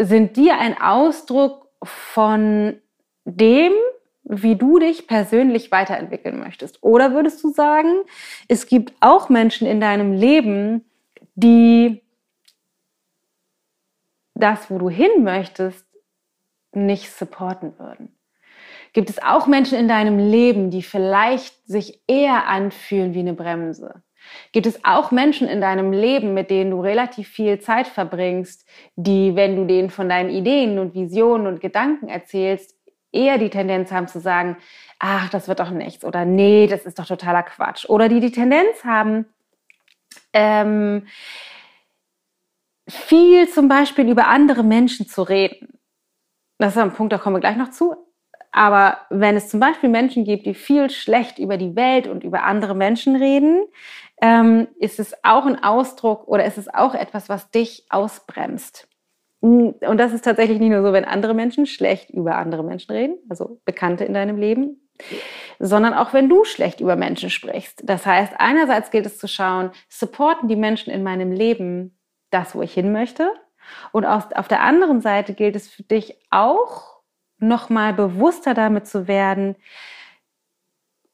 sind 0.00 0.36
die 0.36 0.50
ein 0.50 0.80
Ausdruck 0.80 1.68
von 1.84 2.80
dem, 3.24 3.72
wie 4.22 4.56
du 4.56 4.78
dich 4.78 5.06
persönlich 5.06 5.70
weiterentwickeln 5.72 6.38
möchtest? 6.38 6.82
Oder 6.82 7.12
würdest 7.12 7.42
du 7.42 7.50
sagen, 7.50 8.02
es 8.48 8.66
gibt 8.66 8.92
auch 9.00 9.28
Menschen 9.28 9.66
in 9.66 9.80
deinem 9.80 10.12
Leben, 10.12 10.84
die 11.34 12.02
das, 14.34 14.70
wo 14.70 14.78
du 14.78 14.88
hin 14.88 15.22
möchtest, 15.22 15.86
nicht 16.72 17.10
supporten 17.12 17.78
würden? 17.78 18.14
Gibt 18.92 19.10
es 19.10 19.22
auch 19.22 19.46
Menschen 19.46 19.78
in 19.78 19.88
deinem 19.88 20.18
Leben, 20.18 20.70
die 20.70 20.82
vielleicht 20.82 21.66
sich 21.66 22.02
eher 22.08 22.48
anfühlen 22.48 23.14
wie 23.14 23.20
eine 23.20 23.34
Bremse? 23.34 24.02
Gibt 24.52 24.66
es 24.66 24.84
auch 24.84 25.10
Menschen 25.12 25.48
in 25.48 25.60
deinem 25.60 25.92
Leben, 25.92 26.34
mit 26.34 26.50
denen 26.50 26.72
du 26.72 26.80
relativ 26.80 27.28
viel 27.28 27.60
Zeit 27.60 27.86
verbringst, 27.86 28.68
die, 28.96 29.34
wenn 29.34 29.56
du 29.56 29.64
denen 29.64 29.90
von 29.90 30.08
deinen 30.08 30.30
Ideen 30.30 30.78
und 30.78 30.94
Visionen 30.94 31.46
und 31.46 31.60
Gedanken 31.60 32.08
erzählst, 32.08 32.76
eher 33.12 33.38
die 33.38 33.50
Tendenz 33.50 33.92
haben 33.92 34.08
zu 34.08 34.20
sagen, 34.20 34.56
ach, 34.98 35.28
das 35.30 35.48
wird 35.48 35.60
doch 35.60 35.70
nichts 35.70 36.04
oder 36.04 36.24
nee, 36.24 36.66
das 36.66 36.86
ist 36.86 36.98
doch 36.98 37.06
totaler 37.06 37.42
Quatsch. 37.42 37.86
Oder 37.88 38.08
die 38.08 38.20
die 38.20 38.32
Tendenz 38.32 38.84
haben, 38.84 39.26
ähm, 40.32 41.06
viel 42.88 43.48
zum 43.48 43.68
Beispiel 43.68 44.08
über 44.08 44.26
andere 44.26 44.62
Menschen 44.62 45.06
zu 45.06 45.22
reden. 45.22 45.78
Das 46.58 46.76
ist 46.76 46.82
ein 46.82 46.92
Punkt, 46.92 47.12
da 47.12 47.18
kommen 47.18 47.36
wir 47.36 47.40
gleich 47.40 47.56
noch 47.56 47.70
zu. 47.70 47.96
Aber 48.52 48.98
wenn 49.10 49.36
es 49.36 49.48
zum 49.48 49.60
Beispiel 49.60 49.88
Menschen 49.88 50.24
gibt, 50.24 50.44
die 50.44 50.54
viel 50.54 50.90
schlecht 50.90 51.38
über 51.38 51.56
die 51.56 51.76
Welt 51.76 52.08
und 52.08 52.24
über 52.24 52.42
andere 52.42 52.74
Menschen 52.74 53.14
reden, 53.16 53.64
ähm, 54.20 54.68
ist 54.78 54.98
es 54.98 55.14
auch 55.22 55.46
ein 55.46 55.62
Ausdruck 55.62 56.26
oder 56.26 56.44
ist 56.44 56.58
es 56.58 56.68
auch 56.72 56.94
etwas, 56.94 57.28
was 57.28 57.50
dich 57.50 57.86
ausbremst. 57.90 58.89
Und 59.40 59.80
das 59.80 60.12
ist 60.12 60.24
tatsächlich 60.24 60.60
nicht 60.60 60.70
nur 60.70 60.82
so, 60.82 60.92
wenn 60.92 61.04
andere 61.04 61.32
Menschen 61.34 61.66
schlecht 61.66 62.10
über 62.10 62.36
andere 62.36 62.62
Menschen 62.62 62.92
reden, 62.92 63.16
also 63.28 63.60
Bekannte 63.64 64.04
in 64.04 64.12
deinem 64.12 64.36
Leben, 64.36 64.90
sondern 65.58 65.94
auch 65.94 66.12
wenn 66.12 66.28
du 66.28 66.44
schlecht 66.44 66.80
über 66.80 66.94
Menschen 66.94 67.30
sprichst. 67.30 67.82
Das 67.84 68.04
heißt, 68.04 68.34
einerseits 68.38 68.90
gilt 68.90 69.06
es 69.06 69.18
zu 69.18 69.28
schauen, 69.28 69.70
supporten 69.88 70.48
die 70.48 70.56
Menschen 70.56 70.92
in 70.92 71.02
meinem 71.02 71.32
Leben 71.32 71.98
das, 72.30 72.54
wo 72.54 72.60
ich 72.60 72.74
hin 72.74 72.92
möchte? 72.92 73.32
Und 73.92 74.04
auf 74.04 74.48
der 74.48 74.62
anderen 74.62 75.00
Seite 75.00 75.32
gilt 75.32 75.56
es 75.56 75.68
für 75.68 75.84
dich 75.84 76.16
auch, 76.30 77.00
nochmal 77.38 77.94
bewusster 77.94 78.52
damit 78.52 78.86
zu 78.86 79.08
werden, 79.08 79.56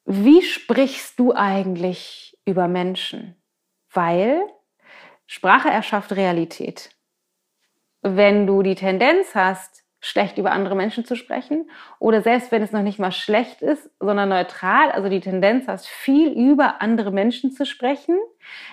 wie 0.04 0.42
sprichst 0.42 1.18
du 1.18 1.32
eigentlich 1.32 2.36
über 2.44 2.66
Menschen? 2.66 3.36
Weil 3.92 4.42
Sprache 5.26 5.68
erschafft 5.68 6.12
Realität 6.16 6.90
wenn 8.14 8.46
du 8.46 8.62
die 8.62 8.74
Tendenz 8.74 9.34
hast, 9.34 9.86
schlecht 10.00 10.38
über 10.38 10.52
andere 10.52 10.76
Menschen 10.76 11.04
zu 11.04 11.16
sprechen 11.16 11.68
oder 11.98 12.22
selbst 12.22 12.52
wenn 12.52 12.62
es 12.62 12.70
noch 12.70 12.82
nicht 12.82 12.98
mal 12.98 13.10
schlecht 13.10 13.62
ist, 13.62 13.90
sondern 13.98 14.28
neutral, 14.28 14.92
also 14.92 15.08
die 15.08 15.20
Tendenz 15.20 15.66
hast, 15.66 15.88
viel 15.88 16.30
über 16.30 16.80
andere 16.80 17.10
Menschen 17.10 17.50
zu 17.50 17.66
sprechen, 17.66 18.16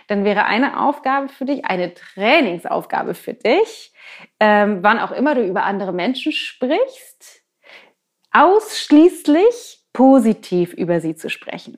dann 0.07 0.25
wäre 0.25 0.45
eine 0.45 0.79
Aufgabe 0.79 1.29
für 1.29 1.45
dich, 1.45 1.65
eine 1.65 1.93
Trainingsaufgabe 1.93 3.15
für 3.15 3.33
dich, 3.33 3.93
ähm, 4.39 4.79
wann 4.83 4.99
auch 4.99 5.11
immer 5.11 5.33
du 5.33 5.43
über 5.43 5.63
andere 5.63 5.93
Menschen 5.93 6.33
sprichst, 6.33 7.41
ausschließlich 8.31 9.79
positiv 9.91 10.73
über 10.73 10.99
sie 10.99 11.15
zu 11.15 11.29
sprechen. 11.29 11.77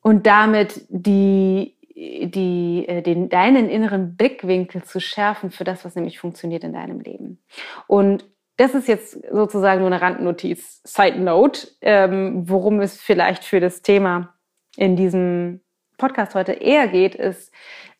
Und 0.00 0.26
damit 0.26 0.86
die 0.88 1.77
die, 1.98 2.84
äh, 2.86 3.02
den, 3.02 3.28
deinen 3.28 3.68
inneren 3.68 4.16
Blickwinkel 4.16 4.84
zu 4.84 5.00
schärfen 5.00 5.50
für 5.50 5.64
das, 5.64 5.84
was 5.84 5.94
nämlich 5.96 6.18
funktioniert 6.18 6.62
in 6.64 6.72
deinem 6.72 7.00
Leben. 7.00 7.42
Und 7.86 8.24
das 8.56 8.74
ist 8.74 8.88
jetzt 8.88 9.18
sozusagen 9.32 9.80
nur 9.80 9.90
eine 9.90 10.00
Randnotiz, 10.00 10.80
Side 10.84 11.18
Note, 11.18 11.68
ähm, 11.80 12.48
worum 12.48 12.80
es 12.80 13.00
vielleicht 13.00 13.44
für 13.44 13.60
das 13.60 13.82
Thema 13.82 14.34
in 14.76 14.96
diesem 14.96 15.60
Podcast 15.96 16.34
heute 16.34 16.52
eher 16.52 16.88
geht, 16.88 17.14
ist, 17.14 17.52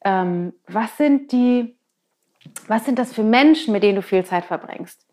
ähm, 0.05 0.53
was 0.67 0.97
sind 0.97 1.33
die, 1.33 1.77
was 2.67 2.85
sind 2.85 2.99
das 2.99 3.13
für 3.13 3.25
Menschen, 3.25 3.73
mit 3.73 3.83
denen 3.83 3.97
du 3.97 4.03
viel 4.03 4.25
Zeit 4.25 4.45
verbringst? 4.45 5.05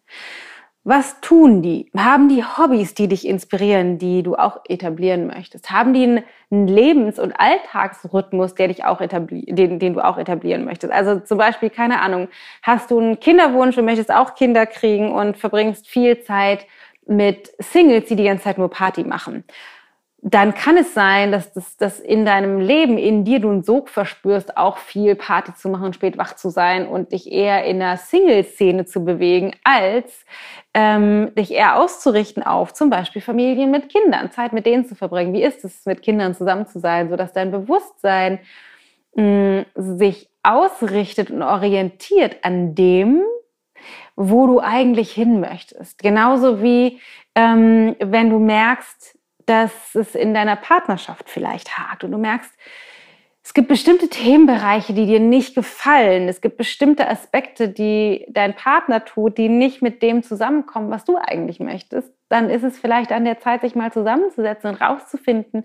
Was 0.87 1.19
tun 1.19 1.63
die? 1.63 1.89
Haben 1.97 2.29
die 2.29 2.43
Hobbys, 2.43 2.93
die 2.93 3.07
dich 3.07 3.27
inspirieren, 3.27 3.97
die 3.97 4.21
du 4.21 4.35
auch 4.35 4.59
etablieren 4.69 5.25
möchtest? 5.25 5.71
Haben 5.71 5.93
die 5.95 6.21
einen 6.51 6.67
Lebens- 6.67 7.17
und 7.17 7.33
Alltagsrhythmus, 7.33 8.53
der 8.53 8.67
dich 8.67 8.85
auch 8.85 9.01
den, 9.01 9.79
den 9.79 9.93
du 9.95 10.05
auch 10.05 10.19
etablieren 10.19 10.63
möchtest? 10.63 10.93
Also 10.93 11.19
zum 11.21 11.39
Beispiel, 11.39 11.71
keine 11.71 12.01
Ahnung, 12.01 12.27
hast 12.61 12.91
du 12.91 12.99
einen 12.99 13.19
Kinderwunsch 13.19 13.75
und 13.79 13.85
möchtest 13.85 14.13
auch 14.13 14.35
Kinder 14.35 14.67
kriegen 14.67 15.11
und 15.11 15.37
verbringst 15.37 15.87
viel 15.87 16.21
Zeit 16.21 16.67
mit 17.07 17.51
Singles, 17.57 18.05
die 18.05 18.15
die 18.15 18.25
ganze 18.25 18.43
Zeit 18.43 18.59
nur 18.59 18.69
Party 18.69 19.03
machen 19.03 19.43
dann 20.27 20.55
kann 20.55 20.75
es 20.75 20.95
sein, 20.95 21.31
dass 21.31 21.53
das 21.53 21.77
dass 21.77 21.99
in 21.99 22.25
deinem 22.25 22.59
Leben, 22.59 22.97
in 22.97 23.25
dir 23.25 23.39
du 23.39 23.51
einen 23.51 23.61
Sog 23.61 23.89
verspürst, 23.89 24.57
auch 24.57 24.79
viel 24.79 25.13
Party 25.13 25.53
zu 25.53 25.69
machen, 25.69 25.93
spät 25.93 26.17
wach 26.17 26.35
zu 26.35 26.49
sein 26.49 26.87
und 26.87 27.11
dich 27.11 27.31
eher 27.31 27.63
in 27.65 27.77
der 27.77 27.97
Single-Szene 27.97 28.85
zu 28.85 29.05
bewegen, 29.05 29.51
als 29.63 30.25
ähm, 30.73 31.31
dich 31.35 31.51
eher 31.51 31.77
auszurichten 31.77 32.41
auf 32.41 32.73
zum 32.73 32.89
Beispiel 32.89 33.21
Familien 33.21 33.69
mit 33.69 33.89
Kindern, 33.89 34.31
Zeit 34.31 34.51
mit 34.51 34.65
denen 34.65 34.85
zu 34.85 34.95
verbringen. 34.95 35.31
Wie 35.31 35.43
ist 35.43 35.63
es, 35.63 35.85
mit 35.85 36.01
Kindern 36.01 36.33
zusammen 36.33 36.65
zu 36.65 36.79
sein, 36.79 37.07
sodass 37.09 37.31
dein 37.31 37.51
Bewusstsein 37.51 38.39
mh, 39.13 39.23
mm, 39.23 39.65
sich 39.75 40.27
ausrichtet 40.41 41.29
und 41.29 41.43
orientiert 41.43 42.43
an 42.43 42.73
dem, 42.73 43.21
wo 44.15 44.47
du 44.47 44.59
eigentlich 44.59 45.11
hin 45.11 45.39
möchtest. 45.39 46.01
Genauso 46.01 46.63
wie 46.63 46.99
ähm, 47.35 47.95
wenn 47.99 48.31
du 48.31 48.39
merkst, 48.39 49.14
dass 49.45 49.95
es 49.95 50.15
in 50.15 50.33
deiner 50.33 50.55
Partnerschaft 50.55 51.29
vielleicht 51.29 51.77
hakt 51.77 52.03
und 52.03 52.11
du 52.11 52.17
merkst, 52.17 52.51
es 53.45 53.53
gibt 53.53 53.67
bestimmte 53.67 54.09
Themenbereiche, 54.09 54.93
die 54.93 55.05
dir 55.05 55.19
nicht 55.19 55.53
gefallen. 55.53 56.27
Es 56.27 56.41
gibt 56.41 56.57
bestimmte 56.57 57.07
Aspekte, 57.07 57.69
die 57.69 58.25
dein 58.29 58.55
Partner 58.55 59.05
tut, 59.05 59.37
die 59.37 59.49
nicht 59.49 59.83
mit 59.83 60.01
dem 60.01 60.23
zusammenkommen, 60.23 60.89
was 60.89 61.05
du 61.05 61.17
eigentlich 61.17 61.59
möchtest. 61.59 62.11
Dann 62.27 62.49
ist 62.49 62.63
es 62.63 62.79
vielleicht 62.79 63.11
an 63.11 63.23
der 63.23 63.39
Zeit, 63.39 63.61
sich 63.61 63.75
mal 63.75 63.93
zusammenzusetzen 63.93 64.71
und 64.71 64.81
rauszufinden, 64.81 65.63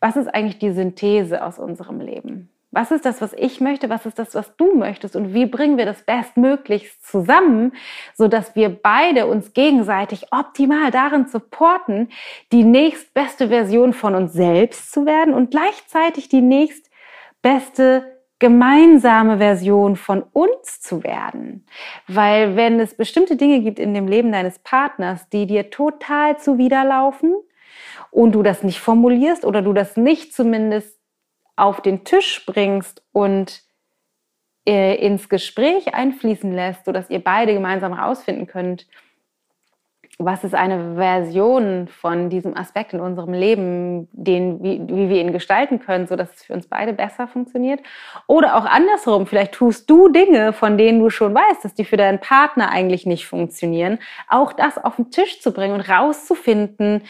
was 0.00 0.16
ist 0.16 0.28
eigentlich 0.28 0.58
die 0.58 0.72
Synthese 0.72 1.44
aus 1.44 1.58
unserem 1.58 2.00
Leben. 2.00 2.48
Was 2.78 2.92
ist 2.92 3.04
das, 3.04 3.20
was 3.20 3.32
ich 3.32 3.60
möchte? 3.60 3.90
Was 3.90 4.06
ist 4.06 4.20
das, 4.20 4.36
was 4.36 4.54
du 4.54 4.76
möchtest? 4.76 5.16
Und 5.16 5.34
wie 5.34 5.46
bringen 5.46 5.78
wir 5.78 5.84
das 5.84 6.04
bestmöglichst 6.04 7.04
zusammen, 7.04 7.72
so 8.14 8.28
dass 8.28 8.54
wir 8.54 8.68
beide 8.68 9.26
uns 9.26 9.52
gegenseitig 9.52 10.26
optimal 10.30 10.92
darin 10.92 11.26
supporten, 11.26 12.08
die 12.52 12.62
nächstbeste 12.62 13.48
Version 13.48 13.94
von 13.94 14.14
uns 14.14 14.32
selbst 14.32 14.92
zu 14.92 15.06
werden 15.06 15.34
und 15.34 15.50
gleichzeitig 15.50 16.28
die 16.28 16.40
nächstbeste 16.40 18.16
gemeinsame 18.38 19.38
Version 19.38 19.96
von 19.96 20.22
uns 20.32 20.80
zu 20.80 21.02
werden. 21.02 21.66
Weil 22.06 22.54
wenn 22.54 22.78
es 22.78 22.94
bestimmte 22.94 23.34
Dinge 23.34 23.58
gibt 23.58 23.80
in 23.80 23.92
dem 23.92 24.06
Leben 24.06 24.30
deines 24.30 24.60
Partners, 24.60 25.28
die 25.30 25.48
dir 25.48 25.70
total 25.70 26.38
zuwiderlaufen 26.38 27.34
und 28.12 28.36
du 28.36 28.44
das 28.44 28.62
nicht 28.62 28.78
formulierst 28.78 29.44
oder 29.44 29.62
du 29.62 29.72
das 29.72 29.96
nicht 29.96 30.32
zumindest 30.32 30.97
auf 31.58 31.80
den 31.80 32.04
Tisch 32.04 32.44
bringst 32.46 33.02
und 33.12 33.62
äh, 34.66 34.96
ins 34.96 35.28
Gespräch 35.28 35.94
einfließen 35.94 36.52
lässt, 36.52 36.84
sodass 36.84 37.10
ihr 37.10 37.22
beide 37.22 37.54
gemeinsam 37.54 37.96
herausfinden 37.96 38.46
könnt, 38.46 38.86
was 40.20 40.42
ist 40.42 40.54
eine 40.54 40.96
Version 40.96 41.86
von 41.86 42.28
diesem 42.28 42.56
Aspekt 42.56 42.92
in 42.92 42.98
unserem 42.98 43.32
Leben, 43.32 44.08
den, 44.10 44.60
wie, 44.64 44.80
wie 44.88 45.08
wir 45.08 45.20
ihn 45.20 45.32
gestalten 45.32 45.78
können, 45.78 46.08
sodass 46.08 46.34
es 46.34 46.42
für 46.42 46.54
uns 46.54 46.66
beide 46.66 46.92
besser 46.92 47.28
funktioniert. 47.28 47.80
Oder 48.26 48.56
auch 48.56 48.64
andersrum, 48.64 49.28
vielleicht 49.28 49.52
tust 49.52 49.88
du 49.88 50.08
Dinge, 50.08 50.52
von 50.52 50.76
denen 50.76 50.98
du 50.98 51.08
schon 51.08 51.34
weißt, 51.34 51.64
dass 51.64 51.74
die 51.74 51.84
für 51.84 51.96
deinen 51.96 52.18
Partner 52.18 52.68
eigentlich 52.70 53.06
nicht 53.06 53.26
funktionieren. 53.26 54.00
Auch 54.28 54.52
das 54.52 54.76
auf 54.76 54.96
den 54.96 55.12
Tisch 55.12 55.40
zu 55.40 55.52
bringen 55.52 55.74
und 55.74 55.88
rauszufinden, 55.88 57.04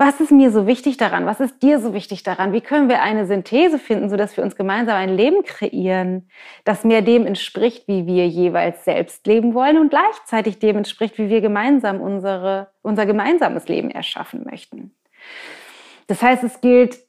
was 0.00 0.20
ist 0.20 0.30
mir 0.30 0.52
so 0.52 0.68
wichtig 0.68 0.96
daran? 0.96 1.26
Was 1.26 1.40
ist 1.40 1.60
dir 1.60 1.80
so 1.80 1.92
wichtig 1.92 2.22
daran? 2.22 2.52
Wie 2.52 2.60
können 2.60 2.88
wir 2.88 3.02
eine 3.02 3.26
Synthese 3.26 3.80
finden, 3.80 4.08
sodass 4.08 4.36
wir 4.36 4.44
uns 4.44 4.54
gemeinsam 4.54 4.94
ein 4.94 5.16
Leben 5.16 5.42
kreieren, 5.42 6.30
das 6.64 6.84
mehr 6.84 7.02
dem 7.02 7.26
entspricht, 7.26 7.88
wie 7.88 8.06
wir 8.06 8.28
jeweils 8.28 8.84
selbst 8.84 9.26
leben 9.26 9.54
wollen 9.54 9.76
und 9.76 9.90
gleichzeitig 9.90 10.60
dem 10.60 10.76
entspricht, 10.76 11.18
wie 11.18 11.28
wir 11.28 11.40
gemeinsam 11.40 12.00
unsere, 12.00 12.70
unser 12.82 13.06
gemeinsames 13.06 13.66
Leben 13.66 13.90
erschaffen 13.90 14.44
möchten? 14.48 14.94
Das 16.06 16.22
heißt, 16.22 16.44
es 16.44 16.60
gilt 16.60 17.00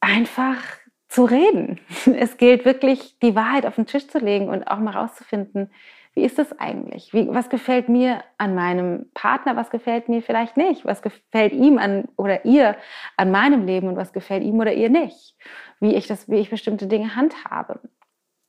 einfach 0.00 0.62
zu 1.08 1.24
reden. 1.24 1.78
Es 2.06 2.38
gilt 2.38 2.64
wirklich, 2.64 3.18
die 3.18 3.34
Wahrheit 3.34 3.66
auf 3.66 3.74
den 3.74 3.86
Tisch 3.86 4.08
zu 4.08 4.18
legen 4.18 4.48
und 4.48 4.66
auch 4.66 4.78
mal 4.78 4.96
rauszufinden, 4.96 5.70
wie 6.14 6.24
ist 6.24 6.38
das 6.38 6.58
eigentlich? 6.58 7.12
Wie, 7.12 7.28
was 7.28 7.48
gefällt 7.50 7.88
mir 7.88 8.24
an 8.36 8.54
meinem 8.54 9.10
Partner? 9.14 9.54
Was 9.54 9.70
gefällt 9.70 10.08
mir 10.08 10.22
vielleicht 10.22 10.56
nicht? 10.56 10.84
Was 10.84 11.02
gefällt 11.02 11.52
ihm 11.52 11.78
an 11.78 12.08
oder 12.16 12.44
ihr 12.44 12.76
an 13.16 13.30
meinem 13.30 13.64
Leben 13.64 13.86
und 13.88 13.96
was 13.96 14.12
gefällt 14.12 14.42
ihm 14.42 14.58
oder 14.58 14.72
ihr 14.72 14.90
nicht? 14.90 15.36
Wie 15.78 15.94
ich 15.94 16.08
das, 16.08 16.28
wie 16.28 16.36
ich 16.36 16.50
bestimmte 16.50 16.88
Dinge 16.88 17.14
handhabe. 17.14 17.80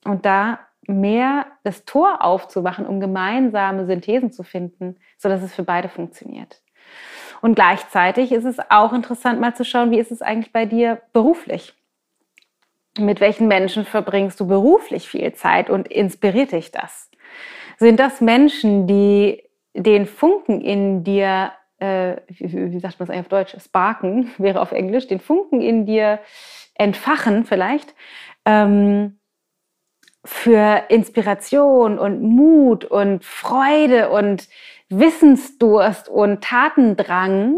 Und 0.06 0.26
da 0.26 0.60
mehr 0.88 1.46
das 1.64 1.86
Tor 1.86 2.24
aufzumachen, 2.24 2.88
um 2.88 3.00
gemeinsame 3.00 3.86
Synthesen 3.86 4.32
zu 4.32 4.42
finden, 4.42 4.98
sodass 5.18 5.44
es 5.44 5.54
für 5.54 5.64
beide 5.64 5.90
funktioniert. 5.90 6.64
Und 7.42 7.54
gleichzeitig 7.56 8.32
ist 8.32 8.46
es 8.46 8.58
auch 8.70 8.92
interessant, 8.92 9.40
mal 9.40 9.56
zu 9.56 9.64
schauen, 9.64 9.92
wie 9.92 10.00
ist 10.00 10.12
es 10.12 10.24
eigentlich 10.24 10.52
bei 10.52 10.66
dir 10.66 11.02
beruflich? 11.14 11.76
Mit 12.98 13.22
welchen 13.22 13.48
Menschen 13.48 13.86
verbringst 13.86 14.40
du 14.40 14.48
beruflich 14.48 15.08
viel 15.08 15.32
Zeit 15.34 15.70
und 15.70 15.88
inspiriert 15.88 16.52
dich 16.52 16.72
das? 16.72 17.11
Sind 17.78 18.00
das 18.00 18.22
Menschen, 18.22 18.88
die 18.88 19.44
den 19.74 20.06
Funken 20.06 20.62
in 20.62 21.04
dir, 21.04 21.52
äh, 21.80 22.18
wie, 22.28 22.80
sagt 22.80 23.00
man 23.00 23.08
das 23.08 23.10
eigentlich 23.10 23.22
auf 23.22 23.28
Deutsch, 23.30 23.56
sparken, 23.60 24.32
wäre 24.38 24.62
auf 24.62 24.72
Englisch, 24.72 25.08
den 25.08 25.20
Funken 25.20 25.62
in 25.62 25.86
dir 25.86 26.20
entfachen 26.76 27.46
vielleicht, 27.46 27.94
ähm, 28.46 29.20
für 30.24 30.84
Inspiration 30.90 31.98
und 31.98 32.22
Mut 32.22 32.86
und 32.86 33.26
Freude 33.26 34.10
und 34.10 34.48
Wissensdurst 34.90 36.10
und 36.10 36.44
Tatendrang, 36.44 37.58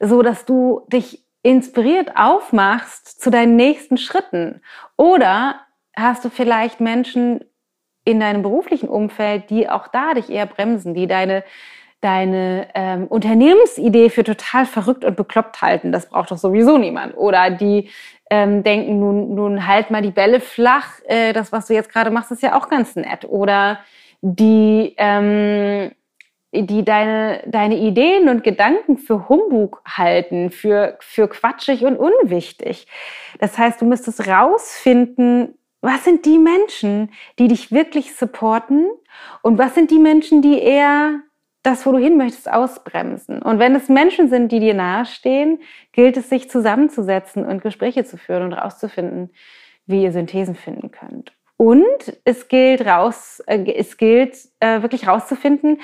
so 0.00 0.22
dass 0.22 0.44
du 0.44 0.86
dich 0.88 1.24
inspiriert 1.42 2.16
aufmachst 2.16 3.20
zu 3.20 3.30
deinen 3.30 3.56
nächsten 3.56 3.98
Schritten. 3.98 4.62
Oder 4.96 5.60
hast 5.96 6.24
du 6.24 6.30
vielleicht 6.30 6.80
Menschen 6.80 7.44
in 8.08 8.20
deinem 8.20 8.42
beruflichen 8.42 8.88
Umfeld, 8.88 9.50
die 9.50 9.68
auch 9.68 9.88
da 9.88 10.14
dich 10.14 10.30
eher 10.30 10.46
bremsen, 10.46 10.94
die 10.94 11.06
deine 11.06 11.44
deine 12.00 12.68
ähm, 12.74 13.08
Unternehmensidee 13.08 14.08
für 14.08 14.22
total 14.22 14.66
verrückt 14.66 15.04
und 15.04 15.16
bekloppt 15.16 15.60
halten. 15.62 15.90
Das 15.90 16.08
braucht 16.08 16.30
doch 16.30 16.38
sowieso 16.38 16.78
niemand. 16.78 17.16
Oder 17.16 17.50
die 17.50 17.90
ähm, 18.30 18.62
denken, 18.62 19.00
nun, 19.00 19.34
nun 19.34 19.66
halt 19.66 19.90
mal 19.90 20.00
die 20.00 20.12
Bälle 20.12 20.38
flach. 20.38 21.00
Äh, 21.06 21.32
das, 21.32 21.50
was 21.50 21.66
du 21.66 21.74
jetzt 21.74 21.90
gerade 21.92 22.12
machst, 22.12 22.30
ist 22.30 22.42
ja 22.42 22.56
auch 22.56 22.68
ganz 22.68 22.94
nett. 22.94 23.24
Oder 23.24 23.80
die, 24.20 24.94
ähm, 24.96 25.90
die 26.52 26.84
deine, 26.84 27.42
deine 27.46 27.76
Ideen 27.76 28.28
und 28.28 28.44
Gedanken 28.44 28.98
für 28.98 29.28
Humbug 29.28 29.82
halten, 29.84 30.52
für, 30.52 30.98
für 31.00 31.26
quatschig 31.26 31.84
und 31.84 31.96
unwichtig. 31.96 32.86
Das 33.40 33.58
heißt, 33.58 33.80
du 33.80 33.86
müsstest 33.86 34.28
rausfinden, 34.28 35.57
was 35.80 36.04
sind 36.04 36.26
die 36.26 36.38
Menschen, 36.38 37.10
die 37.38 37.48
dich 37.48 37.70
wirklich 37.70 38.14
supporten 38.14 38.86
und 39.42 39.58
was 39.58 39.74
sind 39.74 39.90
die 39.90 39.98
Menschen, 39.98 40.42
die 40.42 40.58
eher 40.58 41.20
das, 41.62 41.84
wo 41.86 41.92
du 41.92 41.98
hin 41.98 42.16
möchtest, 42.16 42.50
ausbremsen. 42.50 43.42
Und 43.42 43.58
wenn 43.58 43.74
es 43.74 43.88
Menschen 43.88 44.28
sind, 44.28 44.50
die 44.52 44.60
dir 44.60 44.74
nahestehen, 44.74 45.60
gilt 45.92 46.16
es, 46.16 46.28
sich 46.28 46.50
zusammenzusetzen 46.50 47.44
und 47.44 47.62
Gespräche 47.62 48.04
zu 48.04 48.16
führen 48.16 48.44
und 48.44 48.52
rauszufinden, 48.52 49.30
wie 49.86 50.02
ihr 50.02 50.12
Synthesen 50.12 50.54
finden 50.54 50.90
könnt. 50.90 51.32
Und 51.56 52.16
es 52.24 52.48
gilt 52.48 52.86
raus, 52.86 53.42
äh, 53.46 53.64
es 53.72 53.96
gilt 53.96 54.36
äh, 54.60 54.82
wirklich 54.82 55.08
rauszufinden, 55.08 55.80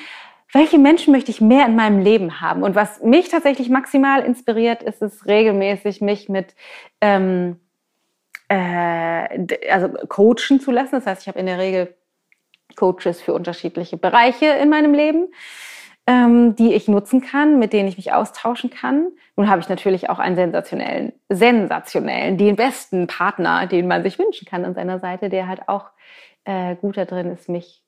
welche 0.52 0.78
Menschen 0.78 1.12
möchte 1.12 1.32
ich 1.32 1.40
mehr 1.40 1.66
in 1.66 1.74
meinem 1.74 1.98
Leben 1.98 2.40
haben? 2.40 2.62
Und 2.62 2.76
was 2.76 3.02
mich 3.02 3.28
tatsächlich 3.28 3.68
maximal 3.68 4.22
inspiriert, 4.22 4.84
ist 4.84 5.02
es 5.02 5.26
regelmäßig, 5.26 6.00
mich 6.00 6.28
mit 6.28 6.54
ähm, 7.00 7.58
äh, 8.48 9.46
also 9.70 9.88
coachen 10.08 10.60
zu 10.60 10.70
lassen. 10.70 10.92
Das 10.92 11.06
heißt, 11.06 11.22
ich 11.22 11.28
habe 11.28 11.38
in 11.38 11.46
der 11.46 11.58
Regel 11.58 11.94
Coaches 12.76 13.20
für 13.20 13.34
unterschiedliche 13.34 13.96
Bereiche 13.96 14.46
in 14.46 14.68
meinem 14.68 14.94
Leben, 14.94 15.28
ähm, 16.06 16.54
die 16.56 16.74
ich 16.74 16.88
nutzen 16.88 17.20
kann, 17.20 17.58
mit 17.58 17.72
denen 17.72 17.88
ich 17.88 17.96
mich 17.96 18.12
austauschen 18.12 18.70
kann. 18.70 19.08
Nun 19.36 19.48
habe 19.48 19.60
ich 19.60 19.68
natürlich 19.68 20.10
auch 20.10 20.18
einen 20.18 20.36
sensationellen, 20.36 21.12
sensationellen, 21.28 22.36
den 22.36 22.56
besten 22.56 23.06
Partner, 23.06 23.66
den 23.66 23.86
man 23.86 24.02
sich 24.02 24.18
wünschen 24.18 24.46
kann 24.46 24.64
an 24.64 24.74
seiner 24.74 24.98
Seite, 24.98 25.28
der 25.28 25.48
halt 25.48 25.68
auch 25.68 25.90
äh, 26.44 26.76
gut 26.76 26.96
da 26.96 27.04
drin 27.04 27.30
ist, 27.30 27.48
mich 27.48 27.82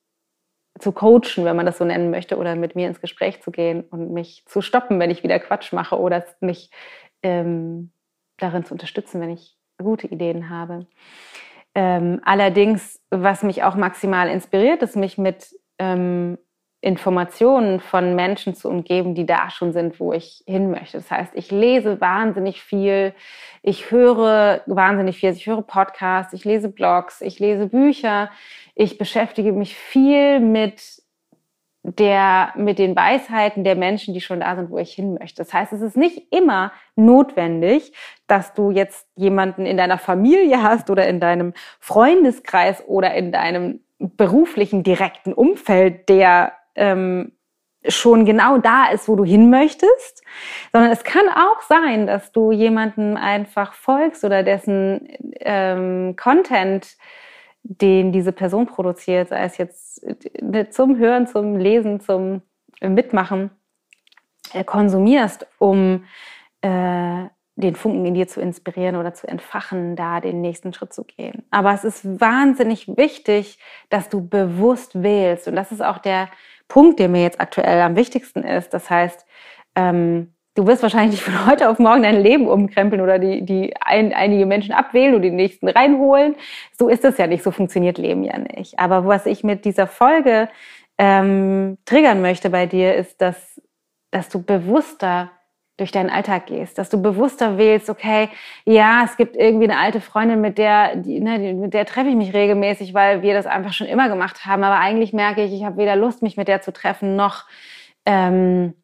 zu 0.78 0.92
coachen, 0.92 1.44
wenn 1.44 1.56
man 1.56 1.66
das 1.66 1.78
so 1.78 1.84
nennen 1.84 2.10
möchte, 2.10 2.36
oder 2.36 2.54
mit 2.54 2.76
mir 2.76 2.86
ins 2.86 3.00
Gespräch 3.00 3.42
zu 3.42 3.50
gehen 3.50 3.82
und 3.82 4.12
mich 4.12 4.44
zu 4.46 4.60
stoppen, 4.60 5.00
wenn 5.00 5.10
ich 5.10 5.22
wieder 5.22 5.38
Quatsch 5.38 5.72
mache 5.72 5.98
oder 5.98 6.24
mich 6.40 6.70
ähm, 7.22 7.90
darin 8.38 8.64
zu 8.64 8.74
unterstützen, 8.74 9.20
wenn 9.20 9.30
ich 9.30 9.55
gute 9.78 10.06
Ideen 10.06 10.50
habe. 10.50 10.86
Ähm, 11.74 12.20
allerdings, 12.24 13.00
was 13.10 13.42
mich 13.42 13.62
auch 13.62 13.74
maximal 13.74 14.28
inspiriert, 14.28 14.82
ist 14.82 14.96
mich 14.96 15.18
mit 15.18 15.54
ähm, 15.78 16.38
Informationen 16.80 17.80
von 17.80 18.14
Menschen 18.14 18.54
zu 18.54 18.68
umgeben, 18.68 19.14
die 19.14 19.26
da 19.26 19.50
schon 19.50 19.72
sind, 19.72 19.98
wo 19.98 20.12
ich 20.12 20.44
hin 20.46 20.70
möchte. 20.70 20.98
Das 20.98 21.10
heißt, 21.10 21.32
ich 21.34 21.50
lese 21.50 22.00
wahnsinnig 22.00 22.62
viel, 22.62 23.12
ich 23.62 23.90
höre 23.90 24.62
wahnsinnig 24.66 25.18
viel, 25.18 25.30
ich 25.30 25.46
höre 25.46 25.62
Podcasts, 25.62 26.32
ich 26.32 26.44
lese 26.44 26.68
Blogs, 26.68 27.20
ich 27.22 27.38
lese 27.40 27.66
Bücher, 27.66 28.30
ich 28.74 28.98
beschäftige 28.98 29.52
mich 29.52 29.74
viel 29.74 30.38
mit 30.38 31.02
der 31.82 32.52
mit 32.56 32.78
den 32.78 32.96
Weisheiten 32.96 33.64
der 33.64 33.76
Menschen, 33.76 34.12
die 34.12 34.20
schon 34.20 34.40
da 34.40 34.56
sind, 34.56 34.70
wo 34.70 34.78
ich 34.78 34.92
hin 34.92 35.14
möchte. 35.14 35.42
Das 35.42 35.52
heißt, 35.52 35.72
es 35.72 35.80
ist 35.80 35.96
nicht 35.96 36.32
immer 36.32 36.72
notwendig, 36.94 37.92
dass 38.26 38.54
du 38.54 38.70
jetzt 38.70 39.06
jemanden 39.14 39.66
in 39.66 39.76
deiner 39.76 39.98
Familie 39.98 40.62
hast 40.62 40.90
oder 40.90 41.06
in 41.06 41.20
deinem 41.20 41.54
Freundeskreis 41.80 42.82
oder 42.86 43.14
in 43.14 43.32
deinem 43.32 43.80
beruflichen 43.98 44.82
direkten 44.82 45.32
Umfeld, 45.32 46.08
der 46.08 46.52
ähm, 46.74 47.32
schon 47.88 48.24
genau 48.24 48.58
da 48.58 48.86
ist, 48.88 49.08
wo 49.08 49.16
du 49.16 49.24
hin 49.24 49.48
möchtest, 49.48 50.22
sondern 50.72 50.90
es 50.90 51.04
kann 51.04 51.28
auch 51.28 51.62
sein, 51.62 52.06
dass 52.06 52.32
du 52.32 52.50
jemandem 52.50 53.16
einfach 53.16 53.74
folgst 53.74 54.24
oder 54.24 54.42
dessen 54.42 55.08
ähm, 55.40 56.16
Content 56.16 56.96
den 57.62 58.12
diese 58.12 58.32
Person 58.32 58.66
produziert, 58.66 59.28
sei 59.28 59.44
es 59.44 59.58
jetzt 59.58 60.04
äh, 60.04 60.68
zum 60.70 60.98
Hören, 60.98 61.26
zum 61.26 61.56
Lesen, 61.56 62.00
zum 62.00 62.42
Mitmachen, 62.80 63.50
äh, 64.52 64.62
konsumierst, 64.64 65.46
um 65.58 66.04
äh, 66.60 67.24
den 67.56 67.74
Funken 67.74 68.04
in 68.04 68.14
dir 68.14 68.28
zu 68.28 68.40
inspirieren 68.40 68.96
oder 68.96 69.14
zu 69.14 69.26
entfachen, 69.26 69.96
da 69.96 70.20
den 70.20 70.42
nächsten 70.42 70.74
Schritt 70.74 70.92
zu 70.92 71.04
gehen. 71.04 71.42
Aber 71.50 71.72
es 71.72 71.84
ist 71.84 72.20
wahnsinnig 72.20 72.86
wichtig, 72.96 73.58
dass 73.88 74.10
du 74.10 74.26
bewusst 74.26 75.02
wählst. 75.02 75.48
Und 75.48 75.56
das 75.56 75.72
ist 75.72 75.82
auch 75.82 75.98
der 75.98 76.28
Punkt, 76.68 76.98
der 76.98 77.08
mir 77.08 77.22
jetzt 77.22 77.40
aktuell 77.40 77.80
am 77.80 77.96
wichtigsten 77.96 78.42
ist. 78.42 78.74
Das 78.74 78.90
heißt, 78.90 79.24
ähm, 79.74 80.34
du 80.54 80.66
wirst 80.66 80.82
wahrscheinlich 80.82 81.22
von 81.22 81.46
heute 81.46 81.70
auf 81.70 81.78
morgen 81.78 82.02
dein 82.02 82.20
Leben 82.20 82.46
umkrempeln 82.46 83.00
oder 83.00 83.18
die, 83.18 83.42
die 83.42 83.74
ein, 83.80 84.12
einige 84.12 84.44
Menschen 84.44 84.74
abwählen 84.74 85.14
und 85.14 85.22
die 85.22 85.30
nächsten 85.30 85.68
reinholen. 85.68 86.36
So 86.78 86.88
ist 86.88 87.06
es 87.06 87.16
ja 87.16 87.26
nicht, 87.26 87.42
so 87.42 87.52
funktioniert 87.52 87.96
Leben 87.96 88.22
ja 88.22 88.36
nicht. 88.38 88.78
Aber 88.78 89.06
was 89.06 89.24
ich 89.24 89.44
mit 89.44 89.64
dieser 89.64 89.86
Folge 89.86 90.50
ähm, 90.98 91.78
triggern 91.86 92.20
möchte 92.20 92.50
bei 92.50 92.66
dir, 92.66 92.94
ist, 92.94 93.20
dass, 93.22 93.60
dass 94.10 94.28
du 94.28 94.42
bewusster 94.42 95.30
durch 95.76 95.92
deinen 95.92 96.10
Alltag 96.10 96.46
gehst, 96.46 96.78
dass 96.78 96.88
du 96.88 97.00
bewusster 97.00 97.58
wählst, 97.58 97.90
okay, 97.90 98.30
ja, 98.64 99.02
es 99.04 99.16
gibt 99.16 99.36
irgendwie 99.36 99.70
eine 99.70 99.78
alte 99.78 100.00
Freundin, 100.00 100.40
mit 100.40 100.56
der, 100.58 100.96
die, 100.96 101.20
ne, 101.20 101.54
mit 101.54 101.74
der 101.74 101.84
treffe 101.84 102.08
ich 102.08 102.16
mich 102.16 102.32
regelmäßig, 102.32 102.94
weil 102.94 103.22
wir 103.22 103.34
das 103.34 103.46
einfach 103.46 103.72
schon 103.72 103.86
immer 103.86 104.08
gemacht 104.08 104.46
haben, 104.46 104.64
aber 104.64 104.78
eigentlich 104.78 105.12
merke 105.12 105.44
ich, 105.44 105.52
ich 105.52 105.64
habe 105.64 105.76
weder 105.76 105.96
Lust, 105.96 106.22
mich 106.22 106.36
mit 106.36 106.48
der 106.48 106.62
zu 106.62 106.72
treffen, 106.72 107.14
noch 107.14 107.44
ähm, 108.06 108.74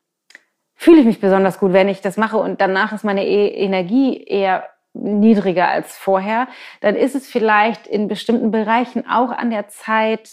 fühle 0.75 1.01
ich 1.01 1.07
mich 1.07 1.21
besonders 1.21 1.61
gut, 1.61 1.73
wenn 1.73 1.89
ich 1.89 2.01
das 2.01 2.17
mache. 2.17 2.37
Und 2.37 2.61
danach 2.61 2.93
ist 2.93 3.05
meine 3.05 3.25
e 3.25 3.49
Energie 3.49 4.23
eher 4.23 4.69
niedriger 4.95 5.69
als 5.69 5.97
vorher, 5.97 6.49
dann 6.81 6.97
ist 6.97 7.15
es 7.15 7.27
vielleicht 7.27 7.87
in 7.87 8.09
bestimmten 8.09 8.51
Bereichen 8.51 9.09
auch 9.09 9.31
an 9.31 9.51
der 9.51 9.69
Zeit 9.69 10.29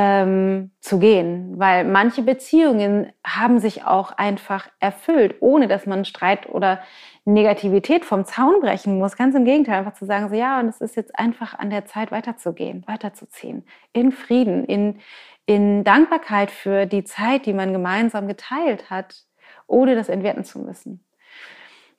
ähm, 0.00 0.70
zu 0.80 1.00
gehen, 1.00 1.58
weil 1.58 1.84
manche 1.84 2.22
Beziehungen 2.22 3.12
haben 3.26 3.58
sich 3.58 3.84
auch 3.84 4.12
einfach 4.12 4.68
erfüllt, 4.78 5.34
ohne 5.40 5.66
dass 5.66 5.86
man 5.86 6.04
Streit 6.04 6.48
oder 6.48 6.80
Negativität 7.24 8.04
vom 8.04 8.24
Zaun 8.24 8.60
brechen 8.60 8.96
muss. 9.00 9.16
Ganz 9.16 9.34
im 9.34 9.44
Gegenteil, 9.44 9.80
einfach 9.80 9.94
zu 9.94 10.06
sagen, 10.06 10.28
so 10.28 10.36
ja, 10.36 10.60
und 10.60 10.68
es 10.68 10.80
ist 10.80 10.94
jetzt 10.94 11.18
einfach 11.18 11.58
an 11.58 11.70
der 11.70 11.84
Zeit 11.84 12.12
weiterzugehen, 12.12 12.84
weiterzuziehen, 12.86 13.66
in 13.92 14.12
Frieden, 14.12 14.64
in, 14.66 15.00
in 15.46 15.82
Dankbarkeit 15.82 16.52
für 16.52 16.86
die 16.86 17.02
Zeit, 17.02 17.46
die 17.46 17.52
man 17.52 17.72
gemeinsam 17.72 18.28
geteilt 18.28 18.90
hat, 18.90 19.24
ohne 19.66 19.96
das 19.96 20.08
entwerten 20.08 20.44
zu 20.44 20.60
müssen 20.60 21.04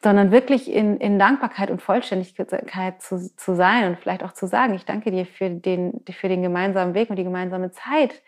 sondern 0.02 0.32
wirklich 0.32 0.72
in, 0.72 0.98
in 0.98 1.20
Dankbarkeit 1.20 1.70
und 1.70 1.82
Vollständigkeit 1.82 3.02
zu, 3.02 3.36
zu 3.36 3.56
sein 3.56 3.88
und 3.88 4.00
vielleicht 4.00 4.24
auch 4.24 4.32
zu 4.32 4.48
sagen, 4.48 4.74
ich 4.74 4.86
danke 4.86 5.12
dir 5.12 5.26
für 5.26 5.50
den, 5.50 6.02
für 6.10 6.30
den 6.30 6.42
gemeinsamen 6.42 6.94
Weg 6.94 7.10
und 7.10 7.18
die 7.18 7.26
gemeinsame 7.26 7.72
Zeit 7.72 8.22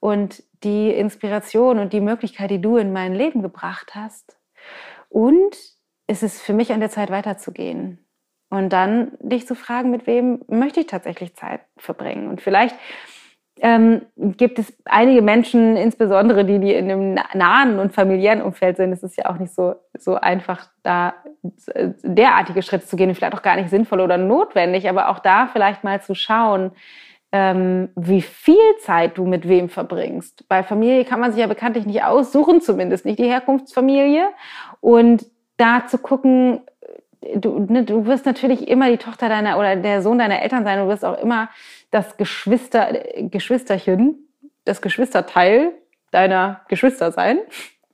und 0.00 0.42
die 0.64 0.90
Inspiration 0.90 1.78
und 1.78 1.92
die 1.92 2.00
Möglichkeit, 2.00 2.50
die 2.50 2.60
du 2.60 2.78
in 2.78 2.92
mein 2.92 3.14
Leben 3.14 3.42
gebracht 3.42 3.94
hast. 3.94 4.38
Und 5.10 5.56
es 6.06 6.22
ist 6.22 6.40
für 6.40 6.54
mich 6.54 6.72
an 6.72 6.80
der 6.80 6.90
Zeit 6.90 7.10
weiterzugehen. 7.10 7.98
Und 8.50 8.72
dann 8.72 9.12
dich 9.20 9.46
zu 9.46 9.54
fragen, 9.54 9.90
mit 9.90 10.06
wem 10.06 10.42
möchte 10.48 10.80
ich 10.80 10.86
tatsächlich 10.86 11.36
Zeit 11.36 11.60
verbringen? 11.76 12.28
Und 12.28 12.40
vielleicht 12.40 12.74
ähm, 13.60 14.02
gibt 14.16 14.58
es 14.58 14.72
einige 14.84 15.22
Menschen, 15.22 15.76
insbesondere 15.76 16.44
die, 16.44 16.58
die 16.58 16.74
in 16.74 16.90
einem 16.90 17.14
nahen 17.34 17.78
und 17.78 17.92
familiären 17.92 18.42
Umfeld 18.42 18.76
sind, 18.76 18.92
es 18.92 19.02
ist 19.02 19.16
ja 19.16 19.26
auch 19.30 19.38
nicht 19.38 19.54
so, 19.54 19.74
so 19.98 20.14
einfach, 20.14 20.68
da 20.82 21.14
äh, 21.74 21.90
derartige 22.02 22.62
Schritte 22.62 22.86
zu 22.86 22.96
gehen, 22.96 23.14
vielleicht 23.14 23.34
auch 23.34 23.42
gar 23.42 23.56
nicht 23.56 23.70
sinnvoll 23.70 24.00
oder 24.00 24.16
notwendig, 24.18 24.88
aber 24.88 25.08
auch 25.08 25.18
da 25.18 25.46
vielleicht 25.46 25.84
mal 25.84 26.00
zu 26.00 26.14
schauen, 26.14 26.72
ähm, 27.30 27.90
wie 27.94 28.22
viel 28.22 28.56
Zeit 28.80 29.18
du 29.18 29.26
mit 29.26 29.48
wem 29.48 29.68
verbringst. 29.68 30.48
Bei 30.48 30.62
Familie 30.62 31.04
kann 31.04 31.20
man 31.20 31.32
sich 31.32 31.40
ja 31.40 31.46
bekanntlich 31.46 31.84
nicht 31.84 32.02
aussuchen, 32.02 32.60
zumindest 32.60 33.04
nicht 33.04 33.18
die 33.18 33.28
Herkunftsfamilie. 33.28 34.28
Und 34.80 35.26
da 35.58 35.86
zu 35.86 35.98
gucken, 35.98 36.62
du, 37.34 37.66
ne, 37.68 37.84
du 37.84 38.06
wirst 38.06 38.24
natürlich 38.24 38.68
immer 38.68 38.90
die 38.90 38.96
Tochter 38.96 39.28
deiner 39.28 39.58
oder 39.58 39.76
der 39.76 40.02
Sohn 40.02 40.18
deiner 40.18 40.40
Eltern 40.42 40.64
sein, 40.64 40.78
du 40.78 40.88
wirst 40.88 41.04
auch 41.04 41.20
immer 41.20 41.48
das 41.90 42.16
Geschwister, 42.16 42.92
Geschwisterchen, 43.16 44.28
das 44.64 44.82
Geschwisterteil 44.82 45.72
deiner 46.10 46.62
Geschwister 46.68 47.12
sein. 47.12 47.38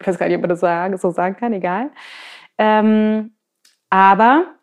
Ich 0.00 0.06
weiß 0.06 0.18
gar 0.18 0.26
nicht, 0.26 0.36
ob 0.36 0.42
man 0.42 0.50
das 0.50 1.00
so 1.00 1.10
sagen 1.10 1.36
kann, 1.36 1.52
egal. 1.52 1.90
Ähm, 2.58 3.32
aber 3.90 4.54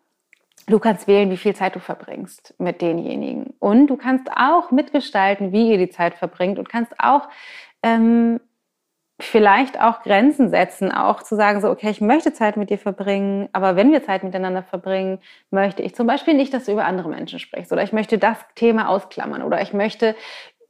du 0.66 0.78
kannst 0.78 1.06
wählen, 1.06 1.30
wie 1.30 1.36
viel 1.36 1.54
Zeit 1.54 1.74
du 1.74 1.80
verbringst 1.80 2.54
mit 2.58 2.80
denjenigen. 2.80 3.54
Und 3.58 3.88
du 3.88 3.96
kannst 3.96 4.30
auch 4.34 4.70
mitgestalten, 4.70 5.52
wie 5.52 5.72
ihr 5.72 5.78
die 5.78 5.90
Zeit 5.90 6.14
verbringt 6.14 6.58
und 6.58 6.68
kannst 6.68 6.92
auch 6.98 7.28
ähm, 7.82 8.40
vielleicht 9.24 9.80
auch 9.80 10.02
Grenzen 10.02 10.50
setzen, 10.50 10.92
auch 10.92 11.22
zu 11.22 11.36
sagen, 11.36 11.60
so, 11.60 11.70
okay, 11.70 11.90
ich 11.90 12.00
möchte 12.00 12.32
Zeit 12.32 12.56
mit 12.56 12.70
dir 12.70 12.78
verbringen, 12.78 13.48
aber 13.52 13.76
wenn 13.76 13.92
wir 13.92 14.02
Zeit 14.02 14.22
miteinander 14.22 14.62
verbringen, 14.62 15.18
möchte 15.50 15.82
ich 15.82 15.94
zum 15.94 16.06
Beispiel 16.06 16.34
nicht, 16.34 16.52
dass 16.54 16.64
du 16.64 16.72
über 16.72 16.84
andere 16.84 17.08
Menschen 17.08 17.38
sprichst 17.38 17.72
oder 17.72 17.82
ich 17.82 17.92
möchte 17.92 18.18
das 18.18 18.38
Thema 18.54 18.88
ausklammern 18.88 19.42
oder 19.42 19.60
ich 19.62 19.72
möchte 19.72 20.14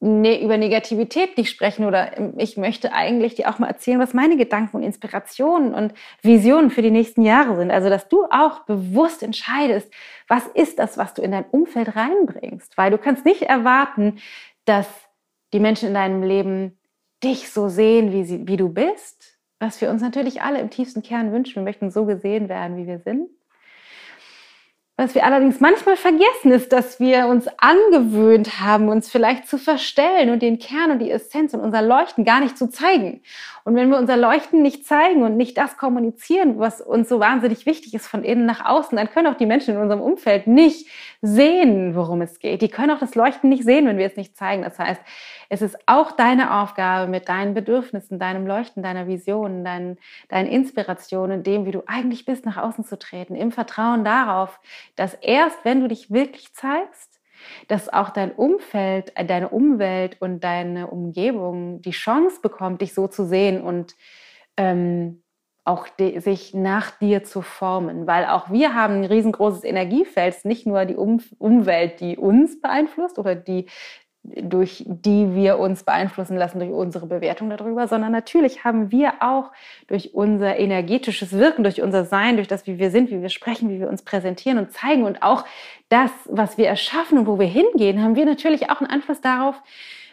ne, 0.03 0.43
über 0.43 0.59
Negativität 0.59 1.39
nicht 1.39 1.51
sprechen 1.51 1.87
oder 1.87 2.11
ich 2.37 2.57
möchte 2.57 2.93
eigentlich 2.93 3.37
dir 3.37 3.49
auch 3.49 3.59
mal 3.59 3.69
erzählen, 3.69 4.01
was 4.01 4.15
meine 4.15 4.37
Gedanken 4.37 4.77
und 4.77 4.83
Inspirationen 4.83 5.73
und 5.73 5.95
Visionen 6.23 6.71
für 6.71 6.83
die 6.83 6.91
nächsten 6.91 7.23
Jahre 7.23 7.57
sind. 7.57 7.71
Also, 7.71 7.89
dass 7.89 8.09
du 8.09 8.25
auch 8.25 8.61
bewusst 8.65 9.23
entscheidest, 9.23 9.91
was 10.29 10.47
ist 10.49 10.79
das, 10.79 10.99
was 10.99 11.15
du 11.15 11.23
in 11.23 11.31
dein 11.31 11.45
Umfeld 11.45 11.95
reinbringst, 11.97 12.77
weil 12.77 12.91
du 12.91 12.99
kannst 12.99 13.25
nicht 13.25 13.43
erwarten, 13.43 14.19
dass 14.65 14.89
die 15.53 15.61
Menschen 15.61 15.89
in 15.89 15.95
deinem 15.95 16.23
Leben 16.23 16.79
dich 17.23 17.51
so 17.51 17.69
sehen, 17.69 18.13
wie, 18.13 18.25
sie, 18.25 18.47
wie 18.47 18.57
du 18.57 18.69
bist, 18.69 19.39
was 19.59 19.81
wir 19.81 19.91
uns 19.91 20.03
natürlich 20.03 20.43
alle 20.43 20.61
im 20.61 20.71
tiefsten 20.71 21.03
Kern 21.03 21.33
wünschen. 21.33 21.57
Wir 21.57 21.63
möchten 21.63 21.91
so 21.91 22.05
gesehen 22.05 22.49
werden, 22.49 22.77
wie 22.77 22.87
wir 22.87 22.99
sind. 22.99 23.31
Was 25.03 25.17
wir 25.17 25.25
allerdings 25.25 25.59
manchmal 25.59 25.97
vergessen, 25.97 26.53
ist, 26.53 26.73
dass 26.73 27.01
wir 27.01 27.27
uns 27.27 27.49
angewöhnt 27.59 28.61
haben, 28.61 28.89
uns 28.89 29.11
vielleicht 29.11 29.49
zu 29.49 29.59
verstellen 29.59 30.31
und 30.31 30.43
den 30.43 30.61
Kern 30.61 30.93
und 30.93 31.01
die 31.01 31.11
Essenz 31.11 31.55
und 31.55 31.61
unser 31.61 31.83
Leuchten 31.83 32.25
gar 32.25 32.39
nicht 32.39 32.57
zu 32.57 32.71
zeigen. 32.71 33.21
Und 33.65 33.75
wenn 33.75 33.91
wir 33.91 33.99
unser 33.99 34.17
Leuchten 34.17 34.63
nicht 34.63 34.87
zeigen 34.87 35.25
und 35.25 35.37
nicht 35.37 35.59
das 35.59 35.77
kommunizieren, 35.77 36.61
was 36.61 36.81
uns 36.81 37.09
so 37.09 37.19
wahnsinnig 37.19 37.67
wichtig 37.67 37.95
ist 37.95 38.07
von 38.07 38.23
innen 38.23 38.47
nach 38.47 38.65
außen, 38.65 38.97
dann 38.97 39.11
können 39.11 39.27
auch 39.27 39.37
die 39.37 39.47
Menschen 39.47 39.75
in 39.75 39.81
unserem 39.81 40.01
Umfeld 40.01 40.47
nicht 40.47 40.89
sehen, 41.21 41.97
worum 41.97 42.23
es 42.23 42.39
geht. 42.39 42.63
Die 42.63 42.69
können 42.69 42.91
auch 42.91 42.99
das 42.99 43.17
Leuchten 43.17 43.51
nicht 43.51 43.65
sehen, 43.65 43.87
wenn 43.87 43.99
wir 43.99 44.07
es 44.07 44.17
nicht 44.17 44.37
zeigen. 44.37 44.63
Das 44.63 44.79
heißt, 44.79 45.01
es 45.49 45.63
ist 45.63 45.77
auch 45.87 46.13
deine 46.13 46.61
Aufgabe, 46.61 47.11
mit 47.11 47.29
deinen 47.29 47.55
Bedürfnissen, 47.55 48.19
deinem 48.19 48.47
Leuchten, 48.47 48.83
deiner 48.83 49.07
Vision, 49.07 49.65
deinen, 49.65 49.99
deinen 50.29 50.49
Inspirationen, 50.49 51.43
dem, 51.43 51.67
wie 51.67 51.73
du 51.73 51.83
eigentlich 51.87 52.25
bist, 52.25 52.47
nach 52.47 52.57
außen 52.57 52.85
zu 52.85 52.99
treten, 52.99 53.37
im 53.37 53.53
Vertrauen 53.53 54.05
darauf, 54.05 54.59
dass 54.97 55.15
erst, 55.15 55.65
wenn 55.65 55.81
du 55.81 55.89
dich 55.89 56.11
wirklich 56.11 56.53
zeigst, 56.55 57.21
dass 57.69 57.93
auch 57.93 58.11
dein 58.11 58.33
Umfeld, 58.33 59.13
äh, 59.17 59.25
deine 59.25 59.49
Umwelt 59.49 60.17
und 60.21 60.45
deine 60.45 60.89
Umgebung 60.89 61.83
die 61.83 61.91
Chance 61.91 62.41
bekommt, 62.41 62.81
dich 62.83 62.95
so 62.95 63.09
zu 63.09 63.25
sehen 63.25 63.63
und 63.63 63.95
ähm, 64.57 65.23
auch 65.65 65.87
sich 65.97 66.55
nach 66.55 66.91
dir 66.99 67.23
zu 67.23 67.41
formen, 67.41 68.07
weil 68.09 68.27
auch 68.27 68.51
wir 68.51 68.75
haben 68.75 68.95
ein 68.95 69.05
riesengroßes 69.05 69.63
Energiefeld, 69.63 70.45
nicht 70.45 70.67
nur 70.67 70.85
die 70.87 70.97
um 70.97 71.21
Umwelt, 71.39 72.01
die 72.01 72.17
uns 72.17 72.61
beeinflusst 72.61 73.17
oder 73.19 73.37
die 73.37 73.69
durch 74.25 74.85
die 74.87 75.35
wir 75.35 75.59
uns 75.59 75.83
beeinflussen 75.83 76.37
lassen 76.37 76.61
durch 76.61 76.71
unsere 76.71 77.07
Bewertung 77.07 77.51
darüber, 77.51 77.89
sondern 77.89 78.13
natürlich 78.13 78.65
haben 78.65 78.93
wir 78.93 79.15
auch 79.21 79.51
durch 79.89 80.15
unser 80.15 80.59
energetisches 80.59 81.33
Wirken, 81.33 81.65
durch 81.65 81.83
unser 81.83 82.05
Sein, 82.05 82.37
durch 82.37 82.47
das, 82.47 82.67
wie 82.69 82.79
wir 82.79 82.93
sind, 82.93 83.11
wie 83.11 83.21
wir 83.21 83.31
sprechen, 83.31 83.69
wie 83.69 83.81
wir 83.81 83.89
uns 83.89 84.03
präsentieren 84.03 84.59
und 84.59 84.73
zeigen 84.73 85.05
und 85.05 85.25
auch 85.25 85.45
das, 85.89 86.13
was 86.27 86.57
wir 86.57 86.69
erschaffen 86.69 87.19
und 87.19 87.27
wo 87.27 87.41
wir 87.41 87.47
hingehen, 87.47 88.01
haben 88.01 88.15
wir 88.15 88.25
natürlich 88.25 88.71
auch 88.71 88.81
einen 88.81 88.91
Einfluss 88.91 89.21
darauf, 89.21 89.61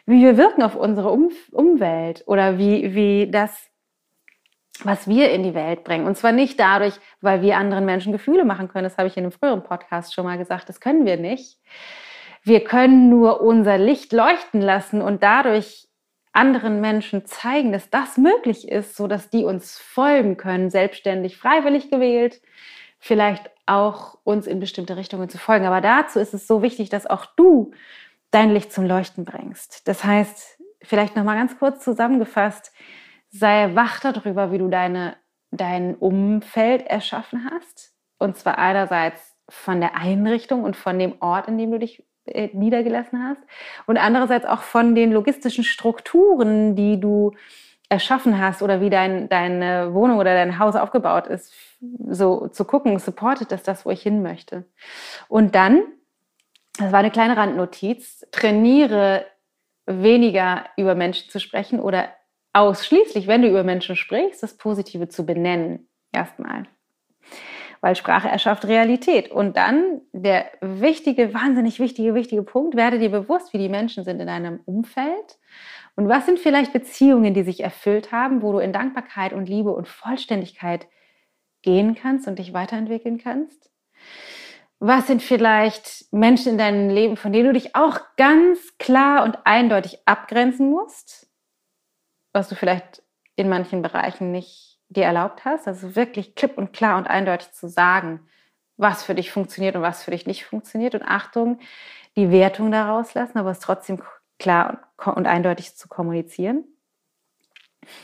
wie 0.07 0.23
wir 0.23 0.37
wirken 0.37 0.63
auf 0.63 0.75
unsere 0.75 1.11
um 1.11 1.29
Umwelt 1.51 2.23
oder 2.25 2.57
wie, 2.57 2.95
wie 2.95 3.29
das, 3.29 3.69
was 4.83 5.07
wir 5.07 5.29
in 5.31 5.43
die 5.43 5.53
Welt 5.53 5.83
bringen. 5.83 6.07
Und 6.07 6.17
zwar 6.17 6.31
nicht 6.31 6.59
dadurch, 6.59 6.95
weil 7.21 7.43
wir 7.43 7.57
anderen 7.57 7.85
Menschen 7.85 8.11
Gefühle 8.11 8.43
machen 8.43 8.69
können. 8.69 8.85
Das 8.85 8.97
habe 8.97 9.07
ich 9.07 9.17
in 9.17 9.23
einem 9.23 9.31
früheren 9.31 9.61
Podcast 9.61 10.15
schon 10.15 10.25
mal 10.25 10.39
gesagt. 10.39 10.67
Das 10.67 10.79
können 10.79 11.05
wir 11.05 11.17
nicht 11.17 11.59
wir 12.43 12.63
können 12.63 13.09
nur 13.09 13.41
unser 13.41 13.77
Licht 13.77 14.13
leuchten 14.13 14.61
lassen 14.61 15.01
und 15.01 15.23
dadurch 15.23 15.87
anderen 16.31 16.79
Menschen 16.79 17.25
zeigen, 17.25 17.71
dass 17.71 17.89
das 17.89 18.17
möglich 18.17 18.67
ist, 18.67 18.95
so 18.95 19.07
dass 19.07 19.29
die 19.29 19.43
uns 19.43 19.77
folgen 19.77 20.37
können, 20.37 20.69
selbstständig, 20.69 21.37
freiwillig 21.37 21.89
gewählt, 21.89 22.41
vielleicht 22.99 23.49
auch 23.65 24.17
uns 24.23 24.47
in 24.47 24.59
bestimmte 24.59 24.95
Richtungen 24.97 25.29
zu 25.29 25.37
folgen. 25.37 25.65
Aber 25.65 25.81
dazu 25.81 26.19
ist 26.19 26.33
es 26.33 26.47
so 26.47 26.61
wichtig, 26.61 26.89
dass 26.89 27.07
auch 27.07 27.25
du 27.25 27.71
dein 28.31 28.51
Licht 28.51 28.71
zum 28.71 28.85
Leuchten 28.85 29.25
bringst. 29.25 29.87
Das 29.87 30.03
heißt, 30.03 30.61
vielleicht 30.81 31.15
noch 31.15 31.23
mal 31.23 31.35
ganz 31.35 31.57
kurz 31.57 31.83
zusammengefasst, 31.83 32.71
sei 33.29 33.75
wach 33.75 33.99
darüber, 33.99 34.51
wie 34.51 34.57
du 34.57 34.69
deine, 34.69 35.17
dein 35.51 35.95
Umfeld 35.95 36.85
erschaffen 36.85 37.49
hast. 37.51 37.93
Und 38.17 38.37
zwar 38.37 38.57
einerseits 38.57 39.35
von 39.49 39.79
der 39.79 39.95
Einrichtung 39.95 40.63
und 40.63 40.75
von 40.75 40.99
dem 40.99 41.15
Ort, 41.21 41.47
in 41.47 41.57
dem 41.57 41.71
du 41.71 41.79
dich 41.79 42.03
äh, 42.33 42.49
niedergelassen 42.53 43.23
hast 43.23 43.41
und 43.85 43.97
andererseits 43.97 44.45
auch 44.45 44.61
von 44.61 44.95
den 44.95 45.11
logistischen 45.11 45.63
Strukturen, 45.63 46.75
die 46.75 46.99
du 46.99 47.31
erschaffen 47.89 48.39
hast 48.39 48.61
oder 48.61 48.81
wie 48.81 48.89
dein, 48.89 49.29
deine 49.29 49.93
Wohnung 49.93 50.19
oder 50.19 50.33
dein 50.35 50.59
Haus 50.59 50.75
aufgebaut 50.75 51.27
ist, 51.27 51.53
so 52.07 52.47
zu 52.47 52.63
gucken, 52.65 52.99
supportet 52.99 53.51
das 53.51 53.63
das, 53.63 53.85
wo 53.85 53.89
ich 53.89 54.01
hin 54.01 54.21
möchte. 54.21 54.65
Und 55.27 55.55
dann, 55.55 55.81
das 56.77 56.91
war 56.91 56.99
eine 56.99 57.11
kleine 57.11 57.35
Randnotiz, 57.35 58.27
trainiere 58.31 59.25
weniger 59.87 60.65
über 60.77 60.93
Menschen 60.93 61.29
zu 61.31 61.39
sprechen 61.39 61.79
oder 61.79 62.09
ausschließlich, 62.53 63.27
wenn 63.27 63.41
du 63.41 63.49
über 63.49 63.63
Menschen 63.63 63.95
sprichst, 63.95 64.43
das 64.43 64.55
Positive 64.55 65.07
zu 65.07 65.25
benennen. 65.25 65.87
Erstmal 66.11 66.65
weil 67.81 67.95
Sprache 67.95 68.27
erschafft 68.27 68.65
Realität. 68.65 69.31
Und 69.31 69.57
dann 69.57 70.01
der 70.11 70.45
wichtige, 70.61 71.33
wahnsinnig 71.33 71.79
wichtige, 71.79 72.15
wichtige 72.15 72.43
Punkt, 72.43 72.75
werde 72.75 72.99
dir 72.99 73.09
bewusst, 73.09 73.53
wie 73.53 73.57
die 73.57 73.69
Menschen 73.69 74.03
sind 74.03 74.19
in 74.19 74.27
deinem 74.27 74.59
Umfeld 74.65 75.37
und 75.95 76.07
was 76.07 76.25
sind 76.25 76.39
vielleicht 76.39 76.73
Beziehungen, 76.73 77.33
die 77.33 77.43
sich 77.43 77.61
erfüllt 77.61 78.11
haben, 78.11 78.41
wo 78.41 78.53
du 78.53 78.59
in 78.59 78.73
Dankbarkeit 78.73 79.33
und 79.33 79.49
Liebe 79.49 79.71
und 79.71 79.87
Vollständigkeit 79.87 80.87
gehen 81.61 81.95
kannst 81.95 82.27
und 82.27 82.39
dich 82.39 82.53
weiterentwickeln 82.53 83.17
kannst. 83.17 83.69
Was 84.79 85.07
sind 85.07 85.21
vielleicht 85.21 86.05
Menschen 86.13 86.53
in 86.53 86.57
deinem 86.57 86.89
Leben, 86.89 87.17
von 87.17 87.33
denen 87.33 87.47
du 87.47 87.53
dich 87.53 87.75
auch 87.75 87.99
ganz 88.15 88.77
klar 88.77 89.25
und 89.25 89.39
eindeutig 89.43 89.99
abgrenzen 90.05 90.69
musst, 90.69 91.29
was 92.31 92.47
du 92.47 92.55
vielleicht 92.55 93.03
in 93.35 93.49
manchen 93.49 93.81
Bereichen 93.81 94.31
nicht 94.31 94.68
dir 94.89 95.05
erlaubt 95.05 95.45
hast, 95.45 95.67
also 95.67 95.95
wirklich 95.95 96.35
klipp 96.35 96.57
und 96.57 96.73
klar 96.73 96.97
und 96.97 97.07
eindeutig 97.07 97.51
zu 97.51 97.69
sagen, 97.69 98.21
was 98.77 99.03
für 99.03 99.15
dich 99.15 99.31
funktioniert 99.31 99.75
und 99.75 99.81
was 99.81 100.03
für 100.03 100.11
dich 100.11 100.25
nicht 100.25 100.45
funktioniert. 100.45 100.95
Und 100.95 101.03
Achtung, 101.03 101.59
die 102.15 102.31
Wertung 102.31 102.71
daraus 102.71 103.13
lassen, 103.13 103.37
aber 103.37 103.51
es 103.51 103.59
trotzdem 103.59 104.01
klar 104.39 104.89
und 105.05 105.27
eindeutig 105.27 105.75
zu 105.75 105.87
kommunizieren. 105.87 106.63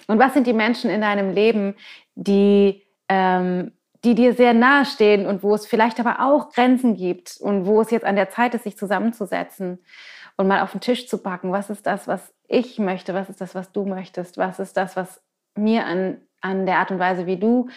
Und 0.08 0.20
was 0.20 0.34
sind 0.34 0.48
die 0.48 0.54
Menschen 0.54 0.90
in 0.90 1.02
deinem 1.02 1.32
Leben, 1.32 1.76
die, 2.16 2.84
ähm, 3.10 3.72
die 4.04 4.16
dir 4.16 4.34
sehr 4.34 4.54
nahe 4.54 4.86
stehen 4.86 5.26
und 5.26 5.44
wo 5.44 5.56
es 5.56 5.66
vielleicht 5.66 6.00
aber 6.00 6.20
auch 6.20 6.52
Grenzen 6.52 6.96
gibt 6.96 7.38
und 7.40 7.66
wo 7.66 7.82
es 7.82 7.92
jetzt 7.92 8.06
an 8.06 8.16
der 8.16 8.30
Zeit 8.30 8.54
ist, 8.54 8.64
sich 8.64 8.78
zusammenzusetzen 8.78 9.80
und 10.38 10.48
mal 10.48 10.62
auf 10.62 10.72
den 10.72 10.82
Tisch 10.82 11.08
zu 11.08 11.18
packen, 11.18 11.52
was 11.52 11.70
ist 11.70 11.86
das, 11.86 12.08
was 12.08 12.34
ich 12.48 12.80
möchte, 12.80 13.14
was 13.14 13.30
ist 13.30 13.42
das, 13.42 13.56
was 13.56 13.72
du 13.72 13.86
möchtest, 13.86 14.38
was 14.38 14.60
ist 14.60 14.78
das, 14.78 14.96
was 14.96 15.22
mir 15.56 15.86
an, 15.86 16.22
an 16.42 16.66
der 16.66 16.80
Art 16.80 16.92
und 16.92 17.00
Weise, 17.00 17.26
wie 17.26 17.38
du 17.38 17.70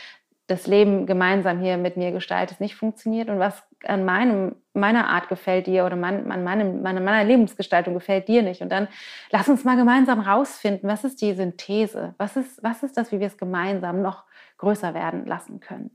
das 0.48 0.66
Leben 0.66 1.04
gemeinsam 1.04 1.60
hier 1.60 1.76
mit 1.76 1.98
mir 1.98 2.10
gestaltest, 2.10 2.60
nicht 2.60 2.74
funktioniert 2.74 3.28
und 3.28 3.38
was 3.38 3.62
an 3.84 4.06
meinem, 4.06 4.56
meiner 4.72 5.08
Art 5.08 5.28
gefällt 5.28 5.66
dir 5.66 5.84
oder 5.84 5.94
mein, 5.94 6.32
an 6.32 6.42
meinem, 6.42 6.80
meiner, 6.80 7.00
meiner 7.00 7.22
Lebensgestaltung 7.22 7.92
gefällt 7.92 8.28
dir 8.28 8.42
nicht. 8.42 8.62
Und 8.62 8.70
dann 8.70 8.88
lass 9.30 9.48
uns 9.48 9.64
mal 9.64 9.76
gemeinsam 9.76 10.20
rausfinden, 10.20 10.88
was 10.88 11.04
ist 11.04 11.20
die 11.20 11.34
Synthese? 11.34 12.14
Was 12.16 12.36
ist, 12.36 12.62
was 12.62 12.82
ist 12.82 12.96
das, 12.96 13.12
wie 13.12 13.20
wir 13.20 13.26
es 13.26 13.36
gemeinsam 13.36 14.00
noch 14.00 14.24
größer 14.56 14.94
werden 14.94 15.26
lassen 15.26 15.60
können? 15.60 15.90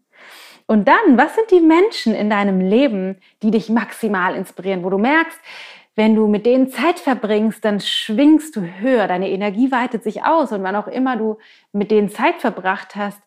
Und 0.67 0.87
dann, 0.87 1.17
was 1.17 1.33
sind 1.33 1.49
die 1.49 1.59
Menschen 1.59 2.13
in 2.13 2.29
deinem 2.29 2.61
Leben, 2.61 3.19
die 3.41 3.49
dich 3.49 3.69
maximal 3.69 4.35
inspirieren, 4.35 4.83
wo 4.83 4.91
du 4.91 4.99
merkst, 4.99 5.39
wenn 5.95 6.15
du 6.15 6.27
mit 6.27 6.45
denen 6.45 6.69
Zeit 6.69 6.99
verbringst, 6.99 7.63
dann 7.63 7.79
schwingst 7.79 8.55
du 8.55 8.61
höher, 8.61 9.07
deine 9.07 9.29
Energie 9.29 9.71
weitet 9.71 10.03
sich 10.03 10.23
aus 10.23 10.51
und 10.51 10.63
wann 10.63 10.75
auch 10.75 10.87
immer 10.87 11.17
du 11.17 11.37
mit 11.71 11.91
denen 11.91 12.09
Zeit 12.09 12.41
verbracht 12.41 12.95
hast, 12.95 13.21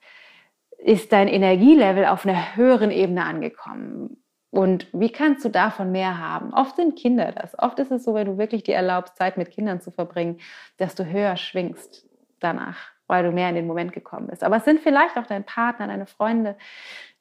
ist 0.79 1.13
dein 1.13 1.29
Energielevel 1.29 2.07
auf 2.07 2.27
einer 2.27 2.57
höheren 2.57 2.91
Ebene 2.91 3.25
angekommen. 3.25 4.23
Und 4.51 4.89
wie 4.93 5.11
kannst 5.11 5.45
du 5.45 5.49
davon 5.49 5.93
mehr 5.93 6.19
haben? 6.19 6.53
Oft 6.55 6.77
sind 6.77 6.97
Kinder 6.97 7.33
das. 7.33 7.59
Oft 7.59 7.79
ist 7.79 7.91
es 7.91 8.05
so, 8.05 8.15
wenn 8.15 8.27
du 8.27 8.39
wirklich 8.39 8.63
dir 8.63 8.75
erlaubst, 8.75 9.17
Zeit 9.17 9.37
mit 9.37 9.51
Kindern 9.51 9.81
zu 9.81 9.91
verbringen, 9.91 10.39
dass 10.79 10.95
du 10.95 11.05
höher 11.05 11.37
schwingst 11.37 12.09
danach, 12.41 12.79
weil 13.07 13.25
du 13.25 13.33
mehr 13.33 13.49
in 13.49 13.55
den 13.55 13.67
Moment 13.67 13.93
gekommen 13.93 14.29
bist. 14.29 14.43
Aber 14.43 14.57
es 14.57 14.65
sind 14.65 14.81
vielleicht 14.81 15.17
auch 15.19 15.27
dein 15.27 15.45
Partner, 15.45 15.89
deine 15.89 16.07
Freunde, 16.07 16.57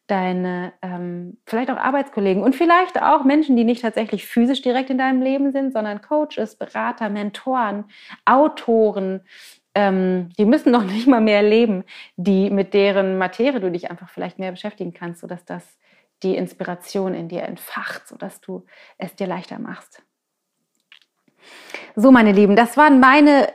deine 0.08 0.74
ähm, 0.82 1.38
vielleicht 1.46 1.72
auch 1.72 1.78
Arbeitskollegen 1.78 2.44
und 2.44 2.56
vielleicht 2.56 3.02
auch 3.02 3.24
Menschen, 3.24 3.56
die 3.56 3.64
nicht 3.64 3.82
tatsächlich 3.82 4.26
physisch 4.26 4.62
direkt 4.62 4.90
in 4.90 4.98
deinem 4.98 5.22
Leben 5.22 5.52
sind, 5.52 5.74
sondern 5.74 6.02
Coaches, 6.02 6.56
Berater, 6.56 7.10
Mentoren, 7.10 7.86
Autoren. 8.26 9.22
Ähm, 9.74 10.30
die 10.38 10.46
müssen 10.46 10.72
noch 10.72 10.84
nicht 10.86 11.08
mal 11.08 11.22
mehr 11.22 11.42
leben, 11.42 11.84
die 12.18 12.50
mit 12.50 12.74
deren 12.74 13.18
Materie 13.18 13.60
du 13.60 13.72
dich 13.72 13.90
einfach 13.90 14.10
vielleicht 14.10 14.38
mehr 14.38 14.52
beschäftigen 14.52 14.94
kannst, 14.94 15.22
sodass 15.22 15.44
das 15.46 15.78
die 16.24 16.36
Inspiration 16.36 17.14
in 17.14 17.28
dir 17.28 17.44
entfacht, 17.44 18.08
sodass 18.08 18.42
du 18.42 18.66
es 18.98 19.16
dir 19.16 19.28
leichter 19.28 19.60
machst. 19.60 20.02
So, 21.96 22.12
meine 22.12 22.32
Lieben, 22.32 22.56
das 22.56 22.78
waren 22.78 23.00
meine 23.00 23.50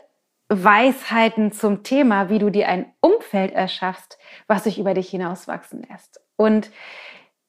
Weisheiten 0.49 1.53
zum 1.53 1.85
Thema, 1.85 2.29
wie 2.29 2.41
du 2.41 2.51
dir 2.51 2.69
ein 2.69 2.93
Umfeld 3.01 3.53
erschaffst, 3.53 4.19
was 4.49 4.65
sich 4.65 4.79
über 4.79 4.95
dich 4.95 5.09
hinauswachsen 5.09 5.87
lässt. 5.89 6.21
Und 6.41 6.71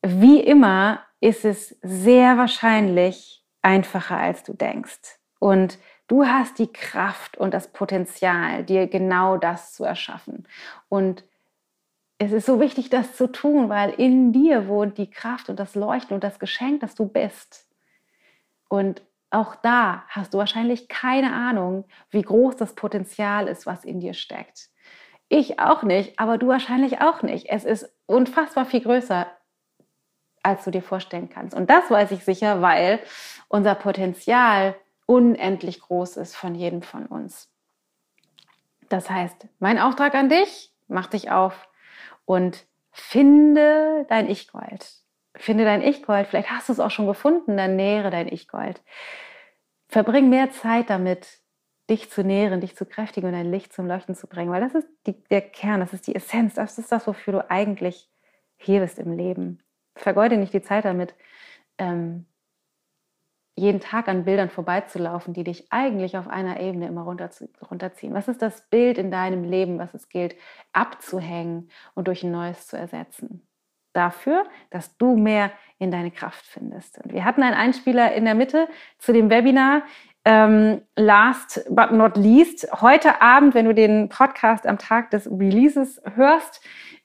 wie 0.01 0.41
immer 0.41 0.99
ist 1.21 1.45
es 1.45 1.77
sehr 1.81 2.37
wahrscheinlich 2.37 3.41
einfacher, 3.61 4.17
als 4.17 4.43
du 4.43 4.51
denkst. 4.51 5.17
Und 5.39 5.79
du 6.09 6.25
hast 6.25 6.59
die 6.59 6.73
Kraft 6.73 7.37
und 7.37 7.53
das 7.53 7.71
Potenzial, 7.71 8.65
dir 8.65 8.87
genau 8.87 9.37
das 9.37 9.71
zu 9.71 9.85
erschaffen. 9.85 10.45
Und 10.89 11.23
es 12.17 12.33
ist 12.33 12.45
so 12.45 12.59
wichtig, 12.59 12.89
das 12.89 13.15
zu 13.15 13.31
tun, 13.31 13.69
weil 13.69 13.91
in 13.91 14.33
dir 14.33 14.67
wohnt 14.67 14.97
die 14.97 15.09
Kraft 15.09 15.47
und 15.47 15.57
das 15.57 15.73
Leuchten 15.73 16.13
und 16.13 16.25
das 16.25 16.37
Geschenk, 16.37 16.81
das 16.81 16.93
du 16.93 17.07
bist. 17.07 17.69
Und 18.67 19.03
auch 19.29 19.55
da 19.55 20.03
hast 20.09 20.33
du 20.33 20.37
wahrscheinlich 20.37 20.89
keine 20.89 21.31
Ahnung, 21.31 21.85
wie 22.09 22.23
groß 22.23 22.57
das 22.57 22.75
Potenzial 22.75 23.47
ist, 23.47 23.65
was 23.65 23.85
in 23.85 24.01
dir 24.01 24.13
steckt. 24.13 24.69
Ich 25.34 25.61
auch 25.61 25.84
nicht, 25.84 26.19
aber 26.19 26.38
du 26.38 26.49
wahrscheinlich 26.49 26.99
auch 26.99 27.21
nicht. 27.21 27.45
Es 27.47 27.63
ist 27.63 27.89
unfassbar 28.05 28.65
viel 28.65 28.82
größer, 28.82 29.27
als 30.43 30.65
du 30.65 30.71
dir 30.71 30.82
vorstellen 30.82 31.29
kannst. 31.29 31.55
Und 31.55 31.69
das 31.69 31.89
weiß 31.89 32.11
ich 32.11 32.25
sicher, 32.25 32.61
weil 32.61 32.99
unser 33.47 33.75
Potenzial 33.75 34.75
unendlich 35.05 35.79
groß 35.79 36.17
ist 36.17 36.36
von 36.36 36.53
jedem 36.53 36.82
von 36.82 37.05
uns. 37.05 37.49
Das 38.89 39.09
heißt, 39.09 39.47
mein 39.59 39.79
Auftrag 39.79 40.15
an 40.15 40.27
dich, 40.27 40.73
mach 40.89 41.07
dich 41.07 41.32
auf 41.32 41.69
und 42.25 42.65
finde 42.91 44.05
dein 44.09 44.29
Ich-Gold. 44.29 44.86
Finde 45.38 45.63
dein 45.63 45.82
Ich-Gold. 45.82 46.27
Vielleicht 46.27 46.51
hast 46.51 46.67
du 46.67 46.73
es 46.73 46.82
auch 46.82 46.91
schon 46.91 47.07
gefunden, 47.07 47.55
dann 47.55 47.77
nähere 47.77 48.11
dein 48.11 48.27
Ich-Gold. 48.27 48.82
Verbring 49.88 50.29
mehr 50.29 50.51
Zeit 50.51 50.89
damit, 50.89 51.40
dich 51.91 52.09
zu 52.09 52.23
nähren, 52.23 52.61
dich 52.61 52.75
zu 52.75 52.85
kräftigen 52.85 53.27
und 53.27 53.33
dein 53.33 53.51
Licht 53.51 53.73
zum 53.73 53.85
Leuchten 53.85 54.15
zu 54.15 54.27
bringen, 54.27 54.51
weil 54.51 54.61
das 54.61 54.73
ist 54.73 54.87
die, 55.05 55.21
der 55.25 55.41
Kern, 55.41 55.81
das 55.81 55.93
ist 55.93 56.07
die 56.07 56.15
Essenz, 56.15 56.55
das 56.55 56.79
ist 56.79 56.91
das, 56.91 57.05
wofür 57.05 57.33
du 57.33 57.51
eigentlich 57.51 58.09
hier 58.57 58.79
bist 58.79 58.97
im 58.97 59.11
Leben. 59.11 59.61
Vergeude 59.95 60.37
nicht 60.37 60.53
die 60.53 60.61
Zeit 60.61 60.85
damit, 60.85 61.13
ähm, 61.77 62.25
jeden 63.55 63.81
Tag 63.81 64.07
an 64.07 64.23
Bildern 64.23 64.49
vorbeizulaufen, 64.49 65.33
die 65.33 65.43
dich 65.43 65.71
eigentlich 65.71 66.17
auf 66.17 66.27
einer 66.27 66.59
Ebene 66.59 66.87
immer 66.87 67.03
runterziehen. 67.03 68.13
Was 68.13 68.27
ist 68.27 68.41
das 68.41 68.69
Bild 68.69 68.97
in 68.97 69.11
deinem 69.11 69.43
Leben, 69.43 69.77
was 69.77 69.93
es 69.93 70.07
gilt 70.07 70.35
abzuhängen 70.71 71.69
und 71.93 72.07
durch 72.07 72.23
ein 72.23 72.31
neues 72.31 72.67
zu 72.67 72.77
ersetzen? 72.77 73.45
Dafür, 73.93 74.45
dass 74.69 74.97
du 74.97 75.17
mehr 75.17 75.51
in 75.77 75.91
deine 75.91 76.11
Kraft 76.11 76.45
findest. 76.45 76.99
Und 76.99 77.11
wir 77.11 77.25
hatten 77.25 77.43
einen 77.43 77.55
Einspieler 77.55 78.13
in 78.13 78.23
der 78.23 78.35
Mitte 78.35 78.69
zu 78.97 79.11
dem 79.11 79.29
Webinar. 79.29 79.83
Ähm, 80.24 80.82
last 80.95 81.65
but 81.69 81.91
not 81.91 82.15
least, 82.15 82.67
heute 82.80 83.22
Abend, 83.22 83.55
wenn 83.55 83.65
du 83.65 83.74
den 83.74 84.07
Podcast 84.07 84.67
am 84.67 84.78
Tag 84.78 85.09
des 85.09 85.28
Releases 85.28 85.99
hörst, 86.15 86.61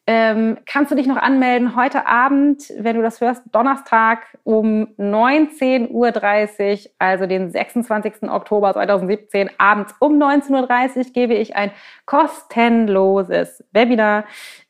ähm, 0.07 0.59
kannst 0.67 0.93
du 0.93 0.95
dich 0.95 1.07
noch 1.07 1.17
anmelden. 1.17 1.77
Heute 1.77 2.07
Abend, 2.07 2.73
wenn 2.79 2.97
du 2.97 3.03
das 3.03 3.21
hörst, 3.21 3.43
Donnerstag 3.53 4.39
um 4.45 4.89
19.30 4.99 5.91
Uhr, 5.91 6.91
also 6.99 7.27
den 7.27 7.51
26. 7.51 8.23
Oktober 8.31 8.73
2017, 8.73 9.51
abends 9.59 9.95
um 9.99 10.21
19.30 10.23 10.97
Uhr, 10.97 11.05
gebe 11.13 11.35
ich 11.35 11.57
ein 11.57 11.73
kostenloses 12.05 13.65
Webinar 13.73 14.25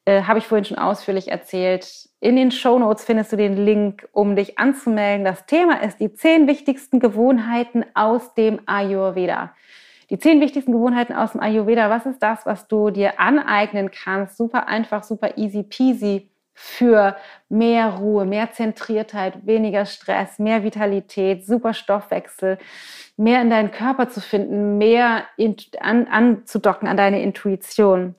äh, 0.07 0.23
habe 0.23 0.39
ich 0.39 0.47
vorhin 0.47 0.65
schon 0.65 0.79
ausführlich 0.79 1.29
erzählt. 1.29 2.09
In 2.21 2.37
den 2.37 2.51
Show 2.51 2.79
Notes 2.79 3.05
findest 3.05 3.33
du 3.33 3.37
den 3.37 3.57
Link, 3.57 4.09
um 4.13 4.37
dich 4.37 4.59
anzumelden. 4.59 5.25
Das 5.25 5.45
Thema 5.47 5.83
ist 5.83 6.01
die 6.01 6.15
zehn 6.15 6.47
wichtigsten 6.47 7.01
Gewohnheiten 7.01 7.85
aus 7.95 8.33
dem 8.35 8.61
Ayurveda. 8.67 9.53
Die 10.11 10.19
zehn 10.19 10.41
wichtigsten 10.41 10.73
Gewohnheiten 10.73 11.15
aus 11.15 11.33
dem 11.33 11.41
Ayurveda. 11.41 11.91
Was 11.91 12.07
ist 12.07 12.23
das, 12.23 12.47
was 12.47 12.69
du 12.69 12.91
dir 12.91 13.19
aneignen 13.19 13.91
kannst? 13.91 14.37
Super 14.37 14.69
einfach, 14.69 15.03
super 15.03 15.37
easy 15.37 15.63
peasy 15.63 16.31
für 16.59 17.17
mehr 17.51 17.97
Ruhe, 17.97 18.25
mehr 18.25 18.51
Zentriertheit, 18.51 19.47
weniger 19.47 19.85
Stress, 19.85 20.39
mehr 20.39 20.65
Vitalität, 20.65 21.45
super 21.45 21.75
Stoffwechsel, 21.75 22.59
mehr 23.19 23.43
in 23.43 23.51
deinen 23.51 23.71
Körper 23.73 24.09
zu 24.09 24.23
finden, 24.23 24.79
mehr 24.79 25.25
in, 25.37 25.57
an, 25.81 26.07
anzudocken 26.07 26.89
an 26.89 26.97
deine 26.97 27.21
Intuition. 27.21 28.15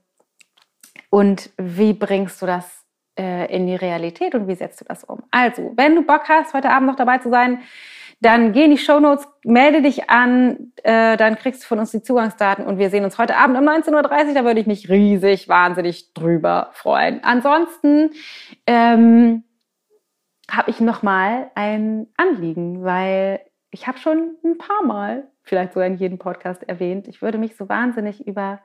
Und 1.10 1.50
wie 1.58 1.94
bringst 1.94 2.40
du 2.42 2.46
das 2.46 2.86
äh, 3.18 3.52
in 3.54 3.66
die 3.66 3.76
Realität 3.76 4.36
und 4.36 4.48
wie 4.48 4.56
setzt 4.56 4.82
du 4.82 4.86
das 4.86 5.04
um? 5.04 5.24
Also, 5.32 5.74
wenn 5.76 5.96
du 5.96 6.04
Bock 6.04 6.30
hast, 6.30 6.54
heute 6.54 6.70
Abend 6.70 6.90
noch 6.90 6.96
dabei 6.96 7.18
zu 7.18 7.30
sein, 7.32 7.62
dann 8.20 8.52
geh 8.52 8.66
in 8.66 8.72
die 8.72 8.78
Show 8.78 9.00
Notes, 9.00 9.28
melde 9.44 9.82
dich 9.82 10.10
an, 10.10 10.72
äh, 10.84 11.18
dann 11.18 11.36
kriegst 11.36 11.64
du 11.64 11.68
von 11.68 11.80
uns 11.80 11.92
die 11.92 12.02
Zugangsdaten 12.02 12.66
und 12.66 12.80
wir 12.80 12.90
sehen 12.90 13.04
uns 13.04 13.18
heute 13.18 13.38
Abend 13.38 13.58
um 13.58 13.64
19.30 13.64 14.28
Uhr. 14.28 14.34
Da 14.34 14.44
würde 14.44 14.60
ich 14.60 14.68
mich 14.68 14.90
riesig, 14.90 15.48
wahnsinnig 15.48 16.14
drüber 16.14 16.72
freuen. 16.74 17.24
Ansonsten 17.24 18.12
ähm, 18.66 19.44
habe 20.50 20.72
ich 20.72 20.80
nochmal 20.80 21.52
ein 21.54 22.08
Anliegen, 22.18 22.84
weil 22.84 23.42
ich 23.70 23.88
habe 23.88 24.00
schon 24.00 24.36
ein 24.44 24.58
paar 24.58 24.84
Mal, 24.84 25.28
vielleicht 25.44 25.74
sogar 25.74 25.88
in 25.88 25.98
jedem 25.98 26.18
Podcast 26.18 26.64
erwähnt, 26.64 27.08
ich 27.08 27.22
würde 27.22 27.38
mich 27.38 27.56
so 27.56 27.70
wahnsinnig 27.70 28.26
über 28.26 28.62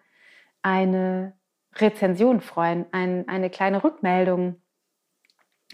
eine 0.62 1.34
Rezension 1.76 2.40
freuen, 2.40 2.86
ein, 2.92 3.28
eine 3.28 3.50
kleine 3.50 3.84
Rückmeldung, 3.84 4.62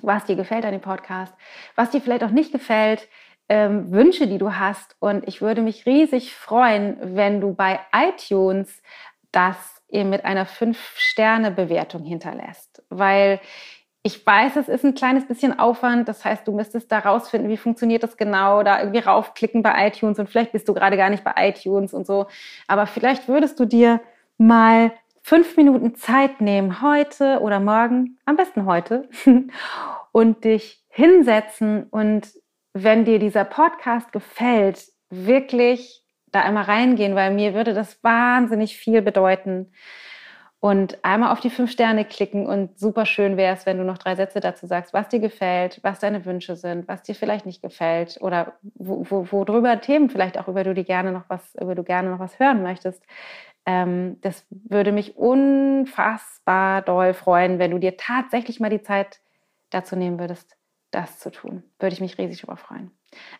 was 0.03 0.24
dir 0.24 0.37
gefällt 0.37 0.64
an 0.64 0.72
dem 0.72 0.81
Podcast, 0.81 1.35
was 1.74 1.91
dir 1.91 2.01
vielleicht 2.01 2.24
auch 2.24 2.31
nicht 2.31 2.53
gefällt, 2.53 3.09
ähm, 3.49 3.90
Wünsche, 3.92 4.26
die 4.26 4.38
du 4.38 4.55
hast. 4.55 4.96
Und 5.01 5.26
ich 5.26 5.40
würde 5.40 5.62
mich 5.62 5.86
riesig 5.86 6.34
freuen, 6.34 6.96
wenn 7.16 7.40
du 7.40 7.55
bei 7.55 7.80
iTunes 7.94 8.82
das 9.32 9.57
eben 9.88 10.11
mit 10.11 10.24
einer 10.24 10.46
5-Sterne-Bewertung 10.46 12.05
hinterlässt. 12.05 12.82
Weil 12.90 13.40
ich 14.03 14.24
weiß, 14.24 14.57
es 14.57 14.68
ist 14.68 14.84
ein 14.84 14.94
kleines 14.94 15.26
bisschen 15.26 15.59
Aufwand. 15.59 16.09
Das 16.09 16.24
heißt, 16.24 16.46
du 16.46 16.53
müsstest 16.53 16.90
da 16.92 17.01
rausfinden, 17.01 17.51
wie 17.51 17.57
funktioniert 17.57 18.03
das 18.03 18.16
genau, 18.16 18.62
da 18.62 18.80
irgendwie 18.80 19.01
raufklicken 19.01 19.62
bei 19.62 19.88
iTunes 19.88 20.18
und 20.18 20.30
vielleicht 20.30 20.53
bist 20.53 20.68
du 20.68 20.74
gerade 20.74 20.96
gar 20.96 21.11
nicht 21.11 21.24
bei 21.24 21.34
iTunes 21.36 21.92
und 21.92 22.07
so. 22.07 22.26
Aber 22.68 22.86
vielleicht 22.86 23.28
würdest 23.28 23.59
du 23.61 23.64
dir 23.64 24.01
mal 24.38 24.92
fünf 25.22 25.57
Minuten 25.57 25.94
Zeit 25.94 26.40
nehmen, 26.40 26.80
heute 26.80 27.40
oder 27.40 27.61
morgen, 27.61 28.18
am 28.24 28.36
besten 28.36 28.64
heute, 28.64 29.09
und 30.12 30.44
dich 30.44 30.82
hinsetzen 30.88 31.84
und 31.90 32.28
wenn 32.73 33.05
dir 33.05 33.19
dieser 33.19 33.45
Podcast 33.45 34.12
gefällt, 34.12 34.85
wirklich 35.11 36.03
da 36.33 36.43
einmal 36.43 36.64
reingehen, 36.64 37.14
weil 37.14 37.33
mir 37.33 37.55
würde 37.55 37.75
das 37.75 38.03
wahnsinnig 38.05 38.77
viel 38.77 39.03
bedeuten. 39.03 39.73
Und 40.61 41.05
einmal 41.05 41.31
auf 41.31 41.39
die 41.39 41.51
fünf 41.51 41.71
Sterne 41.71 42.05
klicken 42.05 42.45
und 42.45 42.81
super 42.81 43.07
schön 43.07 43.37
wäre 43.37 43.55
es, 43.55 43.64
wenn 43.64 43.79
du 43.79 43.85
noch 43.85 43.97
drei 43.97 44.16
Sätze 44.16 44.41
dazu 44.41 44.66
sagst, 44.66 44.93
was 44.93 45.09
dir 45.09 45.21
gefällt, 45.21 45.79
was 45.85 46.01
deine 46.01 46.25
Wünsche 46.25 46.57
sind, 46.57 46.89
was 46.89 47.03
dir 47.05 47.14
vielleicht 47.14 47.47
nicht 47.47 47.62
gefällt 47.62 48.19
oder 48.21 48.55
wo, 48.75 49.07
wo, 49.09 49.29
worüber 49.31 49.81
Themen 49.81 50.11
vielleicht 50.11 50.37
auch 50.37 50.49
über 50.49 50.64
du 50.64 50.75
die 50.75 50.83
gerne 50.83 51.12
noch 51.12 51.25
was, 51.29 51.55
über 51.55 51.77
du 51.77 51.85
gerne 51.85 52.11
noch 52.11 52.19
was 52.19 52.41
hören 52.41 52.64
möchtest. 52.64 53.05
Ähm, 53.66 54.19
das 54.23 54.47
würde 54.51 54.91
mich 54.91 55.16
unfassbar 55.16 56.83
doll 56.83 57.14
freuen, 57.14 57.61
wenn 57.61 57.71
du 57.71 57.79
dir 57.79 57.97
tatsächlich 57.97 58.59
mal 58.59 58.71
die 58.71 58.83
Zeit 58.83 59.21
dazu 59.71 59.95
nehmen 59.95 60.19
würdest, 60.19 60.57
das 60.91 61.18
zu 61.18 61.30
tun. 61.30 61.62
Würde 61.78 61.95
ich 61.95 62.01
mich 62.01 62.18
riesig 62.18 62.41
darüber 62.41 62.57
freuen. 62.57 62.91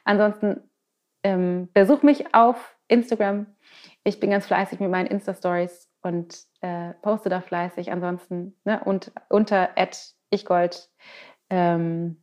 Ansonsten 0.05 0.71
ähm, 1.23 1.69
besuch 1.73 2.03
mich 2.03 2.35
auf 2.35 2.77
Instagram. 2.89 3.47
Ich 4.05 4.21
bin 4.21 4.31
ganz 4.31 4.47
fleißig 4.47 4.81
mit 4.81 4.91
meinen 4.91 5.07
Insta-Stories 5.07 5.91
und 6.03 6.39
äh, 6.61 6.95
poste 7.03 7.29
da 7.29 7.41
fleißig. 7.41 7.93
Ansonsten 7.93 8.57
ne, 8.65 8.81
und 8.85 9.13
unter 9.29 9.71
ichgold 10.31 10.91
ähm, 11.51 12.23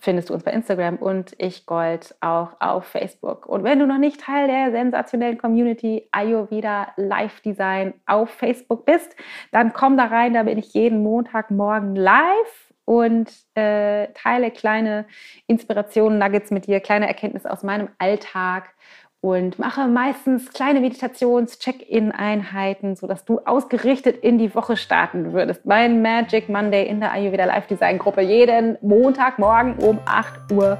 findest 0.00 0.30
du 0.30 0.34
uns 0.34 0.42
bei 0.42 0.52
Instagram 0.52 0.96
und 0.96 1.40
ichgold 1.40 2.16
auch 2.20 2.60
auf 2.60 2.86
Facebook. 2.86 3.46
Und 3.46 3.62
wenn 3.62 3.78
du 3.78 3.86
noch 3.86 3.98
nicht 3.98 4.20
Teil 4.20 4.48
der 4.48 4.72
sensationellen 4.72 5.38
Community 5.38 6.08
Ayurveda 6.10 6.92
Live 6.96 7.40
Design 7.40 7.94
auf 8.06 8.30
Facebook 8.30 8.84
bist, 8.84 9.14
dann 9.52 9.72
komm 9.72 9.96
da 9.96 10.06
rein. 10.06 10.34
Da 10.34 10.42
bin 10.42 10.58
ich 10.58 10.74
jeden 10.74 11.02
Montagmorgen 11.02 11.94
live 11.94 12.71
und 12.92 13.32
äh, 13.54 14.08
teile 14.12 14.50
kleine 14.50 15.06
Inspirationen, 15.46 16.18
Nuggets 16.18 16.50
mit 16.50 16.66
dir, 16.66 16.80
kleine 16.80 17.08
Erkenntnisse 17.08 17.50
aus 17.50 17.62
meinem 17.62 17.88
Alltag 17.98 18.74
und 19.22 19.58
mache 19.58 19.88
meistens 19.88 20.52
kleine 20.52 20.80
Meditations-Check-In-Einheiten, 20.80 22.94
sodass 22.96 23.24
du 23.24 23.38
ausgerichtet 23.46 24.18
in 24.18 24.36
die 24.36 24.54
Woche 24.54 24.76
starten 24.76 25.32
würdest. 25.32 25.64
Mein 25.64 26.02
Magic 26.02 26.50
Monday 26.50 26.86
in 26.86 27.00
der 27.00 27.12
Ayurveda 27.12 27.46
Live 27.46 27.66
Design 27.66 27.98
Gruppe 27.98 28.20
jeden 28.20 28.76
Montagmorgen 28.82 29.78
um 29.78 29.98
8.30 30.00 30.52
Uhr 30.52 30.76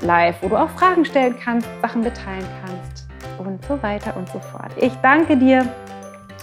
live, 0.00 0.36
wo 0.40 0.48
du 0.48 0.56
auch 0.56 0.70
Fragen 0.70 1.04
stellen 1.04 1.36
kannst, 1.38 1.68
Sachen 1.82 2.02
mitteilen 2.02 2.48
kannst 2.64 3.06
und 3.38 3.62
so 3.66 3.82
weiter 3.82 4.16
und 4.16 4.26
so 4.30 4.38
fort. 4.38 4.72
Ich 4.78 4.94
danke 5.02 5.36
dir 5.36 5.68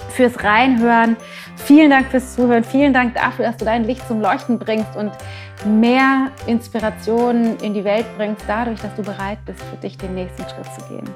fürs 0.09 0.43
Reinhören. 0.43 1.17
Vielen 1.57 1.89
Dank 1.89 2.07
fürs 2.07 2.35
Zuhören. 2.35 2.63
Vielen 2.63 2.93
Dank 2.93 3.15
dafür, 3.15 3.45
dass 3.45 3.57
du 3.57 3.65
dein 3.65 3.83
Licht 3.83 4.07
zum 4.07 4.21
Leuchten 4.21 4.59
bringst 4.59 4.95
und 4.95 5.11
mehr 5.65 6.31
Inspirationen 6.47 7.57
in 7.57 7.73
die 7.73 7.83
Welt 7.83 8.05
bringst, 8.17 8.43
dadurch, 8.47 8.79
dass 8.79 8.95
du 8.95 9.03
bereit 9.03 9.39
bist, 9.45 9.61
für 9.61 9.77
dich 9.77 9.97
den 9.97 10.15
nächsten 10.15 10.43
Schritt 10.43 10.73
zu 10.77 10.87
gehen. 10.87 11.09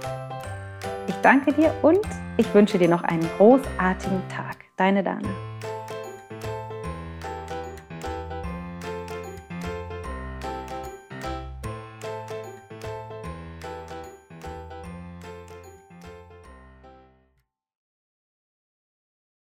Ich 1.07 1.15
danke 1.21 1.53
dir 1.53 1.73
und 1.81 2.05
ich 2.37 2.53
wünsche 2.53 2.77
dir 2.77 2.89
noch 2.89 3.03
einen 3.03 3.27
großartigen 3.37 4.21
Tag. 4.29 4.57
Deine 4.75 5.03
Dana. 5.03 5.52